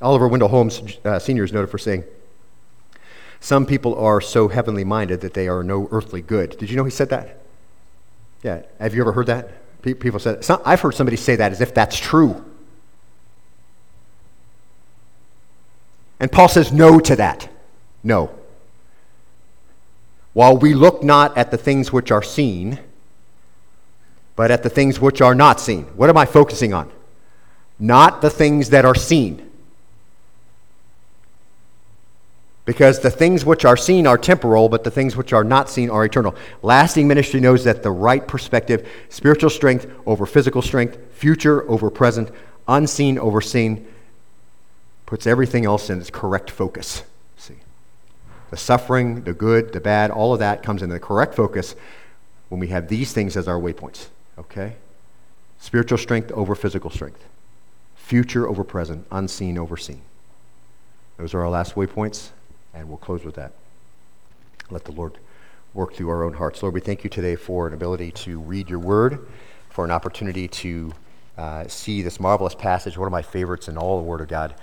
Oliver 0.01 0.27
Wendell 0.27 0.49
Holmes, 0.49 0.81
uh, 1.05 1.19
senior, 1.19 1.43
is 1.43 1.53
noted 1.53 1.69
for 1.69 1.77
saying, 1.77 2.03
Some 3.39 3.65
people 3.65 3.95
are 3.95 4.19
so 4.19 4.47
heavenly 4.47 4.83
minded 4.83 5.21
that 5.21 5.33
they 5.33 5.47
are 5.47 5.63
no 5.63 5.87
earthly 5.91 6.21
good. 6.21 6.57
Did 6.57 6.69
you 6.69 6.77
know 6.77 6.83
he 6.83 6.91
said 6.91 7.09
that? 7.09 7.37
Yeah. 8.43 8.63
Have 8.79 8.95
you 8.95 9.01
ever 9.01 9.11
heard 9.11 9.27
that? 9.27 9.49
People 9.81 10.19
said, 10.19 10.43
I've 10.65 10.81
heard 10.81 10.93
somebody 10.93 11.17
say 11.17 11.35
that 11.35 11.51
as 11.51 11.61
if 11.61 11.73
that's 11.73 11.97
true. 11.97 12.43
And 16.19 16.31
Paul 16.31 16.47
says 16.47 16.71
no 16.71 16.99
to 16.99 17.15
that. 17.15 17.49
No. 18.03 18.29
While 20.33 20.57
we 20.57 20.73
look 20.73 21.03
not 21.03 21.35
at 21.37 21.51
the 21.51 21.57
things 21.57 21.91
which 21.91 22.11
are 22.11 22.21
seen, 22.21 22.79
but 24.35 24.49
at 24.51 24.63
the 24.63 24.69
things 24.69 24.99
which 24.99 25.19
are 25.21 25.35
not 25.35 25.59
seen. 25.59 25.83
What 25.95 26.09
am 26.09 26.17
I 26.17 26.25
focusing 26.25 26.73
on? 26.73 26.91
Not 27.79 28.21
the 28.21 28.29
things 28.29 28.69
that 28.69 28.85
are 28.85 28.95
seen. 28.95 29.50
Because 32.63 32.99
the 32.99 33.09
things 33.09 33.43
which 33.43 33.65
are 33.65 33.77
seen 33.77 34.05
are 34.05 34.17
temporal, 34.17 34.69
but 34.69 34.83
the 34.83 34.91
things 34.91 35.15
which 35.15 35.33
are 35.33 35.43
not 35.43 35.69
seen 35.69 35.89
are 35.89 36.05
eternal. 36.05 36.35
Lasting 36.61 37.07
ministry 37.07 37.39
knows 37.39 37.63
that 37.63 37.81
the 37.81 37.91
right 37.91 38.27
perspective, 38.27 38.87
spiritual 39.09 39.49
strength 39.49 39.91
over 40.05 40.25
physical 40.25 40.61
strength, 40.61 40.97
future 41.11 41.67
over 41.69 41.89
present, 41.89 42.29
unseen 42.67 43.17
over 43.17 43.41
seen, 43.41 43.87
puts 45.07 45.25
everything 45.25 45.65
else 45.65 45.89
in 45.89 45.99
its 45.99 46.11
correct 46.11 46.51
focus. 46.51 47.03
See? 47.35 47.55
The 48.51 48.57
suffering, 48.57 49.23
the 49.23 49.33
good, 49.33 49.73
the 49.73 49.81
bad, 49.81 50.11
all 50.11 50.33
of 50.33 50.39
that 50.39 50.61
comes 50.61 50.83
into 50.83 50.93
the 50.93 50.99
correct 50.99 51.33
focus 51.33 51.75
when 52.49 52.59
we 52.59 52.67
have 52.67 52.89
these 52.89 53.11
things 53.11 53.35
as 53.35 53.47
our 53.47 53.59
waypoints. 53.59 54.07
Okay? 54.37 54.75
Spiritual 55.59 55.97
strength 55.97 56.31
over 56.31 56.53
physical 56.53 56.91
strength, 56.91 57.25
future 57.95 58.47
over 58.47 58.63
present, 58.63 59.05
unseen 59.11 59.57
over 59.57 59.77
seen. 59.77 60.01
Those 61.17 61.33
are 61.33 61.41
our 61.41 61.49
last 61.49 61.75
waypoints. 61.75 62.29
And 62.73 62.87
we'll 62.87 62.97
close 62.97 63.23
with 63.23 63.35
that. 63.35 63.53
Let 64.69 64.85
the 64.85 64.91
Lord 64.91 65.17
work 65.73 65.93
through 65.93 66.09
our 66.09 66.23
own 66.23 66.33
hearts. 66.33 66.61
Lord, 66.61 66.73
we 66.73 66.81
thank 66.81 67.03
you 67.03 67.09
today 67.09 67.35
for 67.35 67.67
an 67.67 67.73
ability 67.73 68.11
to 68.11 68.39
read 68.39 68.69
your 68.69 68.79
word, 68.79 69.27
for 69.69 69.85
an 69.85 69.91
opportunity 69.91 70.47
to 70.47 70.93
uh, 71.37 71.67
see 71.67 72.01
this 72.01 72.19
marvelous 72.19 72.55
passage, 72.55 72.97
one 72.97 73.07
of 73.07 73.11
my 73.11 73.21
favorites 73.21 73.67
in 73.67 73.77
all 73.77 73.97
the 73.97 74.03
Word 74.03 74.21
of 74.21 74.27
God, 74.27 74.53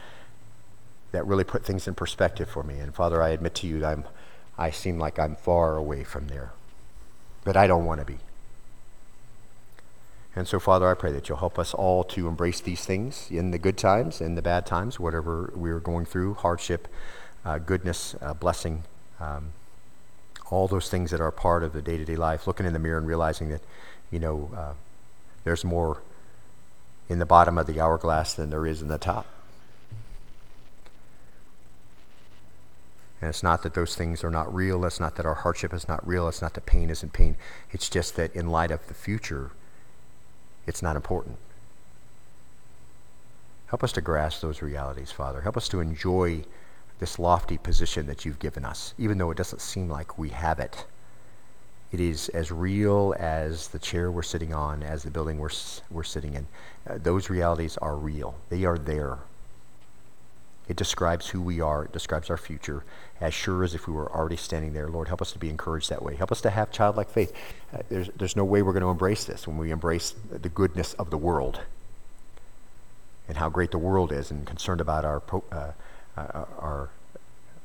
that 1.13 1.27
really 1.27 1.45
put 1.45 1.65
things 1.65 1.89
in 1.89 1.95
perspective 1.95 2.49
for 2.49 2.63
me. 2.63 2.79
And 2.79 2.95
Father, 2.95 3.23
I 3.23 3.31
admit 3.31 3.55
to 3.57 3.67
you 3.67 3.81
that 3.81 3.93
I'm, 3.93 4.05
I 4.59 4.71
seem 4.71 4.99
like 4.99 5.19
I'm 5.19 5.37
far 5.37 5.77
away 5.77 6.05
from 6.05 6.29
there, 6.29 6.53
but 7.45 7.57
I 7.57 7.67
don't 7.67 7.85
want 7.85 8.01
to 8.01 8.07
be. 8.07 8.19
And 10.37 10.47
so, 10.47 10.61
Father, 10.61 10.87
I 10.89 10.95
pray 10.95 11.11
that 11.13 11.29
you'll 11.29 11.39
help 11.39 11.59
us 11.59 11.75
all 11.75 12.05
to 12.05 12.29
embrace 12.29 12.61
these 12.61 12.85
things 12.85 13.29
in 13.31 13.51
the 13.51 13.59
good 13.59 13.77
times, 13.77 14.21
in 14.21 14.35
the 14.35 14.43
bad 14.43 14.67
times, 14.67 15.01
whatever 15.01 15.51
we're 15.57 15.81
going 15.81 16.05
through, 16.05 16.35
hardship, 16.35 16.87
uh, 17.49 17.57
goodness, 17.57 18.15
uh, 18.21 18.35
blessing, 18.35 18.85
um, 19.21 19.53
all 20.51 20.69
those 20.69 20.91
things 20.91 21.11
that 21.11 21.21
are 21.21 21.31
part 21.31 21.63
of 21.63 21.73
the 21.73 21.81
day 21.81 21.97
to 21.97 22.05
day 22.05 22.15
life, 22.15 22.47
looking 22.47 22.67
in 22.67 22.75
the 22.75 22.79
mirror 22.79 22.99
and 22.99 23.07
realizing 23.07 23.49
that, 23.49 23.63
you 24.11 24.19
know, 24.19 24.51
uh, 24.55 24.73
there's 25.45 25.65
more 25.65 26.03
in 27.09 27.19
the 27.19 27.25
bottom 27.25 27.57
of 27.57 27.67
the 27.67 27.81
hourglass 27.81 28.35
than 28.35 28.51
there 28.51 28.67
is 28.67 28.83
in 28.83 28.89
the 28.89 28.99
top. 28.99 29.25
And 33.23 33.31
it's 33.31 33.43
not 33.43 33.63
that 33.63 33.73
those 33.73 33.97
things 33.97 34.23
are 34.23 34.31
not 34.31 34.55
real. 34.55 34.85
It's 34.85 35.01
not 35.01 35.17
that 35.17 35.25
our 35.25 35.35
hardship 35.35 35.73
is 35.73 35.89
not 35.89 36.07
real. 36.07 36.29
It's 36.29 36.43
not 36.43 36.53
that 36.53 36.67
pain 36.67 36.91
isn't 36.91 37.15
pain. 37.15 37.37
It's 37.73 37.89
just 37.89 38.15
that 38.17 38.37
in 38.37 38.51
light 38.51 38.71
of 38.71 38.87
the 38.89 38.95
future, 38.95 39.53
it's 40.67 40.83
not 40.83 40.97
important. 40.97 41.39
Help 43.69 43.83
us 43.83 43.93
to 43.93 44.03
grasp 44.03 44.43
those 44.43 44.61
realities, 44.61 45.11
Father. 45.11 45.41
Help 45.41 45.57
us 45.57 45.69
to 45.71 45.81
enjoy 45.81 46.45
this 46.99 47.19
lofty 47.19 47.59
position 47.59 48.07
that 48.07 48.25
you've 48.25 48.39
given 48.39 48.65
us, 48.65 48.95
even 48.99 49.19
though 49.19 49.31
it 49.31 49.37
doesn't 49.37 49.61
seem 49.61 49.89
like 49.89 50.19
we 50.19 50.31
have 50.31 50.59
it. 50.59 50.85
It 51.91 52.01
is 52.01 52.29
as 52.31 52.51
real 52.51 53.15
as 53.19 53.69
the 53.69 53.79
chair 53.79 54.11
we're 54.11 54.23
sitting 54.23 54.53
on, 54.53 54.83
as 54.83 55.05
the 55.05 55.11
building 55.11 55.39
we're, 55.39 55.51
we're 55.91 56.03
sitting 56.03 56.35
in. 56.35 56.47
Uh, 56.89 56.99
those 57.03 57.31
realities 57.31 57.77
are 57.79 57.97
real, 57.97 58.35
they 58.51 58.65
are 58.65 58.79
there. 58.79 59.19
It 60.69 60.77
describes 60.77 61.29
who 61.29 61.41
we 61.41 61.63
are, 61.63 61.85
it 61.85 61.93
describes 61.93 62.29
our 62.29 62.37
future, 62.37 62.85
as 63.23 63.33
sure 63.33 63.65
as 63.65 63.75
if 63.75 63.87
we 63.87 63.95
were 63.95 64.13
already 64.13 64.37
standing 64.37 64.75
there. 64.75 64.89
Lord, 64.89 65.09
help 65.09 65.23
us 65.23 65.33
to 65.33 65.39
be 65.39 65.49
encouraged 65.49 65.89
that 65.89 66.03
way. 66.03 66.15
Help 66.15 66.31
us 66.31 66.43
to 66.43 66.51
have 66.51 66.71
childlike 66.71 67.09
faith. 67.09 67.33
Uh, 67.73 67.79
there's, 67.89 68.11
there's 68.17 68.37
no 68.37 68.45
way 68.45 68.61
we're 68.61 68.75
going 68.75 68.83
to 68.83 68.91
embrace 68.91 69.25
this 69.25 69.49
when 69.49 69.57
we 69.57 69.71
embrace 69.71 70.15
the 70.31 70.51
goodness 70.51 70.93
of 70.95 71.09
the 71.09 71.17
world 71.17 71.63
and 73.29 73.39
how 73.39 73.49
great 73.49 73.71
the 73.71 73.79
world 73.79 74.13
is 74.13 74.31
and 74.31 74.47
concerned 74.47 74.83
about 74.83 75.07
our. 75.07 75.23
Uh, 75.51 75.73
our, 76.59 76.91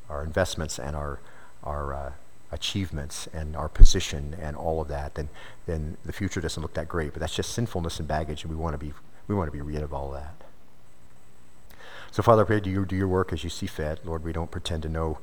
our 0.09 0.23
investments 0.23 0.79
and 0.79 0.95
our, 0.95 1.19
our 1.63 1.93
uh, 1.93 2.11
achievements 2.51 3.27
and 3.33 3.55
our 3.55 3.69
position 3.69 4.35
and 4.39 4.55
all 4.55 4.81
of 4.81 4.87
that, 4.87 5.15
then, 5.15 5.29
then 5.65 5.97
the 6.05 6.13
future 6.13 6.41
doesn't 6.41 6.61
look 6.61 6.73
that 6.73 6.87
great. 6.87 7.13
But 7.13 7.19
that's 7.19 7.35
just 7.35 7.51
sinfulness 7.53 7.99
and 7.99 8.07
baggage, 8.07 8.43
and 8.43 8.51
we 8.51 8.57
want 8.57 8.73
to 8.73 8.77
be, 8.77 8.93
we 9.27 9.35
want 9.35 9.47
to 9.47 9.51
be 9.51 9.61
rid 9.61 9.81
of 9.81 9.93
all 9.93 10.11
that. 10.11 10.35
So, 12.11 12.21
Father, 12.21 12.43
I 12.43 12.45
pray 12.45 12.59
do 12.59 12.69
you 12.69 12.85
do 12.85 12.95
your 12.95 13.07
work 13.07 13.33
as 13.33 13.43
you 13.43 13.49
see 13.49 13.65
fit. 13.65 14.05
Lord, 14.05 14.23
we 14.23 14.33
don't 14.33 14.51
pretend 14.51 14.83
to 14.83 14.89
know 14.89 15.17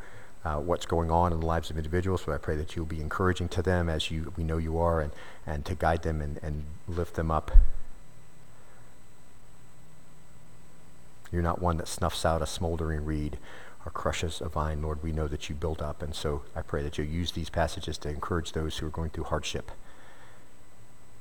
uh, 0.45 0.57
what's 0.57 0.87
going 0.87 1.11
on 1.11 1.33
in 1.33 1.41
the 1.41 1.47
lives 1.47 1.71
of 1.71 1.77
individuals, 1.77 2.23
but 2.27 2.33
I 2.33 2.39
pray 2.39 2.57
that 2.57 2.75
you'll 2.75 2.87
be 2.87 3.01
encouraging 3.01 3.49
to 3.51 3.63
them 3.63 3.89
as 3.89 4.11
you 4.11 4.33
we 4.37 4.43
know 4.43 4.57
you 4.57 4.79
are, 4.79 5.01
and, 5.01 5.13
and 5.47 5.65
to 5.67 5.75
guide 5.75 6.03
them 6.03 6.21
and, 6.21 6.41
and 6.43 6.65
lift 6.89 7.15
them 7.15 7.31
up. 7.31 7.53
You're 11.33 11.43
not 11.43 11.63
one 11.63 11.77
that 11.77 11.89
snuffs 11.89 12.25
out 12.25 12.43
a 12.43 12.47
smoldering 12.47 13.05
reed 13.05 13.39
or 13.85 13.93
crushes 13.93 14.41
a 14.41 14.49
vine. 14.49 14.83
Lord, 14.83 15.03
we 15.03 15.13
know 15.13 15.29
that 15.29 15.49
you 15.49 15.55
build 15.55 15.81
up. 15.81 16.03
And 16.03 16.15
so 16.15 16.43
I 16.55 16.63
pray 16.63 16.83
that 16.83 16.99
you'll 16.99 17.07
use 17.07 17.33
these 17.33 17.51
passages 17.51 17.99
to 17.99 18.09
encourage 18.09 18.53
those 18.53 18.79
who 18.79 18.87
are 18.87 18.91
going 18.91 19.11
through 19.11 19.25
hardship. 19.25 19.71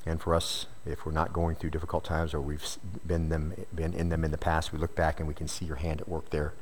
And 0.05 0.21
for 0.21 0.33
us, 0.33 0.65
if 0.85 1.05
we're 1.05 1.11
not 1.11 1.33
going 1.33 1.55
through 1.55 1.69
difficult 1.71 2.03
times 2.03 2.33
or 2.33 2.41
we've 2.41 2.65
been, 3.05 3.29
them, 3.29 3.53
been 3.73 3.93
in 3.93 4.09
them 4.09 4.23
in 4.23 4.31
the 4.31 4.37
past, 4.37 4.73
we 4.73 4.79
look 4.79 4.95
back 4.95 5.19
and 5.19 5.27
we 5.27 5.33
can 5.33 5.47
see 5.47 5.65
your 5.65 5.75
hand 5.77 6.01
at 6.01 6.09
work 6.09 6.29
there 6.31 6.53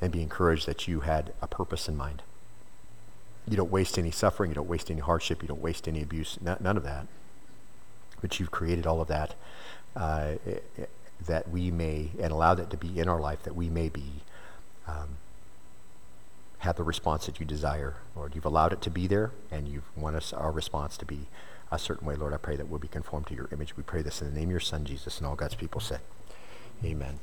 and 0.00 0.12
be 0.12 0.22
encouraged 0.22 0.66
that 0.66 0.86
you 0.86 1.00
had 1.00 1.32
a 1.40 1.46
purpose 1.46 1.88
in 1.88 1.96
mind. 1.96 2.22
You 3.48 3.56
don't 3.56 3.70
waste 3.70 3.98
any 3.98 4.10
suffering, 4.10 4.50
you 4.50 4.54
don't 4.54 4.68
waste 4.68 4.90
any 4.90 5.00
hardship, 5.00 5.42
you 5.42 5.48
don't 5.48 5.60
waste 5.60 5.88
any 5.88 6.02
abuse, 6.02 6.38
none 6.40 6.76
of 6.76 6.84
that. 6.84 7.08
But 8.20 8.38
you've 8.38 8.52
created 8.52 8.86
all 8.86 9.00
of 9.00 9.08
that. 9.08 9.34
Uh, 9.96 10.34
that 11.26 11.48
we 11.48 11.70
may, 11.70 12.10
and 12.20 12.32
allow 12.32 12.54
that 12.54 12.70
to 12.70 12.76
be 12.76 12.98
in 12.98 13.08
our 13.08 13.20
life, 13.20 13.42
that 13.42 13.56
we 13.56 13.68
may 13.68 13.88
be, 13.88 14.22
um, 14.86 15.16
have 16.58 16.76
the 16.76 16.84
response 16.84 17.26
that 17.26 17.40
you 17.40 17.46
desire. 17.46 17.94
Lord, 18.14 18.34
you've 18.34 18.44
allowed 18.44 18.72
it 18.72 18.80
to 18.82 18.90
be 18.90 19.06
there, 19.06 19.32
and 19.50 19.66
you 19.66 19.82
want 19.96 20.16
us, 20.16 20.32
our 20.32 20.52
response 20.52 20.96
to 20.98 21.04
be 21.04 21.26
a 21.70 21.78
certain 21.78 22.06
way. 22.06 22.14
Lord, 22.14 22.32
I 22.32 22.36
pray 22.36 22.56
that 22.56 22.68
we'll 22.68 22.78
be 22.78 22.88
conformed 22.88 23.26
to 23.28 23.34
your 23.34 23.48
image. 23.50 23.76
We 23.76 23.82
pray 23.82 24.02
this 24.02 24.20
in 24.20 24.28
the 24.28 24.34
name 24.34 24.48
of 24.48 24.52
your 24.52 24.60
Son, 24.60 24.84
Jesus, 24.84 25.18
and 25.18 25.26
all 25.26 25.34
God's 25.34 25.54
people 25.54 25.80
said. 25.80 26.00
Amen. 26.84 27.18